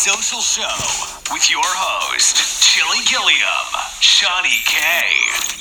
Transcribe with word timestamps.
Social 0.00 0.40
Show 0.40 1.32
with 1.34 1.50
your 1.50 1.60
host, 1.62 2.64
Chili 2.64 3.04
Gilliam, 3.04 3.68
Shawnee 4.00 4.62
K, 4.64 4.80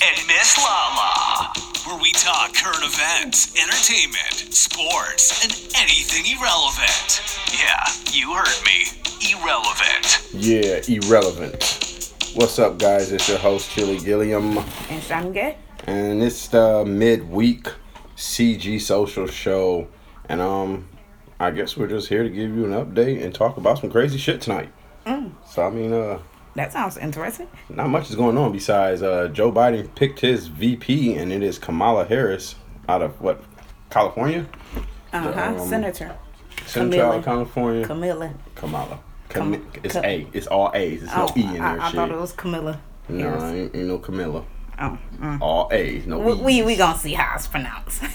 and 0.07 0.27
Miss 0.27 0.57
Lala, 0.57 1.51
where 1.85 1.99
we 2.01 2.11
talk 2.13 2.53
current 2.53 2.83
events, 2.83 3.51
entertainment, 3.61 4.53
sports, 4.55 5.43
and 5.43 5.51
anything 5.75 6.23
irrelevant. 6.37 7.19
Yeah, 7.51 7.83
you 8.13 8.33
heard 8.33 8.63
me. 8.63 8.87
Irrelevant. 9.29 10.29
Yeah, 10.33 10.79
irrelevant. 10.87 12.13
What's 12.35 12.57
up, 12.59 12.77
guys? 12.79 13.11
It's 13.11 13.27
your 13.27 13.39
host, 13.39 13.69
Chili 13.71 13.97
Gilliam, 13.99 14.57
And 14.89 15.01
Shange? 15.03 15.55
and 15.85 16.23
it's 16.23 16.47
the 16.47 16.85
midweek 16.85 17.67
CG 18.15 18.79
Social 18.79 19.27
Show. 19.27 19.89
And 20.29 20.39
um, 20.41 20.87
I 21.39 21.51
guess 21.51 21.77
we're 21.77 21.87
just 21.87 22.09
here 22.09 22.23
to 22.23 22.29
give 22.29 22.53
you 22.55 22.65
an 22.65 22.71
update 22.71 23.23
and 23.23 23.33
talk 23.33 23.57
about 23.57 23.79
some 23.79 23.89
crazy 23.89 24.17
shit 24.17 24.41
tonight. 24.41 24.69
So 25.49 25.65
I 25.65 25.69
mean, 25.71 25.91
uh, 25.93 26.19
That 26.55 26.71
sounds 26.71 26.97
interesting. 26.97 27.47
not 27.69 27.89
much 27.89 28.09
is 28.09 28.15
going 28.15 28.37
on 28.37 28.51
besides 28.51 29.01
uh, 29.01 29.29
Joe 29.29 29.51
Biden 29.51 29.93
picked 29.95 30.19
his 30.19 30.47
VP, 30.47 31.15
and 31.15 31.31
it 31.31 31.41
is 31.41 31.57
Kamala 31.57 32.05
Harris 32.05 32.55
out 32.87 33.01
of 33.01 33.19
what 33.21 33.41
California, 33.89 34.45
Uh 35.11 35.31
huh. 35.33 35.41
um, 35.61 35.67
Senator 35.67 36.15
Central 36.67 36.91
Camilla. 37.01 37.23
California. 37.23 37.85
Camilla. 37.87 38.33
Kamala. 38.55 38.99
Cam- 39.29 39.53
Cam- 39.53 39.71
it's 39.83 39.93
Cam- 39.93 40.05
A. 40.05 40.27
It's 40.33 40.47
all 40.47 40.71
A's. 40.75 41.03
It's 41.03 41.11
Oh, 41.15 41.25
no 41.25 41.33
E 41.41 41.45
in 41.45 41.53
there. 41.53 41.63
I, 41.63 41.77
I 41.79 41.87
shit. 41.87 41.95
thought 41.95 42.11
it 42.11 42.17
was 42.17 42.31
Camilla. 42.33 42.79
No, 43.07 43.23
Harris. 43.29 43.43
ain't, 43.43 43.75
ain't 43.75 43.87
no 43.87 43.97
Camilla. 43.97 44.43
Oh, 44.81 44.97
mm. 45.17 45.41
All 45.41 45.69
A's, 45.73 46.07
no 46.07 46.19
we, 46.19 46.33
we 46.35 46.61
we 46.61 46.75
gonna 46.75 46.97
see 46.97 47.13
how 47.13 47.35
it's 47.35 47.47
pronounced. 47.47 48.01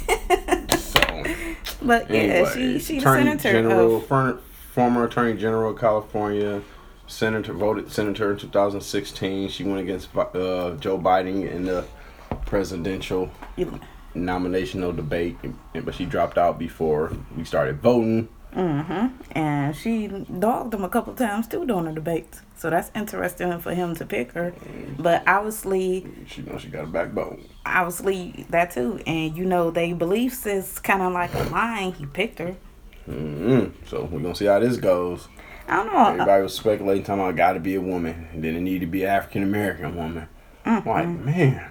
So, 0.94 1.00
but 1.82 2.10
yeah, 2.10 2.16
anyway, 2.16 2.50
she 2.54 2.78
she 2.78 2.92
the 2.94 2.98
Attorney 3.00 3.24
senator 3.24 3.52
General, 3.52 3.96
of 3.96 4.06
former, 4.06 4.38
former 4.72 5.04
Attorney 5.04 5.38
General 5.38 5.72
of 5.72 5.78
California, 5.78 6.62
senator 7.06 7.52
voted 7.52 7.90
senator 7.90 8.32
in 8.32 8.38
2016. 8.38 9.48
She 9.48 9.64
went 9.64 9.80
against 9.80 10.14
uh, 10.16 10.76
Joe 10.76 10.98
Biden 10.98 11.50
in 11.50 11.64
the 11.64 11.84
presidential 12.46 13.30
nominational 14.14 14.92
debate, 14.92 15.36
but 15.74 15.94
she 15.94 16.04
dropped 16.04 16.38
out 16.38 16.58
before 16.58 17.12
we 17.36 17.44
started 17.44 17.80
voting. 17.80 18.28
Mhm, 18.54 19.12
and 19.32 19.74
she 19.74 20.06
dogged 20.06 20.74
him 20.74 20.84
a 20.84 20.88
couple 20.88 21.12
times 21.14 21.48
too 21.48 21.66
during 21.66 21.86
the 21.86 21.92
debates. 21.92 22.42
So 22.56 22.70
that's 22.70 22.90
interesting 22.94 23.58
for 23.60 23.74
him 23.74 23.94
to 23.96 24.06
pick 24.06 24.32
her. 24.32 24.52
But 24.98 25.26
obviously, 25.26 26.06
She 26.26 26.42
knows 26.42 26.62
she 26.62 26.68
got 26.68 26.84
a 26.84 26.86
backbone. 26.86 27.44
obviously 27.66 28.46
that 28.50 28.70
too. 28.70 29.00
And 29.06 29.36
you 29.36 29.44
know, 29.44 29.70
they 29.70 29.92
beliefs 29.92 30.46
is 30.46 30.78
kind 30.78 31.02
of 31.02 31.12
like 31.12 31.34
a 31.34 31.42
line. 31.44 31.92
He 31.92 32.06
picked 32.06 32.38
her. 32.38 32.56
mm 33.08 33.72
So 33.86 34.04
we're 34.10 34.20
gonna 34.20 34.34
see 34.34 34.46
how 34.46 34.60
this 34.60 34.76
goes. 34.76 35.28
I 35.68 35.76
don't 35.76 35.92
know. 35.92 36.06
Everybody 36.08 36.42
was 36.42 36.54
speculating, 36.54 37.04
talking 37.04 37.22
about 37.22 37.36
got 37.36 37.52
to 37.54 37.60
be 37.60 37.74
a 37.74 37.80
woman, 37.80 38.28
and 38.32 38.44
then 38.44 38.54
it 38.54 38.60
need 38.60 38.80
to 38.80 38.86
be 38.86 39.04
African 39.06 39.42
American 39.42 39.96
woman. 39.96 40.28
Like 40.66 41.08
man, 41.08 41.70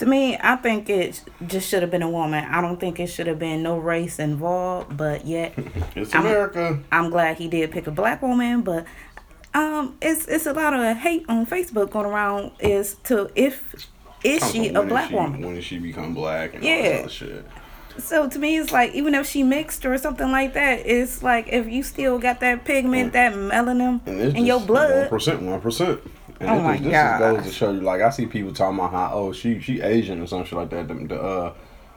To 0.00 0.06
me, 0.06 0.36
I 0.40 0.56
think 0.56 0.88
it 0.88 1.22
just 1.46 1.68
should 1.68 1.82
have 1.82 1.90
been 1.90 2.00
a 2.02 2.08
woman. 2.08 2.42
I 2.44 2.62
don't 2.62 2.80
think 2.80 2.98
it 2.98 3.08
should 3.08 3.26
have 3.26 3.38
been 3.38 3.62
no 3.62 3.76
race 3.76 4.18
involved. 4.18 4.96
But 4.96 5.26
yet, 5.26 5.52
it's 5.94 6.14
I'm- 6.14 6.24
America. 6.24 6.80
I'm 6.90 7.10
glad 7.10 7.36
he 7.36 7.48
did 7.48 7.70
pick 7.70 7.86
a 7.86 7.90
black 7.90 8.22
woman. 8.22 8.62
But 8.62 8.86
um, 9.52 9.96
it's 10.00 10.26
it's 10.26 10.46
a 10.46 10.52
lot 10.54 10.72
of 10.72 10.96
hate 10.96 11.24
on 11.28 11.44
Facebook 11.44 11.90
going 11.90 12.06
around. 12.06 12.52
Is 12.60 12.94
to 13.04 13.30
if 13.34 13.74
is 14.24 14.50
she 14.50 14.68
a 14.68 14.82
black 14.82 15.10
she- 15.10 15.14
woman? 15.16 15.42
When 15.42 15.54
did 15.54 15.64
she 15.64 15.78
become 15.78 16.14
black 16.14 16.54
and 16.54 16.64
Yeah. 16.64 16.82
this 16.82 17.00
other 17.00 17.08
shit? 17.10 17.44
So 17.98 18.26
to 18.26 18.38
me, 18.38 18.56
it's 18.56 18.72
like 18.72 18.94
even 18.94 19.14
if 19.14 19.26
she 19.26 19.42
mixed 19.42 19.84
or 19.84 19.98
something 19.98 20.30
like 20.30 20.54
that, 20.54 20.86
it's 20.86 21.22
like 21.22 21.48
if 21.48 21.68
you 21.68 21.82
still 21.82 22.18
got 22.18 22.40
that 22.40 22.64
pigment, 22.64 23.12
that 23.12 23.34
melanin 23.34 24.00
And 24.06 24.18
it's 24.20 24.34
in 24.34 24.46
your 24.46 24.60
blood. 24.60 25.10
one 25.10 25.46
one 25.46 25.60
percent. 25.60 26.00
And 26.40 26.50
Oh 26.50 26.54
this, 26.54 26.62
my 26.64 26.76
just, 26.78 26.90
this 26.90 27.18
goes 27.18 27.44
to 27.44 27.52
show 27.52 27.72
you, 27.72 27.80
like 27.82 28.00
I 28.00 28.10
see 28.10 28.26
people 28.26 28.52
talking 28.52 28.78
about 28.78 28.92
how 28.92 29.10
oh 29.12 29.32
she 29.32 29.60
she 29.60 29.80
Asian 29.80 30.20
or 30.20 30.26
some 30.26 30.44
shit 30.44 30.58
like 30.58 30.70
that. 30.70 30.88
The, 30.88 30.94
the 30.94 31.22
uh, 31.22 31.54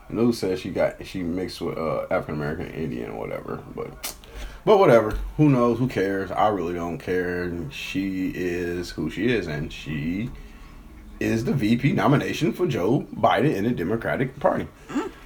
news 0.09 0.39
says 0.39 0.59
she 0.59 0.69
got 0.69 1.05
she 1.05 1.23
mixed 1.23 1.61
with 1.61 1.77
uh 1.77 2.05
African 2.11 2.35
American 2.35 2.67
Indian 2.67 3.11
or 3.11 3.19
whatever, 3.19 3.63
but. 3.75 4.15
But 4.65 4.79
whatever, 4.79 5.11
who 5.35 5.49
knows? 5.49 5.77
Who 5.77 5.89
cares? 5.89 6.31
I 6.31 6.47
really 6.47 6.73
don't 6.73 6.97
care. 6.97 7.51
She 7.69 8.31
is 8.33 8.91
who 8.91 9.09
she 9.09 9.27
is, 9.27 9.45
and 9.45 9.71
she 9.73 10.29
is 11.19 11.43
the 11.43 11.53
VP 11.53 11.91
nomination 11.91 12.53
for 12.53 12.65
Joe 12.65 13.05
Biden 13.13 13.53
in 13.53 13.65
the 13.65 13.71
Democratic 13.71 14.39
Party. 14.39 14.67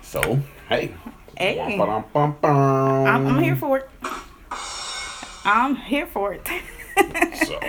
So, 0.02 0.40
hey. 0.70 0.94
Hey. 1.38 1.80
I'm, 1.80 3.28
I'm 3.28 3.44
here 3.44 3.56
for 3.56 3.78
it. 3.78 3.90
I'm 5.46 5.76
here 5.76 6.08
for 6.08 6.34
it. 6.34 6.48
So, 7.46 7.60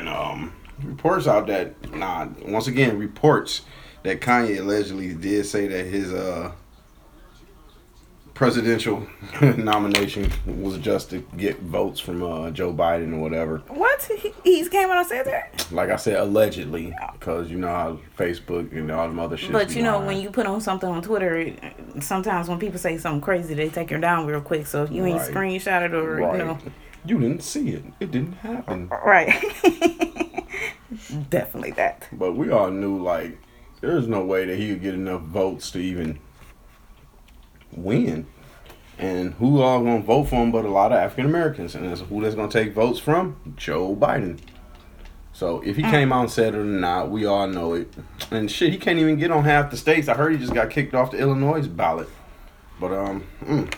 and 0.00 0.08
um, 0.08 0.52
reports 0.82 1.26
out 1.26 1.46
that 1.46 1.94
nah, 1.94 2.26
once 2.46 2.66
again, 2.66 2.98
reports 2.98 3.62
that 4.02 4.20
Kanye 4.20 4.58
allegedly 4.58 5.14
did 5.14 5.44
say 5.46 5.68
that 5.68 5.84
his 5.86 6.12
uh 6.12 6.52
presidential 8.32 9.06
nomination 9.58 10.30
was 10.46 10.78
just 10.78 11.10
to 11.10 11.18
get 11.36 11.60
votes 11.60 12.00
from 12.00 12.22
uh 12.22 12.50
Joe 12.50 12.72
Biden 12.72 13.12
or 13.12 13.18
whatever. 13.18 13.58
what? 13.68 14.02
He, 14.02 14.32
he's 14.42 14.68
came 14.70 14.88
out 14.88 14.96
and 14.96 15.06
said 15.06 15.26
that. 15.26 15.66
Like 15.70 15.90
I 15.90 15.96
said, 15.96 16.18
allegedly, 16.18 16.94
because 17.12 17.50
you 17.50 17.58
know 17.58 17.68
how 17.68 17.98
Facebook 18.18 18.72
and 18.72 18.90
all 18.90 19.06
them 19.06 19.18
other 19.18 19.36
shit. 19.36 19.52
But 19.52 19.76
you 19.76 19.82
know, 19.82 20.00
when 20.00 20.18
you 20.20 20.30
put 20.30 20.46
on 20.46 20.62
something 20.62 20.88
on 20.88 21.02
Twitter, 21.02 21.36
it, 21.36 21.58
sometimes 22.00 22.48
when 22.48 22.58
people 22.58 22.78
say 22.78 22.96
something 22.96 23.20
crazy, 23.20 23.52
they 23.52 23.68
take 23.68 23.92
it 23.92 24.00
down 24.00 24.26
real 24.26 24.40
quick. 24.40 24.66
So 24.66 24.84
if 24.84 24.90
you 24.90 25.04
ain't 25.04 25.18
Right. 25.20 25.34
screenshot 25.34 25.82
it 25.84 25.94
or 25.94 26.14
right, 26.16 26.38
you 26.38 26.44
know, 26.44 26.58
you 27.04 27.18
didn't 27.18 27.42
see 27.42 27.70
it. 27.70 27.84
It 28.00 28.10
didn't 28.10 28.34
happen. 28.34 28.88
right? 28.88 29.28
Definitely 31.30 31.72
that. 31.72 32.08
But 32.12 32.32
we 32.32 32.50
all 32.50 32.70
knew 32.70 33.02
like 33.02 33.38
there's 33.80 34.06
no 34.06 34.24
way 34.24 34.44
that 34.44 34.56
he 34.56 34.70
would 34.70 34.82
get 34.82 34.94
enough 34.94 35.22
votes 35.22 35.70
to 35.72 35.78
even 35.78 36.18
win. 37.72 38.26
And 38.98 39.32
who 39.34 39.62
all 39.62 39.82
gonna 39.82 40.00
vote 40.00 40.24
for 40.24 40.36
him 40.36 40.52
but 40.52 40.64
a 40.64 40.68
lot 40.68 40.92
of 40.92 40.98
African 40.98 41.26
Americans. 41.26 41.74
And 41.74 41.88
that's 41.88 42.02
who 42.02 42.20
that's 42.22 42.34
gonna 42.34 42.50
take 42.50 42.74
votes 42.74 42.98
from? 42.98 43.54
Joe 43.56 43.96
Biden. 43.96 44.38
So 45.32 45.62
if 45.64 45.76
he 45.76 45.82
came 45.82 46.12
out 46.12 46.22
and 46.22 46.30
said 46.30 46.54
it 46.54 46.58
or 46.58 46.64
not, 46.64 47.10
we 47.10 47.24
all 47.24 47.46
know 47.46 47.72
it. 47.72 47.90
And 48.30 48.50
shit, 48.50 48.72
he 48.72 48.78
can't 48.78 48.98
even 48.98 49.16
get 49.16 49.30
on 49.30 49.44
half 49.44 49.70
the 49.70 49.76
states. 49.76 50.08
I 50.08 50.14
heard 50.14 50.32
he 50.32 50.38
just 50.38 50.52
got 50.52 50.68
kicked 50.70 50.92
off 50.92 51.12
the 51.12 51.18
Illinois 51.18 51.66
ballot. 51.66 52.08
But 52.78 52.92
um, 52.92 53.24
mm, 53.42 53.72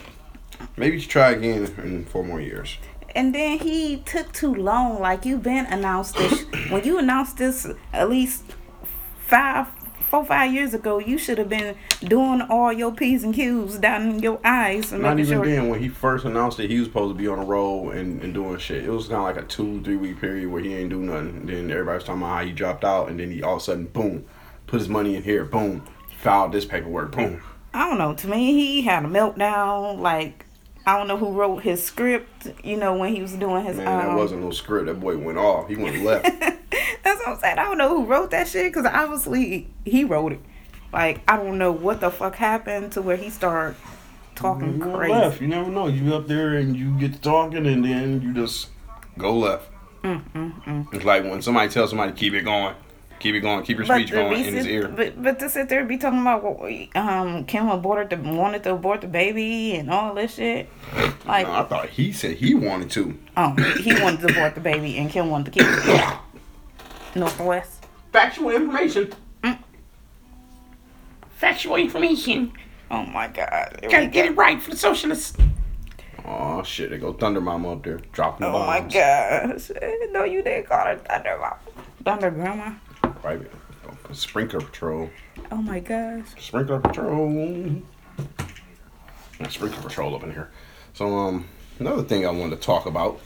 maybe 0.75 0.95
you 0.95 1.01
should 1.01 1.11
try 1.11 1.31
again 1.31 1.63
in 1.83 2.05
four 2.05 2.23
more 2.23 2.41
years. 2.41 2.77
And 3.15 3.33
then 3.33 3.59
he 3.59 3.97
took 3.97 4.31
too 4.33 4.53
long. 4.53 4.99
Like 4.99 5.25
you've 5.25 5.43
been 5.43 5.65
announced 5.67 6.15
this 6.15 6.45
when 6.69 6.83
you 6.83 6.97
announced 6.97 7.37
this 7.37 7.67
at 7.91 8.09
least 8.09 8.43
five, 9.27 9.67
four, 10.09 10.25
five 10.25 10.51
years 10.53 10.73
ago. 10.73 10.99
You 10.99 11.17
should 11.17 11.37
have 11.37 11.49
been 11.49 11.75
doing 12.03 12.41
all 12.41 12.73
your 12.73 12.91
p's 12.91 13.23
and 13.23 13.33
q's 13.33 13.77
down 13.77 14.09
in 14.09 14.19
your 14.19 14.39
eyes 14.43 14.91
and 14.91 15.01
Not 15.03 15.19
even 15.19 15.37
sure. 15.37 15.45
then. 15.45 15.69
When 15.69 15.79
he 15.79 15.89
first 15.89 16.25
announced 16.25 16.59
it, 16.59 16.69
he 16.69 16.79
was 16.79 16.87
supposed 16.87 17.15
to 17.15 17.17
be 17.17 17.27
on 17.27 17.39
a 17.39 17.45
roll 17.45 17.91
and, 17.91 18.21
and 18.21 18.33
doing 18.33 18.57
shit. 18.57 18.83
It 18.83 18.89
was 18.89 19.07
kind 19.07 19.19
of 19.19 19.23
like 19.23 19.37
a 19.37 19.47
two, 19.47 19.81
three 19.83 19.95
week 19.95 20.19
period 20.19 20.49
where 20.49 20.61
he 20.61 20.73
ain't 20.73 20.89
do 20.89 20.99
nothing. 20.99 21.45
Then 21.45 21.69
everybody 21.71 21.95
was 21.97 22.03
talking 22.03 22.21
about 22.21 22.37
how 22.37 22.45
he 22.45 22.51
dropped 22.51 22.83
out, 22.83 23.09
and 23.09 23.19
then 23.19 23.31
he 23.31 23.43
all 23.43 23.55
of 23.55 23.61
a 23.61 23.63
sudden, 23.63 23.85
boom, 23.85 24.25
put 24.67 24.79
his 24.79 24.89
money 24.89 25.15
in 25.15 25.23
here, 25.23 25.45
boom, 25.45 25.85
filed 26.17 26.51
this 26.51 26.65
paperwork, 26.65 27.11
boom. 27.11 27.41
I 27.75 27.89
don't 27.89 27.97
know. 27.97 28.13
To 28.13 28.27
me, 28.27 28.53
he 28.53 28.81
had 28.83 29.03
a 29.03 29.07
meltdown. 29.07 29.99
Like 29.99 30.45
I 30.85 30.97
don't 30.97 31.07
know 31.07 31.17
who 31.17 31.31
wrote 31.31 31.63
his 31.63 31.83
script. 31.83 32.47
You 32.63 32.77
know 32.77 32.95
when 32.95 33.13
he 33.15 33.21
was 33.21 33.33
doing 33.33 33.63
his. 33.65 33.77
Man, 33.77 33.87
um, 33.87 34.07
that 34.07 34.17
wasn't 34.17 34.41
no 34.43 34.51
script. 34.51 34.87
That 34.87 34.99
boy 34.99 35.17
went 35.17 35.37
off. 35.37 35.67
He 35.69 35.75
went 35.75 36.03
left. 36.03 36.23
That's 37.03 37.19
what 37.21 37.29
I'm 37.29 37.39
saying. 37.39 37.57
I 37.59 37.63
don't 37.63 37.77
know 37.77 37.89
who 37.89 38.05
wrote 38.05 38.31
that 38.31 38.47
shit 38.47 38.71
because 38.73 38.85
obviously 38.85 39.67
he 39.85 40.03
wrote 40.03 40.33
it. 40.33 40.39
Like 40.91 41.21
I 41.27 41.37
don't 41.37 41.57
know 41.57 41.71
what 41.71 42.01
the 42.01 42.11
fuck 42.11 42.35
happened 42.35 42.91
to 42.93 43.01
where 43.01 43.15
he 43.17 43.29
started 43.29 43.75
talking 44.35 44.75
you 44.79 44.91
crazy. 44.93 45.13
left. 45.13 45.41
You 45.41 45.47
never 45.47 45.69
know. 45.69 45.87
You 45.87 46.13
up 46.15 46.27
there 46.27 46.55
and 46.55 46.75
you 46.75 46.97
get 46.99 47.13
to 47.13 47.21
talking, 47.21 47.65
and 47.65 47.83
then 47.85 48.21
you 48.21 48.33
just 48.33 48.69
go 49.17 49.37
left. 49.37 49.69
Mm, 50.03 50.93
It's 50.93 51.05
like 51.05 51.23
when 51.23 51.41
somebody 51.41 51.69
tells 51.69 51.91
somebody 51.91 52.11
keep 52.11 52.33
it 52.33 52.41
going, 52.41 52.75
keep 53.19 53.35
it 53.35 53.39
going, 53.41 53.63
keep 53.63 53.77
your 53.77 53.85
speech 53.85 54.09
to 54.09 54.15
going 54.15 54.43
in 54.45 54.53
his 54.53 54.67
ear. 54.67 54.87
But 54.87 55.21
but 55.21 55.39
to 55.39 55.49
sit 55.49 55.69
there 55.69 55.79
and 55.79 55.87
be 55.89 55.97
talking 55.97 56.21
about 56.21 56.43
um 56.95 57.45
Kim 57.45 57.69
aborted 57.69 58.09
the 58.09 58.29
wanted 58.31 58.63
to 58.63 58.73
abort 58.73 59.01
the 59.01 59.07
baby 59.07 59.75
and 59.75 59.89
all 59.91 60.13
this 60.13 60.35
shit, 60.35 60.69
like 61.25 61.47
No, 61.47 61.53
I 61.53 61.63
thought 61.63 61.89
he 61.89 62.11
said 62.11 62.37
he 62.37 62.53
wanted 62.53 62.89
to. 62.91 63.17
oh 63.37 63.53
he 63.81 63.93
wanted 64.01 64.21
to 64.27 64.33
abort 64.33 64.55
the 64.55 64.61
baby 64.61 64.97
and 64.97 65.09
Kim 65.09 65.29
wanted 65.29 65.51
to 65.53 65.59
keep 65.59 65.67
it. 65.69 66.17
Northwest. 67.15 67.85
Factual 68.11 68.49
information. 68.51 69.11
Factual 71.37 71.75
information. 71.75 72.53
Oh 72.89 73.05
my 73.05 73.27
God. 73.27 73.79
Gotta 73.89 74.07
get 74.07 74.25
it 74.27 74.35
right 74.37 74.61
for 74.61 74.71
the 74.71 74.77
socialists. 74.77 75.37
Oh 76.25 76.63
shit! 76.63 76.89
they 76.89 76.97
go 76.97 77.11
Thunder 77.11 77.41
Mama 77.41 77.73
up 77.73 77.83
there 77.83 77.97
dropping 78.13 78.47
Oh 78.47 78.65
my 78.65 78.79
bombs. 78.79 78.93
gosh. 78.93 79.71
No, 80.11 80.23
you 80.23 80.41
didn't 80.41 80.67
call 80.67 80.85
her 80.85 80.95
Thunder 80.97 81.37
Mama. 81.37 81.57
Thunder 82.05 82.31
Grandma. 82.31 82.71
Private 83.23 83.51
sprinkler 84.11 84.59
patrol. 84.59 85.09
Oh 85.51 85.61
my 85.61 85.79
gosh. 85.79 86.27
Sprinkler 86.37 86.79
patrol. 86.79 87.81
Sprinkler 89.49 89.81
patrol 89.81 90.15
up 90.15 90.23
in 90.23 90.31
here. 90.31 90.51
So 90.93 91.07
um, 91.07 91.47
Another 91.79 92.03
thing 92.03 92.25
I 92.25 92.29
wanted 92.29 92.57
to 92.57 92.61
talk 92.61 92.85
about, 92.85 93.19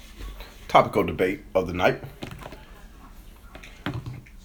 topical 0.70 1.04
debate 1.04 1.44
of 1.54 1.68
the 1.68 1.74
night. 1.74 2.02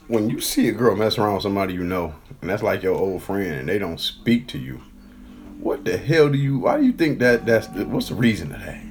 When 0.08 0.28
you 0.28 0.40
see 0.40 0.68
a 0.68 0.72
girl 0.72 0.96
mess 0.96 1.16
around 1.18 1.34
with 1.34 1.44
somebody 1.44 1.74
you 1.74 1.84
know, 1.84 2.14
and 2.40 2.50
that's 2.50 2.64
like 2.64 2.82
your 2.82 2.96
old 2.96 3.22
friend, 3.22 3.52
and 3.52 3.68
they 3.68 3.78
don't 3.78 4.00
speak 4.00 4.48
to 4.48 4.58
you, 4.58 4.82
what 5.60 5.84
the 5.84 5.96
hell 5.96 6.28
do 6.28 6.36
you? 6.36 6.58
Why 6.58 6.78
do 6.78 6.84
you 6.84 6.92
think 6.92 7.20
that? 7.20 7.46
That's 7.46 7.68
the, 7.68 7.86
what's 7.86 8.08
the 8.08 8.16
reason 8.16 8.52
of 8.52 8.60
that? 8.60 8.82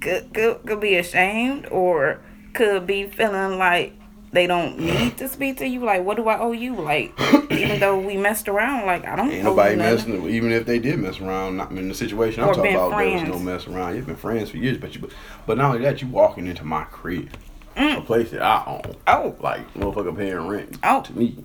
Could, 0.00 0.32
could 0.34 0.66
could 0.66 0.80
be 0.80 0.96
ashamed 0.96 1.66
or 1.66 2.20
could 2.54 2.86
be 2.86 3.06
feeling 3.06 3.58
like 3.58 3.92
they 4.34 4.46
don't 4.48 4.78
need 4.78 5.16
to 5.18 5.28
speak 5.28 5.58
to 5.58 5.66
you. 5.66 5.80
Like, 5.80 6.04
what 6.04 6.16
do 6.16 6.28
I 6.28 6.38
owe 6.38 6.52
you? 6.52 6.74
Like, 6.74 7.12
even 7.50 7.78
though 7.80 7.98
we 7.98 8.16
messed 8.16 8.48
around, 8.48 8.84
like 8.86 9.06
I 9.06 9.14
don't 9.16 9.30
Ain't 9.30 9.44
nobody 9.44 9.76
messing. 9.76 10.28
Even 10.28 10.50
if 10.50 10.66
they 10.66 10.78
did 10.80 10.98
mess 10.98 11.20
around, 11.20 11.56
not 11.56 11.70
in 11.70 11.88
the 11.88 11.94
situation 11.94 12.42
I'm 12.42 12.50
Or 12.50 12.54
talking 12.54 12.74
about, 12.74 12.98
there 12.98 13.12
was 13.12 13.22
no 13.22 13.38
mess 13.38 13.66
around. 13.68 13.94
You've 13.94 14.06
been 14.06 14.16
friends 14.16 14.50
for 14.50 14.56
years, 14.56 14.76
but 14.76 14.94
you, 14.94 15.08
but 15.46 15.56
not 15.56 15.74
only 15.76 15.82
that, 15.82 16.02
you 16.02 16.08
walking 16.08 16.46
into 16.48 16.64
my 16.64 16.84
crib, 16.84 17.30
a 17.76 18.00
place 18.00 18.32
that 18.32 18.42
I 18.42 18.64
own. 18.66 18.82
Mm. 18.82 18.96
Oh. 19.06 19.36
like 19.40 19.72
motherfucker 19.74 20.16
paying 20.16 20.48
rent 20.48 20.78
Oh. 20.82 21.00
to 21.02 21.16
me. 21.16 21.44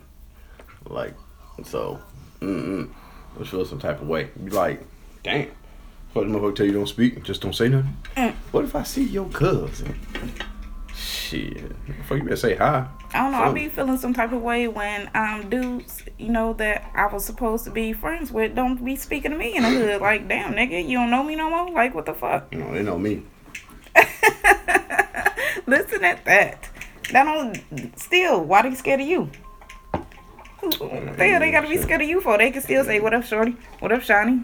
Like, 0.88 1.14
so, 1.64 2.00
mm-mm. 2.42 2.90
I 3.40 3.44
feel 3.44 3.66
some 3.66 3.80
type 3.80 4.02
of 4.02 4.08
way. 4.08 4.30
Be 4.44 4.50
like, 4.50 4.82
damn. 5.24 5.50
Fuck 6.14 6.24
the 6.24 6.30
motherfucker 6.30 6.56
tell 6.56 6.66
you 6.66 6.72
don't 6.74 6.88
speak, 6.88 7.22
just 7.24 7.42
don't 7.42 7.54
say 7.54 7.70
nothing. 7.70 7.96
Mm. 8.18 8.34
What 8.52 8.64
if 8.64 8.76
I 8.76 8.82
see 8.82 9.04
your 9.04 9.30
cousin? 9.30 10.00
Shit, 11.30 11.62
fuck 12.08 12.18
you 12.18 12.24
better 12.24 12.36
say 12.36 12.56
hi. 12.56 12.88
I 13.14 13.20
don't 13.20 13.32
know. 13.34 13.38
I 13.38 13.46
Something. 13.46 13.64
be 13.66 13.70
feeling 13.70 13.98
some 14.00 14.16
type 14.16 14.32
of 14.32 14.42
way 14.42 14.68
when 14.68 15.12
um 15.14 15.48
dudes, 15.48 16.02
you 16.18 16.30
know, 16.30 16.54
that 16.54 16.90
I 16.96 17.06
was 17.06 17.24
supposed 17.24 17.66
to 17.66 17.72
be 17.72 17.94
friends 17.94 18.32
with 18.32 18.56
don't 18.56 18.84
be 18.84 18.96
speaking 18.96 19.30
to 19.30 19.38
me 19.38 19.56
in 19.56 19.62
the 19.62 19.70
hood. 19.70 20.02
Like, 20.10 20.28
damn, 20.28 20.54
nigga, 20.54 20.84
you 20.88 20.98
don't 20.98 21.12
know 21.12 21.22
me 21.22 21.36
no 21.36 21.52
more. 21.52 21.70
Like, 21.72 21.94
what 21.94 22.08
the 22.08 22.16
fuck? 22.16 22.48
You 22.52 22.58
know, 22.60 22.74
they 22.74 22.82
know 22.82 22.98
me. 22.98 23.22
Listen 25.68 26.04
at 26.04 26.26
that. 26.26 26.68
That 27.12 27.24
don't 27.26 28.00
still. 28.00 28.44
Why 28.44 28.64
they 28.64 28.74
scared 28.74 29.02
of 29.02 29.08
you? 29.08 29.30
What 30.62 30.80
the 30.80 31.28
hell 31.28 31.40
they 31.40 31.52
gotta 31.52 31.68
be 31.68 31.78
scared 31.78 32.02
of 32.02 32.10
you 32.10 32.22
for? 32.22 32.40
They 32.40 32.50
can 32.50 32.64
still 32.64 32.84
say, 32.84 33.00
"What 33.00 33.14
up, 33.14 33.24
shorty? 33.24 33.56
What 33.80 33.92
up, 33.92 34.02
shiny?" 34.02 34.42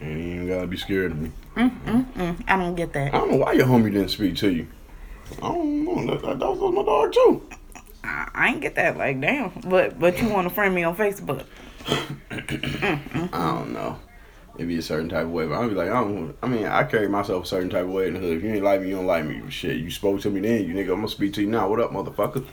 You 0.00 0.06
ain't 0.08 0.48
gotta 0.48 0.66
be 0.66 0.78
scared 0.78 1.12
of 1.12 1.18
me. 1.20 1.30
Mm, 1.54 1.84
mm, 1.84 2.12
mm. 2.14 2.44
I 2.48 2.56
don't 2.56 2.74
get 2.74 2.94
that. 2.94 3.12
I 3.14 3.18
don't 3.18 3.30
know 3.32 3.36
why 3.36 3.52
your 3.52 3.66
homie 3.66 3.92
didn't 3.92 4.08
speak 4.08 4.36
to 4.36 4.50
you. 4.50 4.66
I 5.38 5.48
don't 5.48 5.84
know. 5.84 6.06
That, 6.06 6.22
that, 6.22 6.38
that 6.38 6.50
was 6.50 6.74
my 6.74 6.82
dog 6.82 7.12
too. 7.12 7.46
I, 8.04 8.28
I 8.34 8.48
ain't 8.48 8.60
get 8.60 8.74
that. 8.74 8.96
Like, 8.96 9.20
damn. 9.20 9.50
But 9.66 9.98
but 9.98 10.20
you 10.20 10.28
want 10.28 10.48
to 10.48 10.54
friend 10.54 10.74
me 10.74 10.82
on 10.82 10.96
Facebook? 10.96 11.44
I 11.86 13.54
don't 13.54 13.72
know. 13.72 13.98
Maybe 14.58 14.76
a 14.76 14.82
certain 14.82 15.08
type 15.08 15.24
of 15.24 15.30
way, 15.30 15.46
but 15.46 15.54
I'll 15.54 15.68
be 15.68 15.74
like, 15.74 15.88
I 15.88 16.00
don't. 16.00 16.36
I 16.42 16.46
mean, 16.46 16.66
I 16.66 16.84
carry 16.84 17.08
myself 17.08 17.44
a 17.44 17.46
certain 17.46 17.70
type 17.70 17.84
of 17.84 17.90
way 17.90 18.08
in 18.08 18.14
the 18.14 18.20
hood. 18.20 18.36
If 18.36 18.42
you 18.42 18.50
ain't 18.50 18.64
like 18.64 18.82
me, 18.82 18.88
you 18.88 18.96
don't 18.96 19.06
like 19.06 19.24
me. 19.24 19.42
Shit, 19.50 19.78
you 19.78 19.90
spoke 19.90 20.20
to 20.22 20.30
me 20.30 20.40
then, 20.40 20.66
you 20.66 20.74
nigga. 20.74 20.90
I'm 20.90 20.96
gonna 20.96 21.08
speak 21.08 21.32
to 21.34 21.40
you 21.40 21.48
now. 21.48 21.68
What 21.68 21.80
up, 21.80 21.90
motherfucker? 21.90 22.46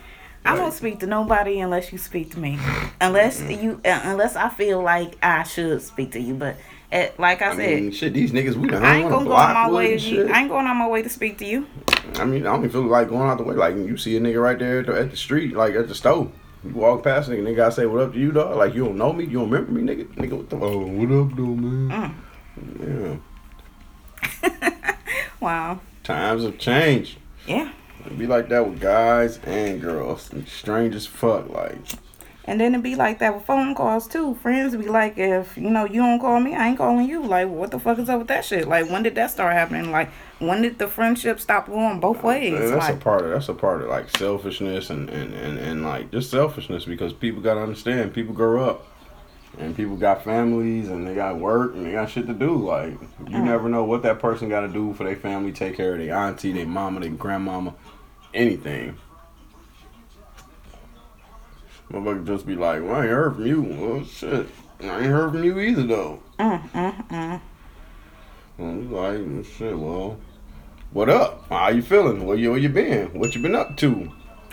I 0.44 0.56
don't 0.56 0.72
speak 0.72 1.00
to 1.00 1.06
nobody 1.06 1.60
unless 1.60 1.92
you 1.92 1.98
speak 1.98 2.30
to 2.32 2.38
me. 2.38 2.58
Unless 3.00 3.42
you, 3.42 3.80
uh, 3.84 4.00
unless 4.04 4.36
I 4.36 4.48
feel 4.48 4.82
like 4.82 5.18
I 5.22 5.42
should 5.42 5.82
speak 5.82 6.12
to 6.12 6.20
you. 6.20 6.34
But 6.34 6.56
uh, 6.92 7.06
like 7.18 7.42
I, 7.42 7.50
I 7.52 7.56
said, 7.56 7.82
mean, 7.82 7.92
shit, 7.92 8.12
these 8.12 8.32
niggas, 8.32 8.54
we 8.54 8.68
done 8.68 8.84
I 8.84 8.96
ain't 8.96 9.08
gonna 9.08 9.24
go 9.24 9.32
on 9.32 9.54
my 9.54 9.70
way. 9.70 9.96
To 9.98 10.08
you. 10.08 10.28
I 10.28 10.40
ain't 10.40 10.48
going 10.48 10.66
on 10.66 10.76
my 10.76 10.88
way 10.88 11.02
to 11.02 11.08
speak 11.08 11.38
to 11.38 11.44
you. 11.46 11.66
I 12.16 12.24
mean, 12.24 12.46
I 12.46 12.50
don't 12.50 12.60
even 12.60 12.70
feel 12.70 12.82
like 12.82 13.08
going 13.08 13.28
out 13.30 13.38
the 13.38 13.44
way. 13.44 13.54
Like 13.54 13.76
you 13.76 13.96
see 13.96 14.16
a 14.16 14.20
nigga 14.20 14.42
right 14.42 14.58
there 14.58 14.80
at 14.80 14.86
the, 14.86 14.98
at 14.98 15.10
the 15.10 15.16
street, 15.16 15.54
like 15.54 15.74
at 15.74 15.88
the 15.88 15.94
store. 15.94 16.30
You 16.64 16.70
walk 16.74 17.04
past 17.04 17.28
a 17.28 17.32
nigga, 17.32 17.42
nigga 17.42 17.56
gotta 17.56 17.72
say 17.72 17.86
what 17.86 18.02
up 18.02 18.12
to 18.12 18.18
you, 18.18 18.32
dog. 18.32 18.56
Like 18.56 18.74
you 18.74 18.84
don't 18.84 18.98
know 18.98 19.12
me, 19.12 19.24
you 19.24 19.38
don't 19.38 19.50
remember 19.50 19.72
me, 19.72 19.82
nigga. 19.82 20.06
Nigga, 20.16 20.36
what 20.36 20.50
the? 20.50 20.56
Oh, 20.56 20.78
what 20.86 21.10
up, 21.12 21.36
though, 21.36 21.54
man? 21.54 22.14
Mm. 22.60 23.20
Yeah, 24.42 24.80
Wow. 25.40 25.80
times 26.02 26.42
have 26.42 26.58
changed. 26.58 27.18
Yeah. 27.46 27.72
It 28.04 28.18
be 28.18 28.26
like 28.26 28.48
that 28.48 28.68
with 28.68 28.80
guys 28.80 29.38
and 29.44 29.80
girls. 29.80 30.30
Strange 30.46 30.94
as 30.94 31.06
fuck. 31.06 31.48
Like, 31.48 31.78
And 32.46 32.58
then 32.60 32.74
it 32.74 32.82
be 32.82 32.94
like 32.96 33.18
that 33.18 33.34
with 33.34 33.44
phone 33.44 33.74
calls 33.74 34.08
too. 34.08 34.34
Friends 34.36 34.74
be 34.74 34.88
like, 34.88 35.18
if 35.18 35.56
you 35.56 35.68
know 35.68 35.84
you 35.84 36.00
don't 36.00 36.18
call 36.18 36.40
me, 36.40 36.54
I 36.54 36.68
ain't 36.68 36.78
calling 36.78 37.06
you. 37.06 37.22
Like, 37.22 37.48
what 37.48 37.70
the 37.70 37.78
fuck 37.78 37.98
is 37.98 38.08
up 38.08 38.18
with 38.18 38.28
that 38.28 38.44
shit? 38.44 38.66
Like, 38.66 38.88
when 38.88 39.02
did 39.02 39.14
that 39.16 39.30
start 39.30 39.52
happening? 39.52 39.90
Like, 39.90 40.10
when 40.38 40.62
did 40.62 40.78
the 40.78 40.88
friendship 40.88 41.38
stop 41.38 41.66
going 41.66 42.00
both 42.00 42.22
ways? 42.22 42.70
that's 42.70 42.88
like, 42.88 42.96
a 42.96 42.98
part 42.98 43.24
of 43.24 43.30
that's 43.30 43.48
a 43.50 43.54
part 43.54 43.82
of 43.82 43.88
like 43.88 44.08
selfishness 44.16 44.88
and, 44.90 45.10
and, 45.10 45.34
and, 45.34 45.58
and 45.58 45.84
like 45.84 46.10
just 46.10 46.30
selfishness 46.30 46.86
because 46.86 47.12
people 47.12 47.42
gotta 47.42 47.60
understand 47.60 48.14
people 48.14 48.34
grow 48.34 48.64
up 48.64 48.86
and 49.58 49.76
people 49.76 49.96
got 49.96 50.24
families 50.24 50.88
and 50.88 51.06
they 51.06 51.14
got 51.14 51.36
work 51.36 51.74
and 51.74 51.84
they 51.84 51.92
got 51.92 52.08
shit 52.08 52.26
to 52.26 52.32
do. 52.32 52.56
Like 52.56 52.92
you 53.28 53.36
Mm. 53.36 53.44
never 53.44 53.68
know 53.68 53.84
what 53.84 54.02
that 54.04 54.18
person 54.18 54.48
gotta 54.48 54.68
do 54.68 54.94
for 54.94 55.04
their 55.04 55.14
family, 55.16 55.52
take 55.52 55.76
care 55.76 55.92
of 55.92 55.98
their 55.98 56.16
auntie, 56.16 56.52
their 56.52 56.66
mama, 56.66 57.00
their 57.00 57.10
grandmama, 57.10 57.74
anything. 58.32 58.96
Motherfucker 61.90 62.26
just 62.26 62.46
be 62.46 62.54
like, 62.54 62.82
well, 62.82 62.94
I 62.94 63.02
ain't 63.02 63.10
heard 63.10 63.34
from 63.34 63.46
you. 63.46 63.62
Well, 63.62 64.04
shit. 64.04 64.46
I 64.80 64.84
ain't 64.84 65.06
heard 65.06 65.32
from 65.32 65.44
you 65.44 65.58
either, 65.58 65.82
though. 65.82 66.22
mm, 66.38 66.70
mm, 66.70 67.08
mm. 67.08 67.40
I'm 68.58 68.92
like, 68.92 69.44
shit, 69.44 69.76
well, 69.76 70.18
what 70.92 71.08
up? 71.08 71.48
How 71.48 71.68
you 71.68 71.82
feeling? 71.82 72.24
Where 72.26 72.36
you, 72.36 72.50
where 72.50 72.60
you 72.60 72.68
been? 72.68 73.08
What 73.18 73.34
you 73.34 73.42
been 73.42 73.54
up 73.54 73.76
to? 73.78 74.12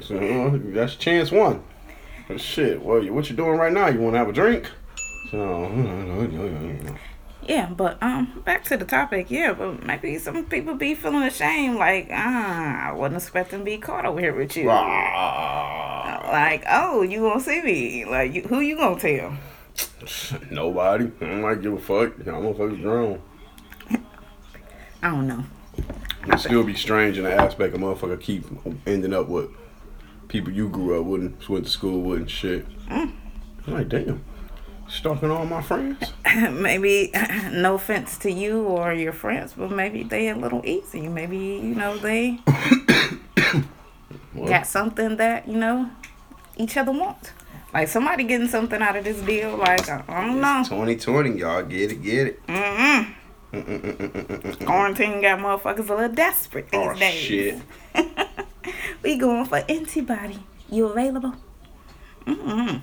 so, 0.00 0.18
well, 0.18 0.60
that's 0.62 0.96
chance 0.96 1.32
one. 1.32 1.62
But 2.28 2.40
shit, 2.40 2.82
well, 2.82 3.04
what 3.12 3.28
you 3.28 3.36
doing 3.36 3.58
right 3.58 3.72
now? 3.72 3.88
You 3.88 4.00
want 4.00 4.14
to 4.14 4.18
have 4.18 4.28
a 4.28 4.32
drink? 4.32 4.70
So, 5.30 5.66
Yeah, 7.48 7.68
but 7.70 8.02
um, 8.02 8.42
back 8.44 8.64
to 8.64 8.76
the 8.76 8.84
topic. 8.84 9.30
Yeah, 9.30 9.52
but 9.52 9.84
maybe 9.84 10.18
some 10.18 10.44
people 10.46 10.74
be 10.74 10.94
feeling 10.94 11.22
ashamed. 11.22 11.76
Like, 11.76 12.08
ah, 12.12 12.88
I 12.88 12.92
wasn't 12.92 13.16
expecting 13.22 13.60
to 13.60 13.64
be 13.64 13.78
caught 13.78 14.04
over 14.04 14.18
here 14.20 14.34
with 14.34 14.56
you. 14.56 14.68
ah, 14.70 16.28
Like, 16.32 16.64
oh, 16.68 17.02
you 17.02 17.20
gonna 17.20 17.40
see 17.40 17.62
me? 17.62 18.04
Like, 18.04 18.32
you, 18.34 18.42
who 18.42 18.60
you 18.60 18.76
gonna 18.76 18.98
tell? 19.00 19.36
nobody. 20.50 21.04
I 21.20 21.24
don't 21.24 21.42
like 21.42 21.62
give 21.62 21.72
a 21.74 21.78
fuck. 21.78 22.18
Y'all 22.26 22.42
motherfuckers 22.42 22.82
grown. 22.82 23.22
I 25.02 25.10
don't 25.10 25.28
know. 25.28 25.44
It 26.26 26.40
still 26.40 26.64
be 26.64 26.74
strange 26.74 27.18
in 27.18 27.24
the 27.24 27.32
aspect 27.32 27.74
of 27.74 27.80
motherfucker 27.80 28.20
keep 28.20 28.44
ending 28.86 29.12
up 29.14 29.28
with 29.28 29.50
people 30.28 30.50
you 30.52 30.68
grew 30.68 30.98
up 30.98 31.06
with 31.06 31.20
and 31.20 31.48
went 31.48 31.66
to 31.66 31.70
school 31.70 32.00
with 32.00 32.18
and 32.18 32.30
shit. 32.30 32.66
I'm 32.90 33.14
like, 33.68 33.88
damn. 33.88 34.24
Stalking 34.88 35.30
all 35.30 35.44
my 35.46 35.62
friends? 35.62 36.12
maybe 36.52 37.10
no 37.52 37.74
offense 37.74 38.18
to 38.18 38.30
you 38.30 38.62
or 38.62 38.92
your 38.92 39.12
friends, 39.12 39.54
but 39.56 39.70
maybe 39.70 40.02
they 40.04 40.28
a 40.28 40.36
little 40.36 40.62
easy. 40.64 41.08
Maybe 41.08 41.36
you 41.36 41.74
know 41.74 41.96
they 41.96 42.38
got 44.46 44.66
something 44.66 45.16
that 45.16 45.48
you 45.48 45.58
know 45.58 45.90
each 46.56 46.76
other 46.76 46.92
want. 46.92 47.32
Like 47.74 47.88
somebody 47.88 48.24
getting 48.24 48.48
something 48.48 48.80
out 48.80 48.96
of 48.96 49.04
this 49.04 49.20
deal. 49.22 49.56
Like 49.56 49.88
I, 49.88 50.02
don't 50.26 50.40
know. 50.40 50.62
2020, 50.64 51.38
y'all 51.38 51.62
get 51.62 51.92
it, 51.92 52.02
get 52.02 52.26
it. 52.28 52.46
Mm-mm. 52.46 53.12
Quarantine 54.64 55.20
got 55.20 55.38
motherfuckers 55.40 55.88
a 55.90 55.94
little 55.94 56.08
desperate 56.14 56.70
these 56.70 56.80
Oh 56.80 56.94
days. 56.94 57.14
shit. 57.14 57.58
We 59.02 59.16
going 59.16 59.44
for 59.46 59.62
antibody. 59.68 60.40
You 60.70 60.86
available? 60.86 61.34
Mm-mm. 62.26 62.80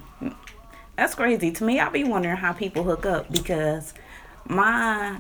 That's 0.96 1.16
crazy. 1.16 1.52
To 1.52 1.64
me, 1.64 1.80
I 1.80 1.90
be 1.90 2.04
wondering 2.04 2.38
how 2.38 2.54
people 2.54 2.84
hook 2.84 3.06
up 3.06 3.32
because 3.32 3.94
my 4.48 5.20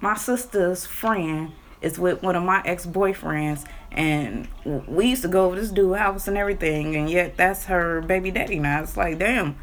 my 0.00 0.14
sister's 0.16 0.86
friend 0.86 1.52
is 1.82 1.98
with 1.98 2.22
one 2.22 2.34
of 2.34 2.42
my 2.42 2.62
ex 2.64 2.86
boyfriends, 2.86 3.64
and 3.92 4.48
we 4.86 5.06
used 5.08 5.22
to 5.22 5.28
go 5.28 5.46
over 5.46 5.56
this 5.56 5.70
dude's 5.70 5.98
house 5.98 6.28
and 6.28 6.36
everything, 6.38 6.96
and 6.96 7.10
yet 7.10 7.36
that's 7.36 7.66
her 7.66 8.00
baby 8.02 8.30
daddy 8.30 8.58
now. 8.58 8.82
It's 8.82 8.96
like, 8.96 9.18
damn, 9.18 9.56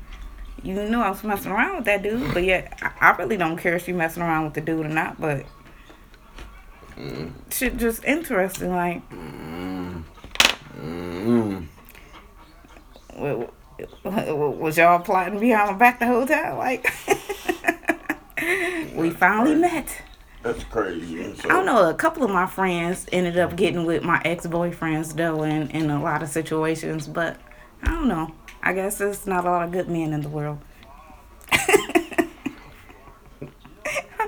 you 0.63 0.73
knew 0.75 0.99
I 0.99 1.09
was 1.09 1.23
messing 1.23 1.51
around 1.51 1.77
with 1.77 1.85
that 1.85 2.03
dude, 2.03 2.33
but 2.33 2.43
yet 2.43 2.77
I, 2.81 3.11
I 3.11 3.15
really 3.17 3.37
don't 3.37 3.57
care 3.57 3.75
if 3.75 3.87
you 3.87 3.93
messing 3.95 4.21
around 4.23 4.45
with 4.45 4.53
the 4.53 4.61
dude 4.61 4.85
or 4.85 4.89
not, 4.89 5.19
but. 5.19 5.45
Shit, 7.51 7.75
just 7.77 8.03
interesting. 8.05 8.69
Like, 8.73 9.01
Mm. 9.09 10.03
wa- 13.17 13.47
was 14.03 14.77
y'all 14.77 14.99
plotting 14.99 15.39
behind 15.39 15.71
my 15.71 15.77
back 15.77 15.99
the 15.99 16.07
whole 16.07 16.25
time? 16.25 16.57
Like, 16.57 16.85
we 18.95 19.09
finally 19.09 19.55
met. 19.55 20.01
That's 20.43 20.63
crazy. 20.65 21.33
So, 21.35 21.49
I 21.49 21.53
don't 21.53 21.65
know. 21.65 21.89
A 21.89 21.93
couple 21.93 22.23
of 22.23 22.29
my 22.29 22.45
friends 22.45 23.07
ended 23.11 23.37
up 23.37 23.55
getting 23.55 23.85
with 23.85 24.03
my 24.03 24.21
ex 24.23 24.45
boyfriends 24.45 25.15
though, 25.15 25.43
in 25.43 25.69
in 25.71 25.89
a 25.89 26.01
lot 26.01 26.21
of 26.21 26.29
situations. 26.29 27.07
But 27.07 27.37
I 27.83 27.87
don't 27.87 28.07
know. 28.07 28.33
I 28.61 28.73
guess 28.73 28.97
there's 28.97 29.25
not 29.27 29.45
a 29.45 29.49
lot 29.49 29.65
of 29.65 29.71
good 29.71 29.89
men 29.89 30.13
in 30.13 30.21
the 30.21 30.29
world. 30.29 30.59
I 31.51 32.27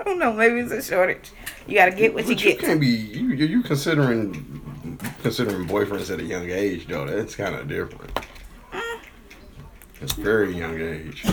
don't 0.04 0.20
know. 0.20 0.34
Maybe 0.34 0.60
it's 0.60 0.72
a 0.72 0.82
shortage. 0.82 1.32
You 1.68 1.76
gotta 1.76 1.92
get 1.92 2.14
what 2.14 2.26
you 2.26 2.32
you 2.32 2.36
get. 2.36 2.60
can't 2.60 2.82
be 2.82 2.88
you 2.88 3.30
you 3.30 3.46
you 3.46 3.62
considering 3.64 4.98
considering 5.22 5.68
boyfriends 5.68 6.12
at 6.12 6.20
a 6.20 6.24
young 6.24 6.50
age 6.50 6.88
though. 6.88 7.06
That's 7.06 7.36
kind 7.36 7.56
of 7.56 7.68
different. 7.68 8.12
It's 10.02 10.14
very 10.14 10.54
young 10.56 10.80
age. 10.80 11.26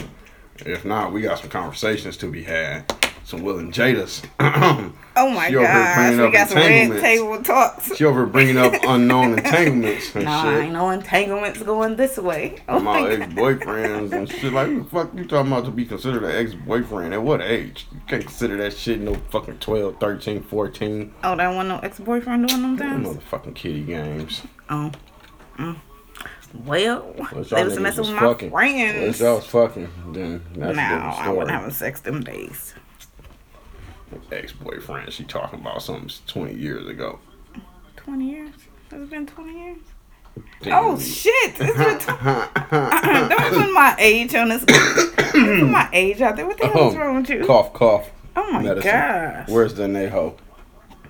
If 0.58 0.84
not, 0.84 1.12
we 1.12 1.20
got 1.22 1.38
some 1.40 1.50
conversations 1.50 2.16
to 2.18 2.30
be 2.30 2.42
had. 2.44 2.92
some 3.24 3.42
Will 3.42 3.58
and 3.58 3.72
Jada's. 3.72 4.22
Oh 5.16 5.30
my 5.30 5.48
She 5.48 5.54
over 5.54 5.64
here 5.64 5.74
gosh, 5.76 5.94
bringing 5.96 6.18
we 6.18 6.26
up 6.26 6.32
got 6.32 6.48
some 6.48 6.58
red 6.58 7.00
table 7.00 7.40
talks. 7.44 7.96
she 7.96 8.04
over 8.04 8.26
bringing 8.26 8.56
up 8.58 8.72
unknown 8.82 9.34
entanglements 9.38 10.06
and 10.16 10.24
shit. 10.24 10.24
No, 10.24 10.42
shit. 10.42 10.64
ain't 10.64 10.72
no 10.72 10.90
entanglements 10.90 11.62
going 11.62 11.94
this 11.94 12.18
way. 12.18 12.56
Oh 12.68 12.80
my 12.80 13.00
my 13.02 13.08
ex 13.10 13.32
boyfriends 13.32 14.10
and 14.12 14.28
shit. 14.28 14.52
Like, 14.52 14.66
who 14.66 14.82
the 14.82 14.90
fuck 14.90 15.14
you 15.14 15.24
talking 15.24 15.52
about 15.52 15.66
to 15.66 15.70
be 15.70 15.84
considered 15.84 16.24
an 16.24 16.32
ex 16.32 16.54
boyfriend? 16.54 17.14
At 17.14 17.22
what 17.22 17.42
age? 17.42 17.86
You 17.92 18.00
can't 18.08 18.22
consider 18.24 18.56
that 18.56 18.72
shit 18.76 18.98
no 18.98 19.14
fucking 19.30 19.58
12, 19.60 20.00
13, 20.00 20.42
14. 20.42 21.14
Oh, 21.22 21.36
that 21.36 21.48
one 21.54 21.68
no 21.68 21.78
ex 21.78 22.00
boyfriend 22.00 22.48
doing 22.48 22.62
them 22.62 22.74
Them 22.76 23.04
things? 23.04 23.16
motherfucking 23.16 23.54
kitty 23.54 23.82
games. 23.84 24.42
Oh. 24.68 24.90
Mm. 25.58 25.76
Well, 26.64 27.14
they 27.50 27.64
was 27.64 27.78
messing 27.78 28.00
was 28.00 28.10
with 28.10 28.10
my 28.10 28.20
fucking. 28.20 28.52
Unless 28.52 29.18
friends. 29.18 29.20
y'all 29.20 29.36
was 29.36 29.46
fucking, 29.46 29.88
then 30.12 30.42
that's 30.54 30.76
No, 30.76 30.82
I 30.82 31.28
wasn't 31.30 31.50
having 31.50 31.70
sex 31.72 32.00
them 32.00 32.22
days. 32.22 32.74
Ex 34.30 34.52
boyfriend, 34.52 35.12
she 35.12 35.24
talking 35.24 35.60
about 35.60 35.82
something 35.82 36.10
20 36.26 36.54
years 36.54 36.86
ago. 36.86 37.18
20 37.96 38.30
years? 38.30 38.50
Has 38.90 39.02
It's 39.02 39.10
been 39.10 39.26
20 39.26 39.58
years? 39.58 39.78
Damn. 40.62 40.84
Oh, 40.84 40.98
shit. 40.98 41.54
It's 41.58 41.76
been 41.76 41.98
tw- 41.98 42.20
Don't 42.70 43.54
put 43.54 43.72
my 43.72 43.96
age 43.98 44.34
on 44.34 44.48
this. 44.48 44.64
Put 44.64 45.68
my 45.68 45.88
age 45.92 46.20
out 46.20 46.36
there. 46.36 46.46
What 46.46 46.58
the 46.58 46.68
hell 46.68 46.88
is 46.88 46.94
oh, 46.94 46.98
wrong 46.98 47.16
with 47.16 47.30
you? 47.30 47.44
Cough, 47.44 47.72
cough. 47.72 48.10
Oh 48.36 48.52
my 48.52 48.62
medicine. 48.62 48.90
gosh. 48.90 49.48
Where's 49.48 49.74
the 49.74 49.84
Neho? 49.84 50.36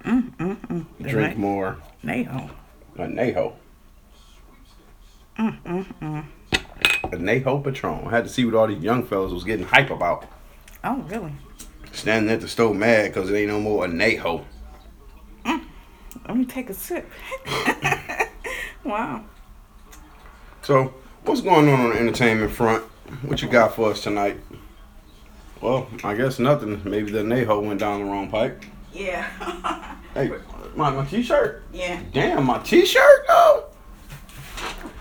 Mm, 0.04 0.36
mm, 0.36 0.56
mm. 0.66 0.86
The 1.00 1.08
Drink 1.08 1.36
Ne- 1.36 1.40
more. 1.40 1.78
Neho. 2.02 2.50
A 2.96 3.02
Neho. 3.02 3.54
Mm, 5.38 6.24
A 7.04 7.16
Neho 7.16 7.62
Patron. 7.64 8.06
I 8.06 8.10
had 8.10 8.24
to 8.24 8.30
see 8.30 8.44
what 8.44 8.54
all 8.54 8.66
these 8.66 8.82
young 8.82 9.04
fellas 9.06 9.32
was 9.32 9.44
getting 9.44 9.66
hype 9.66 9.90
about. 9.90 10.26
Oh, 10.82 10.96
really? 11.08 11.32
Standing 11.92 12.32
at 12.32 12.40
the 12.40 12.48
stove 12.48 12.76
mad 12.76 13.12
because 13.12 13.30
it 13.30 13.34
ain't 13.36 13.48
no 13.48 13.60
more 13.60 13.84
a 13.84 13.88
Neho. 13.88 14.44
Let 16.26 16.36
me 16.38 16.46
take 16.46 16.70
a 16.70 16.74
sip. 16.74 17.08
wow. 18.84 19.24
So, 20.62 20.94
what's 21.24 21.42
going 21.42 21.68
on 21.68 21.80
on 21.80 21.90
the 21.90 21.98
entertainment 22.00 22.50
front? 22.50 22.82
What 23.22 23.42
you 23.42 23.48
got 23.48 23.74
for 23.76 23.90
us 23.90 24.02
tonight? 24.02 24.40
Well, 25.60 25.86
I 26.02 26.14
guess 26.14 26.38
nothing. 26.38 26.80
Maybe 26.84 27.10
the 27.12 27.18
Neho 27.18 27.62
went 27.62 27.80
down 27.80 28.00
the 28.00 28.06
wrong 28.10 28.30
pipe. 28.30 28.62
Yeah. 28.92 29.28
Hey, 30.14 30.30
my, 30.76 30.90
my 30.90 31.04
t-shirt. 31.04 31.64
yeah. 31.72 32.00
Damn, 32.12 32.44
my 32.44 32.58
t-shirt 32.60 33.24
though. 33.26 33.64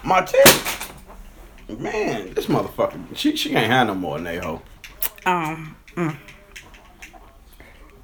My 0.04 0.22
t. 0.22 0.38
Man, 1.70 2.34
this 2.34 2.48
motherfucker. 2.48 3.02
She 3.16 3.36
she 3.36 3.50
can't 3.50 3.72
have 3.72 3.88
no 3.88 3.96
more 3.96 4.18
Neho. 4.18 4.62
Um. 5.26 5.76
mm. 5.96 6.18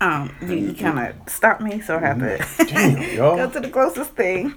Um, 0.02 0.34
you, 0.42 0.54
you 0.54 0.74
kind 0.74 0.98
of 0.98 1.30
stopped 1.30 1.60
me, 1.60 1.82
so 1.82 1.98
I 1.98 2.00
have 2.00 2.20
to 2.20 2.66
Damn, 2.66 3.16
go 3.18 3.50
to 3.50 3.60
the 3.60 3.70
closest 3.70 4.12
thing. 4.12 4.56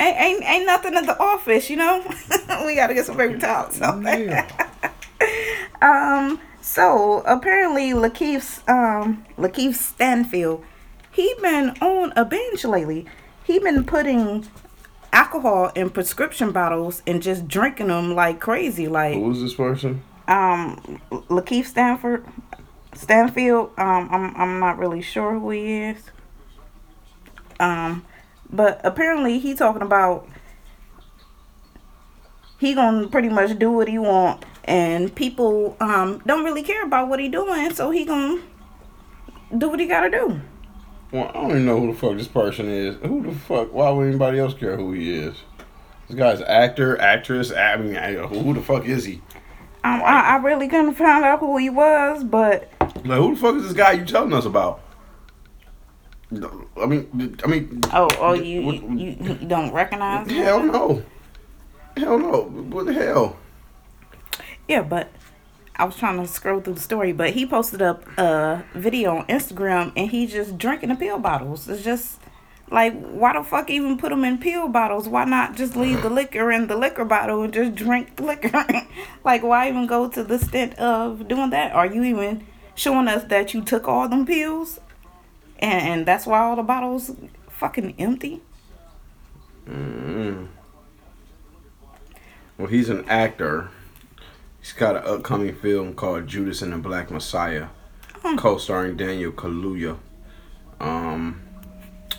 Ain't, 0.00 0.16
ain't 0.18 0.44
ain't 0.44 0.66
nothing 0.66 0.94
at 0.94 1.04
the 1.04 1.18
office, 1.20 1.68
you 1.68 1.76
know. 1.76 2.02
we 2.64 2.74
gotta 2.74 2.94
get 2.94 3.04
some 3.04 3.16
paper 3.16 3.38
towels. 3.38 3.76
So. 3.76 3.84
um. 5.82 6.40
So 6.62 7.22
apparently, 7.26 7.90
Lakeith's 7.90 8.66
um 8.66 9.26
Lakeith 9.36 9.74
Stanfield, 9.74 10.64
he 11.10 11.34
been 11.42 11.70
on 11.82 12.14
a 12.16 12.24
binge 12.24 12.64
lately. 12.64 13.04
He 13.44 13.58
been 13.58 13.84
putting 13.84 14.48
alcohol 15.14 15.70
in 15.74 15.88
prescription 15.90 16.50
bottles 16.52 17.02
and 17.06 17.22
just 17.22 17.48
drinking 17.48 17.86
them 17.86 18.14
like 18.14 18.40
crazy. 18.40 18.88
Like 18.88 19.14
Who's 19.14 19.40
this 19.40 19.54
person? 19.54 20.02
um 20.28 21.00
Lakeith 21.10 21.66
Stanford 21.66 22.26
Stanfield. 22.94 23.70
Um, 23.78 24.08
I'm 24.10 24.36
I'm 24.36 24.60
not 24.60 24.78
really 24.78 25.00
sure 25.02 25.38
who 25.38 25.50
he 25.50 25.82
is. 25.84 26.10
Um, 27.60 28.04
but 28.50 28.80
apparently 28.84 29.38
he 29.38 29.54
talking 29.54 29.82
about 29.82 30.28
he 32.58 32.74
gonna 32.74 33.08
pretty 33.08 33.28
much 33.28 33.58
do 33.58 33.70
what 33.70 33.88
he 33.88 33.98
want, 33.98 34.44
and 34.64 35.14
people 35.14 35.76
um 35.80 36.20
don't 36.26 36.44
really 36.44 36.62
care 36.62 36.82
about 36.84 37.08
what 37.08 37.20
he 37.20 37.28
doing, 37.28 37.72
so 37.74 37.90
he 37.90 38.04
gonna 38.04 38.40
do 39.56 39.68
what 39.68 39.78
he 39.78 39.86
gotta 39.86 40.10
do. 40.10 40.40
Well, 41.14 41.28
I 41.28 41.32
don't 41.34 41.50
even 41.50 41.66
know 41.66 41.78
who 41.78 41.92
the 41.92 41.96
fuck 41.96 42.16
this 42.16 42.26
person 42.26 42.68
is. 42.68 42.96
Who 43.06 43.22
the 43.22 43.30
fuck? 43.32 43.72
Why 43.72 43.88
would 43.90 44.08
anybody 44.08 44.40
else 44.40 44.52
care 44.52 44.76
who 44.76 44.90
he 44.94 45.14
is? 45.14 45.36
This 46.08 46.16
guy's 46.18 46.40
actor, 46.42 47.00
actress. 47.00 47.52
I 47.52 47.76
mean, 47.76 47.96
I- 47.96 48.14
who 48.26 48.52
the 48.52 48.60
fuck 48.60 48.84
is 48.84 49.04
he? 49.04 49.22
Um, 49.84 50.02
I, 50.02 50.30
I 50.30 50.36
really 50.38 50.66
couldn't 50.66 50.94
find 50.94 51.24
out 51.24 51.38
who 51.38 51.56
he 51.56 51.70
was, 51.70 52.24
but 52.24 52.68
Like, 53.04 53.18
who 53.20 53.36
the 53.36 53.40
fuck 53.40 53.54
is 53.54 53.62
this 53.62 53.72
guy 53.74 53.92
you 53.92 54.04
telling 54.04 54.32
us 54.32 54.44
about? 54.44 54.80
I 56.32 56.86
mean, 56.86 57.38
I 57.44 57.46
mean, 57.46 57.80
oh, 57.92 58.08
oh, 58.18 58.32
you 58.32 58.62
what- 58.62 58.82
you, 58.82 59.16
you 59.20 59.46
don't 59.46 59.72
recognize 59.72 60.28
him? 60.28 60.42
hell 60.42 60.64
no, 60.64 61.04
hell 61.96 62.18
no. 62.18 62.42
What 62.42 62.86
the 62.86 62.92
hell? 62.92 63.36
Yeah, 64.66 64.82
but 64.82 65.12
I 65.76 65.84
was 65.84 65.96
trying 65.96 66.20
to 66.20 66.28
scroll 66.28 66.60
through 66.60 66.74
the 66.74 66.80
story, 66.80 67.12
but 67.12 67.30
he 67.30 67.46
posted 67.46 67.82
up 67.82 68.06
a 68.16 68.64
video 68.74 69.16
on 69.18 69.26
Instagram 69.26 69.92
and 69.96 70.10
he 70.10 70.26
just 70.26 70.56
drinking 70.56 70.90
the 70.90 70.94
pill 70.94 71.18
bottles. 71.18 71.68
It's 71.68 71.82
just 71.82 72.20
like, 72.70 72.94
why 72.94 73.32
the 73.32 73.42
fuck 73.42 73.68
even 73.70 73.98
put 73.98 74.10
them 74.10 74.24
in 74.24 74.38
pill 74.38 74.68
bottles? 74.68 75.08
Why 75.08 75.24
not 75.24 75.56
just 75.56 75.74
leave 75.74 76.02
the 76.02 76.10
liquor 76.10 76.52
in 76.52 76.68
the 76.68 76.76
liquor 76.76 77.04
bottle 77.04 77.42
and 77.42 77.52
just 77.52 77.74
drink 77.74 78.16
the 78.16 78.22
liquor? 78.22 78.64
like, 79.24 79.42
why 79.42 79.68
even 79.68 79.86
go 79.86 80.08
to 80.08 80.22
the 80.22 80.38
stint 80.38 80.78
of 80.78 81.26
doing 81.26 81.50
that? 81.50 81.72
Are 81.72 81.86
you 81.86 82.04
even 82.04 82.46
showing 82.76 83.08
us 83.08 83.24
that 83.24 83.52
you 83.52 83.62
took 83.64 83.88
all 83.88 84.08
them 84.08 84.24
pills? 84.24 84.78
And, 85.58 85.88
and 85.88 86.06
that's 86.06 86.24
why 86.24 86.38
all 86.38 86.54
the 86.54 86.62
bottles 86.62 87.10
fucking 87.48 87.96
empty? 87.98 88.42
Mm. 89.68 90.48
Well, 92.58 92.68
he's 92.68 92.88
an 92.88 93.04
actor. 93.08 93.70
He's 94.64 94.72
got 94.72 94.96
an 94.96 95.02
upcoming 95.04 95.54
film 95.54 95.92
called 95.92 96.26
Judas 96.26 96.62
and 96.62 96.72
the 96.72 96.78
Black 96.78 97.10
Messiah, 97.10 97.66
co-starring 98.38 98.96
Daniel 98.96 99.30
Kaluuya, 99.30 99.98
um, 100.80 101.42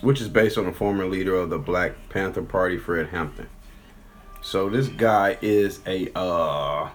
which 0.01 0.21
is 0.21 0.27
based 0.27 0.55
on 0.55 0.65
the 0.65 0.71
former 0.71 1.07
leader 1.07 1.33
of 1.33 1.49
the 1.49 1.57
Black 1.57 1.93
Panther 2.09 2.43
Party, 2.43 2.77
Fred 2.77 3.07
Hampton. 3.07 3.49
So 4.43 4.69
this 4.69 4.89
guy 4.89 5.39
is 5.41 5.79
a 5.87 6.15
uh, 6.15 6.91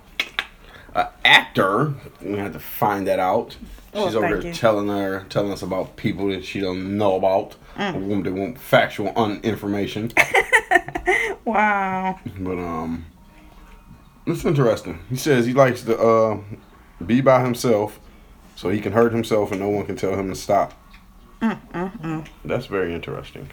a 0.94 1.08
actor. 1.24 1.94
We 2.22 2.38
have 2.38 2.52
to 2.52 2.60
find 2.60 3.08
that 3.08 3.18
out. 3.18 3.56
Oh, 3.92 4.06
She's 4.06 4.14
over 4.14 4.28
there 4.28 4.52
you. 4.52 4.54
telling 4.54 4.86
her, 4.86 5.26
telling 5.30 5.50
us 5.50 5.62
about 5.62 5.96
people 5.96 6.28
that 6.28 6.44
she 6.44 6.60
don't 6.60 6.96
know 6.96 7.16
about, 7.16 7.56
mm. 7.76 8.22
they 8.22 8.30
want 8.30 8.56
factual 8.56 9.12
un- 9.16 9.40
information. 9.42 10.12
Wow. 11.44 12.20
But 12.38 12.58
um, 12.58 13.06
it's 14.30 14.44
interesting. 14.44 14.98
He 15.08 15.16
says 15.16 15.46
he 15.46 15.52
likes 15.52 15.82
to 15.82 15.98
uh 15.98 16.38
be 17.04 17.20
by 17.20 17.42
himself, 17.42 17.98
so 18.56 18.68
he 18.68 18.80
can 18.80 18.92
hurt 18.92 19.12
himself 19.12 19.52
and 19.52 19.60
no 19.60 19.68
one 19.68 19.86
can 19.86 19.96
tell 19.96 20.14
him 20.14 20.28
to 20.28 20.34
stop. 20.34 20.74
That's 22.44 22.66
very 22.66 22.94
interesting. 22.94 23.50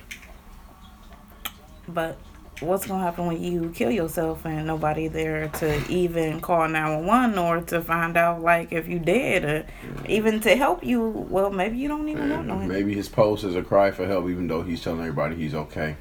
But 1.88 2.18
what's 2.60 2.88
gonna 2.88 3.04
happen 3.04 3.28
when 3.28 3.42
you 3.42 3.72
kill 3.74 3.92
yourself 3.92 4.46
and 4.46 4.68
nobody 4.68 5.08
there 5.08 5.48
to 5.48 5.90
even 5.90 6.42
call 6.42 6.68
nine 6.68 7.06
one 7.06 7.06
one 7.06 7.38
or 7.38 7.62
to 7.62 7.82
find 7.82 8.18
out 8.18 8.42
like 8.42 8.72
if 8.74 8.88
you 8.88 9.00
dead 9.00 9.46
or 9.46 9.66
even 10.08 10.40
to 10.42 10.56
help 10.56 10.84
you? 10.84 11.08
Well, 11.30 11.50
maybe 11.52 11.78
you 11.78 11.88
don't 11.88 12.10
even 12.10 12.30
know. 12.30 12.58
Maybe 12.58 12.94
his 12.94 13.08
post 13.08 13.44
is 13.44 13.56
a 13.56 13.62
cry 13.62 13.92
for 13.92 14.06
help, 14.06 14.28
even 14.30 14.48
though 14.48 14.64
he's 14.64 14.82
telling 14.82 15.00
everybody 15.00 15.36
he's 15.36 15.54
okay. 15.56 15.96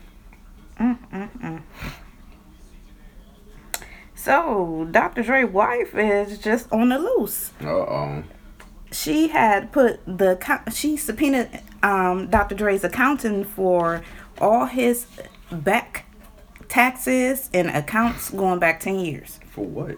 So 4.26 4.88
Dr. 4.90 5.22
Dre's 5.22 5.48
wife 5.48 5.94
is 5.94 6.40
just 6.40 6.66
on 6.72 6.88
the 6.88 6.98
loose. 6.98 7.52
Uh 7.62 7.68
oh. 7.68 8.24
She 8.90 9.28
had 9.28 9.70
put 9.70 10.04
the 10.04 10.36
she 10.74 10.96
subpoenaed 10.96 11.62
um, 11.84 12.26
Dr. 12.26 12.56
Dre's 12.56 12.82
accountant 12.82 13.46
for 13.46 14.02
all 14.40 14.66
his 14.66 15.06
back 15.52 16.06
taxes 16.66 17.48
and 17.54 17.68
accounts 17.70 18.30
going 18.30 18.58
back 18.58 18.80
ten 18.80 18.98
years. 18.98 19.38
For 19.48 19.64
what? 19.64 19.96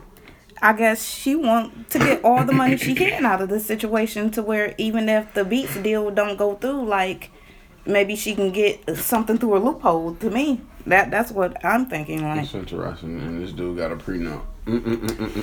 I 0.60 0.74
guess 0.74 1.02
she 1.02 1.34
want 1.34 1.88
to 1.88 1.98
get 1.98 2.22
all 2.22 2.44
the 2.44 2.52
money 2.52 2.76
she 2.76 2.94
can 2.94 3.24
out 3.24 3.40
of 3.40 3.48
this 3.48 3.64
situation 3.64 4.30
to 4.32 4.42
where 4.42 4.74
even 4.76 5.08
if 5.08 5.32
the 5.32 5.42
Beats 5.46 5.74
deal 5.78 6.10
don't 6.10 6.36
go 6.36 6.54
through, 6.56 6.84
like 6.84 7.30
maybe 7.86 8.14
she 8.14 8.34
can 8.34 8.52
get 8.52 8.94
something 8.98 9.38
through 9.38 9.56
a 9.56 9.60
loophole. 9.60 10.16
To 10.16 10.28
me, 10.28 10.60
that 10.88 11.10
that's 11.10 11.30
what 11.30 11.64
I'm 11.64 11.86
thinking 11.86 12.24
on 12.24 12.38
it. 12.38 12.42
That's 12.42 12.54
interesting. 12.54 13.20
And 13.20 13.42
this 13.42 13.52
dude 13.52 13.76
got 13.78 13.92
a 13.92 13.96
prenup. 13.96 14.42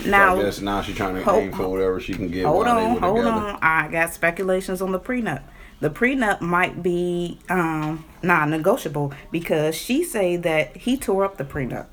Now- 0.05 0.35
so 0.35 0.41
I 0.41 0.43
guess 0.43 0.61
now 0.61 0.81
she's 0.81 0.95
trying 0.95 1.15
to 1.15 1.23
Hold- 1.23 1.43
aim 1.43 1.51
for 1.53 1.67
whatever 1.67 1.99
she 1.99 2.13
can 2.13 2.29
get 2.29 2.45
Hold 2.45 2.67
on, 2.67 2.97
hold 2.97 3.17
together. 3.17 3.31
on. 3.37 3.59
I 3.61 3.87
got 3.89 4.13
speculations 4.13 4.81
on 4.81 4.91
the 4.91 4.99
prenup. 4.99 5.41
The 5.81 5.89
prenup 5.89 6.41
might 6.41 6.81
be 6.83 7.39
um 7.49 8.05
non-negotiable 8.23 9.13
because 9.31 9.75
she 9.75 10.03
say 10.03 10.35
that 10.37 10.77
he 10.77 10.95
tore 10.97 11.25
up 11.25 11.37
the 11.37 11.43
prenup. 11.43 11.87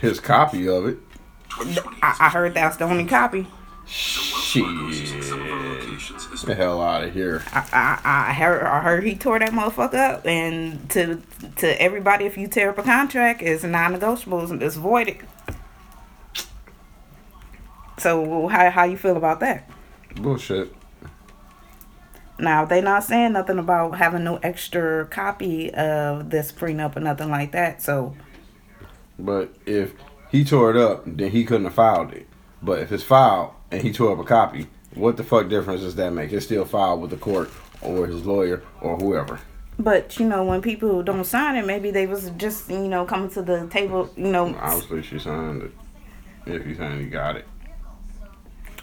His 0.00 0.20
copy 0.20 0.68
of 0.68 0.86
it. 0.86 0.98
I, 2.02 2.16
I 2.20 2.28
heard 2.30 2.54
that's 2.54 2.76
the 2.76 2.84
only 2.84 3.04
copy. 3.04 3.46
Shit. 3.86 4.64
the 6.44 6.54
hell 6.56 6.82
out 6.82 7.04
of 7.04 7.12
here. 7.12 7.42
I, 7.52 8.00
I, 8.04 8.30
I 8.30 8.32
heard 8.32 8.64
I 8.64 8.80
heard 8.80 9.04
he 9.04 9.14
tore 9.14 9.38
that 9.38 9.50
motherfucker 9.50 9.94
up, 9.94 10.26
and 10.26 10.90
to 10.90 11.22
to 11.56 11.80
everybody, 11.80 12.24
if 12.24 12.36
you 12.36 12.48
tear 12.48 12.70
up 12.70 12.78
a 12.78 12.82
contract, 12.82 13.42
it's 13.42 13.62
non-negotiable. 13.62 14.42
It's, 14.42 14.62
it's 14.62 14.76
voided. 14.76 15.18
So 17.98 18.48
how 18.48 18.70
how 18.70 18.84
you 18.84 18.96
feel 18.96 19.16
about 19.16 19.40
that? 19.40 19.70
Bullshit. 20.16 20.74
Now 22.38 22.64
they 22.64 22.80
not 22.80 23.04
saying 23.04 23.32
nothing 23.34 23.58
about 23.58 23.96
having 23.96 24.24
no 24.24 24.36
extra 24.42 25.06
copy 25.06 25.72
of 25.72 26.30
this 26.30 26.50
prenup 26.50 26.96
or 26.96 27.00
nothing 27.00 27.30
like 27.30 27.52
that. 27.52 27.82
So 27.82 28.16
But 29.16 29.54
if 29.64 29.94
he 30.30 30.44
tore 30.44 30.70
it 30.72 30.76
up, 30.76 31.04
then 31.06 31.30
he 31.30 31.44
couldn't 31.44 31.64
have 31.64 31.74
filed 31.74 32.12
it. 32.12 32.26
But 32.60 32.80
if 32.80 32.90
it's 32.90 33.04
filed 33.04 33.55
and 33.70 33.82
he 33.82 33.92
tore 33.92 34.12
up 34.12 34.18
a 34.18 34.24
copy, 34.24 34.66
what 34.94 35.16
the 35.16 35.24
fuck 35.24 35.48
difference 35.48 35.82
does 35.82 35.96
that 35.96 36.12
make? 36.12 36.32
It's 36.32 36.46
still 36.46 36.64
filed 36.64 37.00
with 37.00 37.10
the 37.10 37.16
court 37.16 37.50
or 37.82 38.06
his 38.06 38.24
lawyer 38.24 38.62
or 38.80 38.96
whoever. 38.96 39.40
But 39.78 40.18
you 40.18 40.26
know, 40.26 40.44
when 40.44 40.62
people 40.62 41.02
don't 41.02 41.24
sign 41.24 41.56
it, 41.56 41.66
maybe 41.66 41.90
they 41.90 42.06
was 42.06 42.30
just 42.30 42.70
you 42.70 42.88
know 42.88 43.04
coming 43.04 43.28
to 43.30 43.42
the 43.42 43.66
table. 43.68 44.10
You 44.16 44.28
know, 44.28 44.56
Obviously, 44.58 45.02
she 45.02 45.18
signed 45.18 45.62
it. 45.62 45.72
If 46.46 46.64
he 46.64 46.74
signed, 46.74 47.00
he 47.00 47.08
got 47.08 47.36
it. 47.36 47.46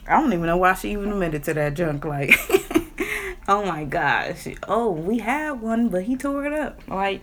I 0.08 0.20
don't 0.20 0.34
even 0.34 0.46
know 0.46 0.58
why 0.58 0.74
she 0.74 0.92
even 0.92 1.12
admitted 1.12 1.44
to 1.46 1.54
that 1.56 1.74
junk. 1.74 2.06
Like, 2.06 2.32
oh 3.48 3.66
my 3.66 3.86
gosh, 3.86 4.48
oh 4.68 4.92
we 4.92 5.20
had 5.20 5.62
one, 5.62 5.90
but 5.90 6.04
he 6.04 6.16
tore 6.16 6.46
it 6.46 6.54
up. 6.54 6.80
Like, 6.88 7.22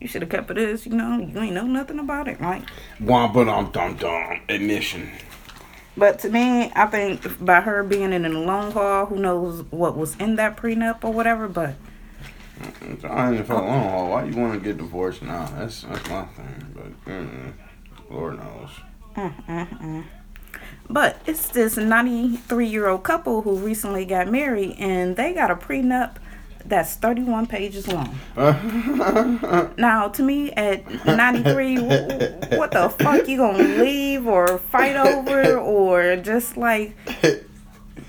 you 0.00 0.06
should 0.06 0.22
have 0.22 0.30
kept 0.30 0.50
it 0.50 0.58
as 0.58 0.84
you 0.84 0.92
know. 0.92 1.18
You 1.18 1.38
ain't 1.40 1.54
know 1.54 1.66
nothing 1.66 1.98
about 1.98 2.28
it. 2.28 2.40
Like, 2.40 2.62
Wompa 3.00 3.46
dum 3.46 3.70
dum 3.72 3.96
dum. 3.96 4.40
Admission. 4.50 5.10
But 5.96 6.18
to 6.20 6.28
me, 6.28 6.70
I 6.74 6.86
think 6.86 7.44
by 7.44 7.60
her 7.60 7.82
being 7.82 8.12
in 8.12 8.22
the 8.22 8.28
long 8.28 8.72
haul, 8.72 9.06
who 9.06 9.18
knows 9.18 9.64
what 9.70 9.96
was 9.96 10.16
in 10.16 10.36
that 10.36 10.56
prenup 10.56 11.04
or 11.04 11.12
whatever. 11.12 11.48
But 11.48 11.74
I 13.04 13.34
ain't 13.34 13.46
for 13.46 13.54
a 13.54 13.66
long 13.66 13.82
haul. 13.82 14.10
Why 14.10 14.24
you 14.24 14.36
want 14.36 14.54
to 14.54 14.60
get 14.60 14.78
divorced 14.78 15.22
now? 15.22 15.46
That's 15.56 15.82
that's 15.82 16.08
my 16.08 16.24
thing. 16.26 16.66
But 16.74 17.04
mm, 17.04 17.52
Lord 18.10 18.38
knows. 18.38 18.70
But 20.88 21.20
it's 21.26 21.48
this 21.48 21.76
93 21.76 22.66
year 22.66 22.88
old 22.88 23.02
couple 23.02 23.42
who 23.42 23.56
recently 23.56 24.04
got 24.04 24.28
married 24.28 24.76
and 24.78 25.16
they 25.16 25.34
got 25.34 25.50
a 25.50 25.56
prenup 25.56 26.16
that's 26.68 26.94
31 26.96 27.46
pages 27.46 27.86
long. 27.88 28.18
now, 29.78 30.08
to 30.08 30.22
me, 30.22 30.52
at 30.52 31.06
93, 31.06 31.78
what 32.56 32.70
the 32.70 32.88
fuck 32.98 33.28
you 33.28 33.38
gonna 33.38 33.62
leave 33.62 34.26
or 34.26 34.58
fight 34.58 34.96
over 34.96 35.56
or 35.58 36.16
just 36.16 36.56
like, 36.56 36.96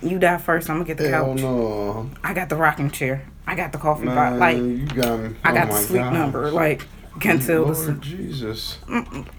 you 0.01 0.19
die 0.19 0.37
first, 0.37 0.69
I'm 0.69 0.77
gonna 0.77 0.87
get 0.87 0.97
the 0.97 1.09
couch. 1.09 1.39
no. 1.41 2.09
I 2.23 2.33
got 2.33 2.49
the 2.49 2.55
rocking 2.55 2.91
chair. 2.91 3.25
I 3.45 3.55
got 3.55 3.71
the 3.71 3.77
coffee 3.77 4.05
pot. 4.07 4.37
Like, 4.39 4.57
you 4.57 4.85
got 4.87 5.19
me. 5.19 5.35
I 5.43 5.51
Oh 5.51 5.53
got 5.53 5.67
the 5.67 5.73
my 5.73 5.79
sleep 5.79 6.01
gosh. 6.01 6.13
number. 6.13 6.51
Like, 6.51 6.85
can't 7.21 7.41
tell 7.41 7.65
the 7.65 7.71
Lord 7.73 8.01
Jesus. 8.01 8.77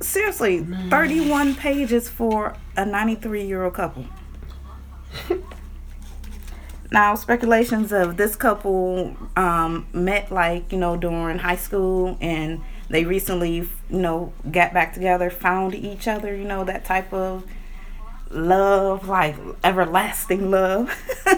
Seriously, 0.00 0.64
31 0.90 1.54
pages 1.54 2.08
for 2.08 2.56
a 2.76 2.84
93 2.86 3.44
year 3.44 3.64
old 3.64 3.74
couple. 3.74 4.04
now, 6.90 7.14
speculations 7.16 7.92
of 7.92 8.16
this 8.16 8.34
couple 8.34 9.16
um, 9.36 9.86
met 9.92 10.32
like, 10.32 10.72
you 10.72 10.78
know, 10.78 10.96
during 10.96 11.38
high 11.38 11.56
school 11.56 12.16
and 12.20 12.62
they 12.88 13.04
recently, 13.04 13.56
you 13.56 13.68
know, 13.90 14.32
got 14.50 14.72
back 14.72 14.94
together, 14.94 15.28
found 15.28 15.74
each 15.74 16.08
other, 16.08 16.34
you 16.34 16.44
know, 16.44 16.64
that 16.64 16.86
type 16.86 17.12
of 17.12 17.44
love, 18.30 19.06
like 19.06 19.36
everlasting 19.62 20.50
love. 20.50 20.90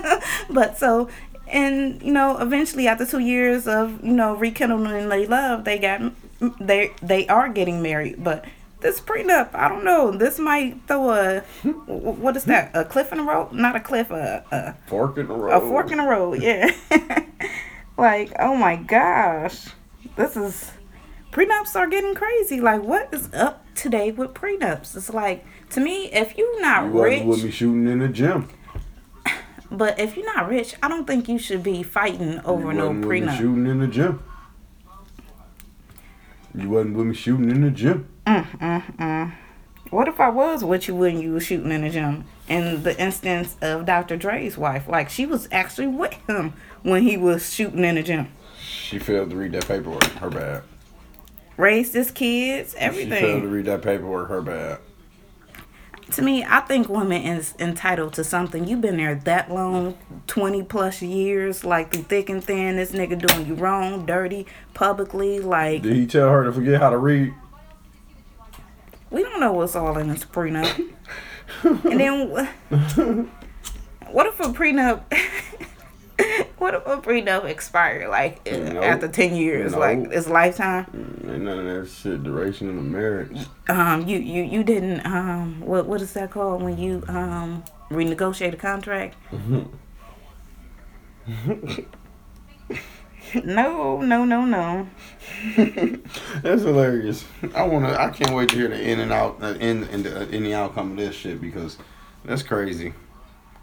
but 0.50 0.78
so, 0.78 1.08
and 1.48 2.00
you 2.00 2.12
know, 2.12 2.38
eventually 2.38 2.86
after 2.86 3.04
two 3.04 3.18
years 3.18 3.66
of 3.66 4.04
you 4.04 4.12
know 4.12 4.36
rekindling 4.36 5.08
their 5.08 5.26
love, 5.26 5.64
they 5.64 5.78
got 5.78 6.12
they 6.60 6.92
they 7.02 7.26
are 7.26 7.48
getting 7.48 7.82
married. 7.82 8.22
But 8.22 8.44
this 8.80 9.00
prenup, 9.00 9.54
I 9.54 9.68
don't 9.68 9.84
know. 9.84 10.10
This 10.10 10.38
might 10.38 10.80
throw 10.86 11.10
a 11.10 11.40
what 11.86 12.36
is 12.36 12.44
that? 12.44 12.70
A 12.74 12.84
cliff 12.84 13.12
in 13.12 13.18
the 13.18 13.24
road? 13.24 13.52
Not 13.52 13.76
a 13.76 13.80
cliff. 13.80 14.10
A 14.10 14.44
a, 14.50 14.74
Fork 14.88 15.18
in 15.18 15.28
the 15.28 15.34
road. 15.34 15.50
a 15.52 15.60
fork 15.60 15.90
in 15.90 15.98
the 15.98 16.04
road. 16.06 16.42
Yeah. 16.42 16.70
like 17.96 18.32
oh 18.38 18.56
my 18.56 18.76
gosh, 18.76 19.66
this 20.16 20.36
is 20.36 20.72
prenups 21.32 21.76
are 21.76 21.86
getting 21.86 22.14
crazy. 22.14 22.60
Like 22.60 22.82
what 22.82 23.12
is 23.12 23.32
up 23.34 23.64
today 23.74 24.10
with 24.12 24.34
prenups? 24.34 24.96
It's 24.96 25.10
like 25.12 25.44
to 25.70 25.80
me, 25.80 26.06
if 26.12 26.36
you're 26.36 26.60
not 26.60 26.86
You 26.92 27.02
rich, 27.02 27.22
wasn't 27.22 27.28
with 27.28 27.44
me 27.44 27.50
shooting 27.50 27.86
in 27.88 27.98
the 28.00 28.08
gym. 28.08 28.48
but 29.70 29.98
if 30.00 30.16
you're 30.16 30.26
not 30.34 30.48
rich, 30.48 30.74
I 30.82 30.88
don't 30.88 31.06
think 31.06 31.28
you 31.28 31.38
should 31.38 31.62
be 31.62 31.82
fighting 31.82 32.40
over 32.44 32.72
you 32.72 32.78
no 32.78 32.90
prenup. 32.92 33.36
shooting 33.36 33.66
in 33.66 33.78
the 33.80 33.86
gym. 33.86 34.22
You 36.54 36.68
wasn't 36.70 36.96
with 36.96 37.06
me 37.06 37.14
shooting 37.14 37.50
in 37.50 37.60
the 37.60 37.70
gym. 37.70 38.08
Uh-huh, 38.26 38.66
uh-huh. 38.98 39.26
What 39.90 40.06
if 40.06 40.20
I 40.20 40.28
was 40.28 40.62
with 40.62 40.86
you 40.86 40.94
when 40.94 41.20
you 41.20 41.32
were 41.32 41.40
shooting 41.40 41.72
in 41.72 41.82
the 41.82 41.90
gym? 41.90 42.24
In 42.48 42.82
the 42.84 43.00
instance 43.00 43.56
of 43.60 43.86
Dr. 43.86 44.16
Dre's 44.16 44.56
wife, 44.56 44.88
like 44.88 45.08
she 45.10 45.26
was 45.26 45.48
actually 45.50 45.88
with 45.88 46.14
him 46.28 46.52
when 46.82 47.02
he 47.02 47.16
was 47.16 47.52
shooting 47.52 47.84
in 47.84 47.96
the 47.96 48.02
gym. 48.02 48.28
She 48.60 48.98
failed 48.98 49.30
to 49.30 49.36
read 49.36 49.52
that 49.52 49.66
paperwork. 49.66 50.04
Her 50.04 50.30
bad. 50.30 50.62
Raised 51.56 51.94
his 51.94 52.10
kids, 52.10 52.74
everything. 52.78 53.12
She 53.12 53.20
failed 53.20 53.42
to 53.42 53.48
read 53.48 53.66
that 53.66 53.82
paperwork. 53.82 54.28
Her 54.28 54.42
bad. 54.42 54.78
To 56.12 56.22
me, 56.22 56.44
I 56.44 56.60
think 56.60 56.88
women 56.88 57.22
is 57.22 57.54
entitled 57.60 58.14
to 58.14 58.24
something. 58.24 58.66
You've 58.66 58.80
been 58.80 58.96
there 58.96 59.14
that 59.14 59.50
long, 59.50 59.96
20 60.26 60.64
plus 60.64 61.02
years, 61.02 61.64
like 61.64 61.92
through 61.92 62.02
thick 62.04 62.28
and 62.28 62.42
thin. 62.42 62.76
This 62.76 62.90
nigga 62.90 63.16
doing 63.16 63.46
you 63.46 63.54
wrong, 63.54 64.06
dirty, 64.06 64.46
publicly. 64.74 65.38
Like, 65.38 65.82
Did 65.82 65.94
he 65.94 66.06
tell 66.06 66.30
her 66.30 66.44
to 66.44 66.52
forget 66.52 66.80
how 66.80 66.90
to 66.90 66.98
read? 66.98 67.32
We 69.10 69.22
don't 69.22 69.40
know 69.40 69.52
what's 69.52 69.76
all 69.76 69.98
in 69.98 70.08
this 70.08 70.24
prenup. 70.24 70.78
and 71.64 72.00
then, 72.00 72.30
wh- 72.30 74.12
what 74.12 74.26
if 74.26 74.40
a 74.40 74.44
prenup? 74.44 75.02
what 76.58 76.74
if 76.74 76.86
a 76.86 76.98
prenup 76.98 77.44
expire 77.44 78.08
like 78.08 78.40
uh, 78.50 78.56
Nope. 78.56 78.84
after 78.84 79.08
ten 79.08 79.34
years? 79.34 79.74
Like 79.74 79.98
it's 80.12 80.28
lifetime. 80.28 80.86
Ain't 81.26 81.42
none 81.42 81.58
of 81.58 81.64
that 81.64 81.90
shit. 81.90 82.22
Duration 82.22 82.68
of 82.68 82.76
the 82.76 82.82
marriage. 82.82 83.46
Um, 83.68 84.06
you 84.06 84.18
you 84.18 84.42
you 84.42 84.62
didn't 84.62 85.04
um 85.06 85.60
what 85.60 85.86
what 85.86 86.00
is 86.02 86.12
that 86.12 86.30
called 86.30 86.62
when 86.62 86.78
you 86.78 87.02
um 87.08 87.64
renegotiate 87.90 88.52
a 88.52 88.56
contract? 88.56 89.16
no 93.44 94.00
no 94.00 94.24
no 94.24 94.44
no. 94.44 94.88
That's 95.56 96.62
hilarious. 96.62 97.24
I 97.54 97.62
wanna. 97.64 97.92
I 97.94 98.10
can't 98.10 98.34
wait 98.34 98.48
to 98.50 98.56
hear 98.56 98.68
the 98.68 98.80
in 98.80 99.00
and 99.00 99.12
out, 99.12 99.38
uh, 99.42 99.54
in 99.60 99.84
in 99.84 100.02
the 100.02 100.28
in 100.30 100.44
the 100.44 100.54
outcome 100.54 100.92
of 100.92 100.96
this 100.96 101.14
shit 101.14 101.40
because 101.40 101.78
that's 102.24 102.42
crazy. 102.42 102.92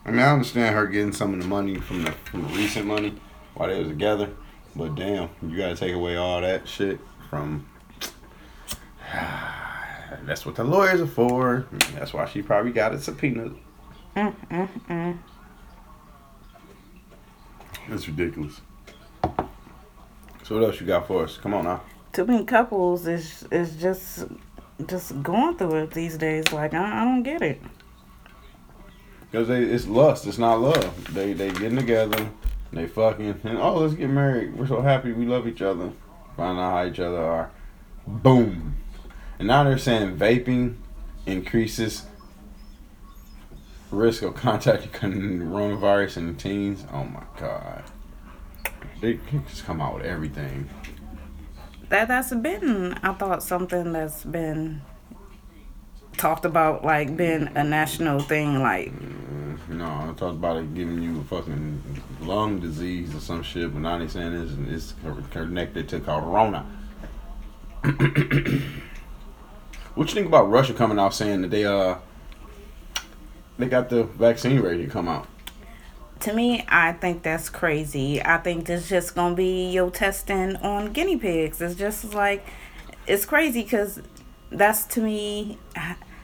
I 0.05 0.11
mean, 0.11 0.19
I 0.19 0.31
understand 0.31 0.75
her 0.75 0.87
getting 0.87 1.11
some 1.11 1.33
of 1.33 1.41
the 1.41 1.47
money 1.47 1.75
from 1.75 2.03
the 2.03 2.11
from 2.11 2.43
the 2.43 2.49
recent 2.49 2.85
money 2.85 3.15
while 3.55 3.69
they 3.69 3.79
was 3.79 3.89
together, 3.89 4.29
but 4.75 4.95
damn, 4.95 5.29
you 5.41 5.57
gotta 5.57 5.75
take 5.75 5.93
away 5.93 6.15
all 6.15 6.41
that 6.41 6.67
shit 6.67 6.99
from. 7.29 7.67
That's 10.23 10.45
what 10.45 10.55
the 10.55 10.63
lawyers 10.63 11.01
are 11.01 11.07
for. 11.07 11.67
That's 11.93 12.13
why 12.13 12.25
she 12.25 12.41
probably 12.41 12.71
got 12.71 12.93
a 12.93 12.99
subpoena. 12.99 13.51
Mm, 14.15 14.35
mm, 14.49 14.69
mm. 14.89 15.17
That's 17.89 18.07
ridiculous. 18.07 18.61
So 20.47 20.55
what 20.55 20.63
else 20.63 20.79
you 20.79 20.87
got 20.87 21.07
for 21.07 21.25
us? 21.25 21.35
Come 21.35 21.53
on 21.53 21.65
now. 21.65 21.81
Too 22.13 22.25
many 22.25 22.45
couples 22.45 23.05
is 23.05 23.45
is 23.51 23.75
just 23.75 24.23
just 24.85 25.21
going 25.21 25.57
through 25.57 25.75
it 25.83 25.91
these 25.91 26.17
days. 26.17 26.53
Like 26.53 26.73
I, 26.73 27.01
I 27.01 27.03
don't 27.03 27.21
get 27.21 27.41
it. 27.41 27.61
Because 29.29 29.49
they 29.49 29.61
it's 29.61 29.87
lust, 29.87 30.25
it's 30.25 30.37
not 30.37 30.61
love. 30.61 31.13
They 31.13 31.33
they 31.33 31.51
getting 31.51 31.75
together, 31.75 32.29
they 32.71 32.87
fucking, 32.87 33.41
and 33.43 33.57
oh 33.57 33.79
let's 33.79 33.95
get 33.95 34.09
married. 34.09 34.55
We're 34.55 34.67
so 34.67 34.79
happy, 34.79 35.11
we 35.11 35.25
love 35.25 35.49
each 35.49 35.61
other. 35.61 35.91
Find 36.37 36.57
out 36.57 36.71
how 36.71 36.85
each 36.85 37.01
other 37.01 37.21
are. 37.21 37.51
Boom. 38.07 38.77
And 39.39 39.49
now 39.49 39.65
they're 39.65 39.77
saying 39.77 40.17
vaping 40.17 40.75
increases 41.25 42.05
risk 43.91 44.23
of 44.23 44.35
contacting 44.35 44.91
coronavirus 44.91 46.17
in 46.17 46.35
teens. 46.37 46.85
Oh 46.93 47.03
my 47.03 47.23
god. 47.37 47.83
They 48.99 49.15
can 49.15 49.45
just 49.47 49.65
come 49.65 49.81
out 49.81 49.95
with 49.95 50.05
everything. 50.05 50.69
That 51.89 52.07
that's 52.07 52.33
been 52.33 52.93
I 53.03 53.13
thought 53.13 53.43
something 53.43 53.93
that's 53.93 54.23
been 54.23 54.81
talked 56.17 56.45
about 56.45 56.83
like 56.83 57.15
been 57.15 57.47
a 57.55 57.63
national 57.63 58.19
thing 58.19 58.61
like 58.61 58.91
No, 59.69 59.85
I 59.85 60.13
talked 60.17 60.35
about 60.35 60.57
it 60.57 60.73
giving 60.73 61.01
you 61.01 61.19
a 61.21 61.23
fucking 61.23 62.01
lung 62.21 62.59
disease 62.59 63.15
or 63.15 63.19
some 63.19 63.43
shit, 63.43 63.71
but 63.71 63.79
now 63.81 63.99
they 63.99 64.07
saying 64.07 64.33
it's, 64.33 64.93
it's 64.93 64.93
connected 65.31 65.87
to 65.89 65.99
corona. 65.99 66.65
what 69.95 70.09
you 70.09 70.13
think 70.13 70.27
about 70.27 70.49
Russia 70.49 70.73
coming 70.73 70.97
out 70.99 71.13
saying 71.13 71.43
that 71.43 71.51
they 71.51 71.65
uh 71.65 71.95
they 73.57 73.67
got 73.67 73.89
the 73.89 74.03
vaccine 74.03 74.59
ready 74.59 74.85
to 74.85 74.91
come 74.91 75.07
out. 75.07 75.27
To 76.21 76.33
me, 76.33 76.65
I 76.67 76.93
think 76.93 77.23
that's 77.23 77.49
crazy. 77.49 78.21
I 78.23 78.37
think 78.37 78.65
this 78.65 78.89
just 78.89 79.15
gonna 79.15 79.35
be 79.35 79.69
your 79.69 79.91
testing 79.91 80.55
on 80.57 80.93
guinea 80.93 81.17
pigs. 81.17 81.61
It's 81.61 81.75
just 81.75 82.13
like 82.13 82.45
it's 83.05 83.25
crazy 83.25 83.63
because 83.63 84.01
that's 84.51 84.85
to 84.85 85.01
me. 85.01 85.57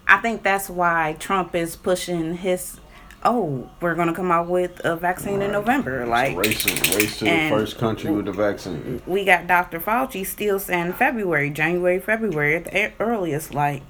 I 0.07 0.17
think 0.17 0.43
that's 0.43 0.69
why 0.69 1.15
Trump 1.19 1.55
is 1.55 1.75
pushing 1.75 2.35
his. 2.37 2.79
Oh, 3.25 3.69
we're 3.79 3.95
gonna 3.95 4.13
come 4.13 4.31
out 4.31 4.47
with 4.47 4.81
a 4.83 4.97
vaccine 4.97 5.41
in 5.41 5.51
November. 5.51 6.05
Like 6.05 6.35
race, 6.35 6.65
race 6.93 7.19
to 7.19 7.25
the 7.25 7.49
first 7.49 7.77
country 7.77 8.11
with 8.11 8.25
the 8.25 8.33
vaccine. 8.33 9.01
we 9.07 9.23
got 9.23 9.47
Dr. 9.47 9.79
Fauci 9.79 10.25
still 10.25 10.59
saying 10.59 10.93
February, 10.93 11.49
January, 11.49 11.99
February 11.99 12.55
at 12.57 12.65
the 12.65 12.91
earliest. 12.99 13.53
Like 13.53 13.83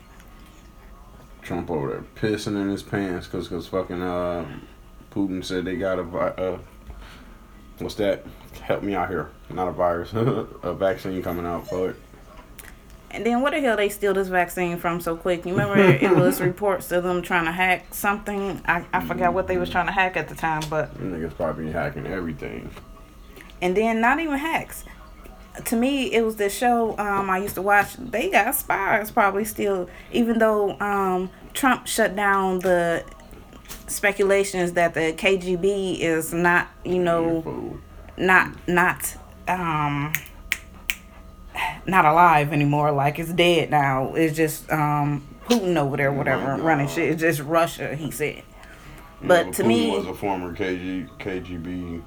Trump 1.42 1.72
over 1.72 1.90
there 1.90 2.06
pissing 2.32 2.62
in 2.62 2.70
his 2.70 2.84
pants 2.84 3.28
because 3.28 3.48
cause 3.48 3.68
fucking 3.68 4.02
uh, 4.02 4.46
Putin 5.14 5.44
said 5.44 5.66
they 5.66 5.76
got 5.76 6.00
a 6.00 6.04
uh, 6.04 6.60
what's 7.80 7.96
that? 7.96 8.26
Help 8.62 8.84
me 8.84 8.96
out 8.96 9.10
here. 9.10 9.30
Not 9.50 9.68
a 9.68 9.72
virus, 9.72 10.12
a 10.14 10.74
vaccine 10.74 11.22
coming 11.22 11.46
out 11.46 11.68
for 11.68 11.92
it. 11.92 11.96
And 13.12 13.24
then 13.24 13.42
what 13.42 13.54
the 13.54 13.60
hell 13.62 13.78
they 13.78 13.90
steal 13.90 14.16
this 14.16 14.28
vaccine 14.28 14.78
from 14.78 15.00
so 15.00 15.16
quick? 15.16 15.46
You 15.46 15.52
remember 15.52 15.78
it 15.80 16.16
was 16.16 16.42
reports 16.52 16.92
of 16.92 17.04
them 17.04 17.22
trying 17.22 17.46
to 17.46 17.52
hack 17.52 17.94
something. 17.94 18.60
I, 18.66 18.86
I 18.92 19.06
forgot 19.06 19.34
what 19.36 19.46
they 19.46 19.58
was 19.58 19.70
trying 19.70 19.86
to 19.86 19.92
hack 19.92 20.18
at 20.18 20.30
the 20.30 20.36
time, 20.36 20.64
but 20.68 20.92
Them 20.96 21.14
niggas 21.14 21.36
probably 21.36 21.72
hacking 21.72 22.08
everything. 22.08 22.72
and 23.62 23.78
then 23.78 24.02
not 24.02 24.20
even 24.20 24.38
hacks. 24.40 24.84
To 25.66 25.76
me, 25.76 26.12
it 26.12 26.26
was 26.26 26.38
this 26.38 26.58
show 26.58 26.98
um, 26.98 27.30
I 27.30 27.38
used 27.38 27.54
to 27.54 27.62
watch. 27.62 27.94
They 27.98 28.32
got 28.32 28.56
spies 28.56 29.12
probably 29.12 29.46
still, 29.46 29.88
even 30.12 30.40
though 30.40 30.80
um, 30.80 31.30
Trump 31.54 31.86
shut 31.86 32.16
down 32.16 32.60
the 32.60 33.04
speculations 33.94 34.74
that 34.74 34.94
the 34.94 35.14
KGB 35.14 36.00
is 36.00 36.34
not, 36.34 36.68
you 36.84 37.00
know, 37.00 37.80
not 38.18 38.52
not 38.68 39.16
um 39.48 40.14
not 41.86 42.06
alive 42.06 42.52
anymore 42.54 42.92
like 42.92 43.20
it's 43.20 43.32
dead 43.34 43.70
now 43.72 44.14
it's 44.16 44.36
just 44.36 44.72
um 44.72 45.22
putin 45.48 45.76
over 45.78 45.98
there 45.98 46.12
whatever 46.12 46.58
my 46.58 46.64
running 46.64 46.88
shit 46.88 47.10
it's 47.10 47.22
just 47.22 47.40
russia 47.42 47.96
he 47.96 48.10
said 48.12 48.36
Yeah, 49.22 49.28
But 49.28 49.54
to 49.54 49.64
Putin 49.64 49.68
me- 49.68 49.92
was 49.92 50.06
a 50.08 50.14
former 50.14 50.54
KG, 50.56 51.10
KGB. 51.20 52.02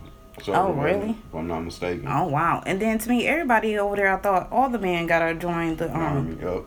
Oh, 0.49 0.73
really? 0.73 1.11
If 1.11 1.35
I'm 1.35 1.47
not 1.49 1.61
mistaken. 1.61 2.07
oh 2.09 2.27
wow 2.29 2.63
and 2.67 2.81
then 2.81 2.99
to 2.99 3.09
me 3.09 3.27
everybody 3.27 3.77
over 3.79 3.97
there 3.97 4.13
i 4.15 4.19
thought 4.19 4.49
all 4.51 4.69
the 4.71 4.79
men 4.79 5.07
gotta 5.07 5.35
join 5.35 5.77
the 5.77 5.93
um 5.95 6.01
Army, 6.03 6.37
yup. 6.41 6.65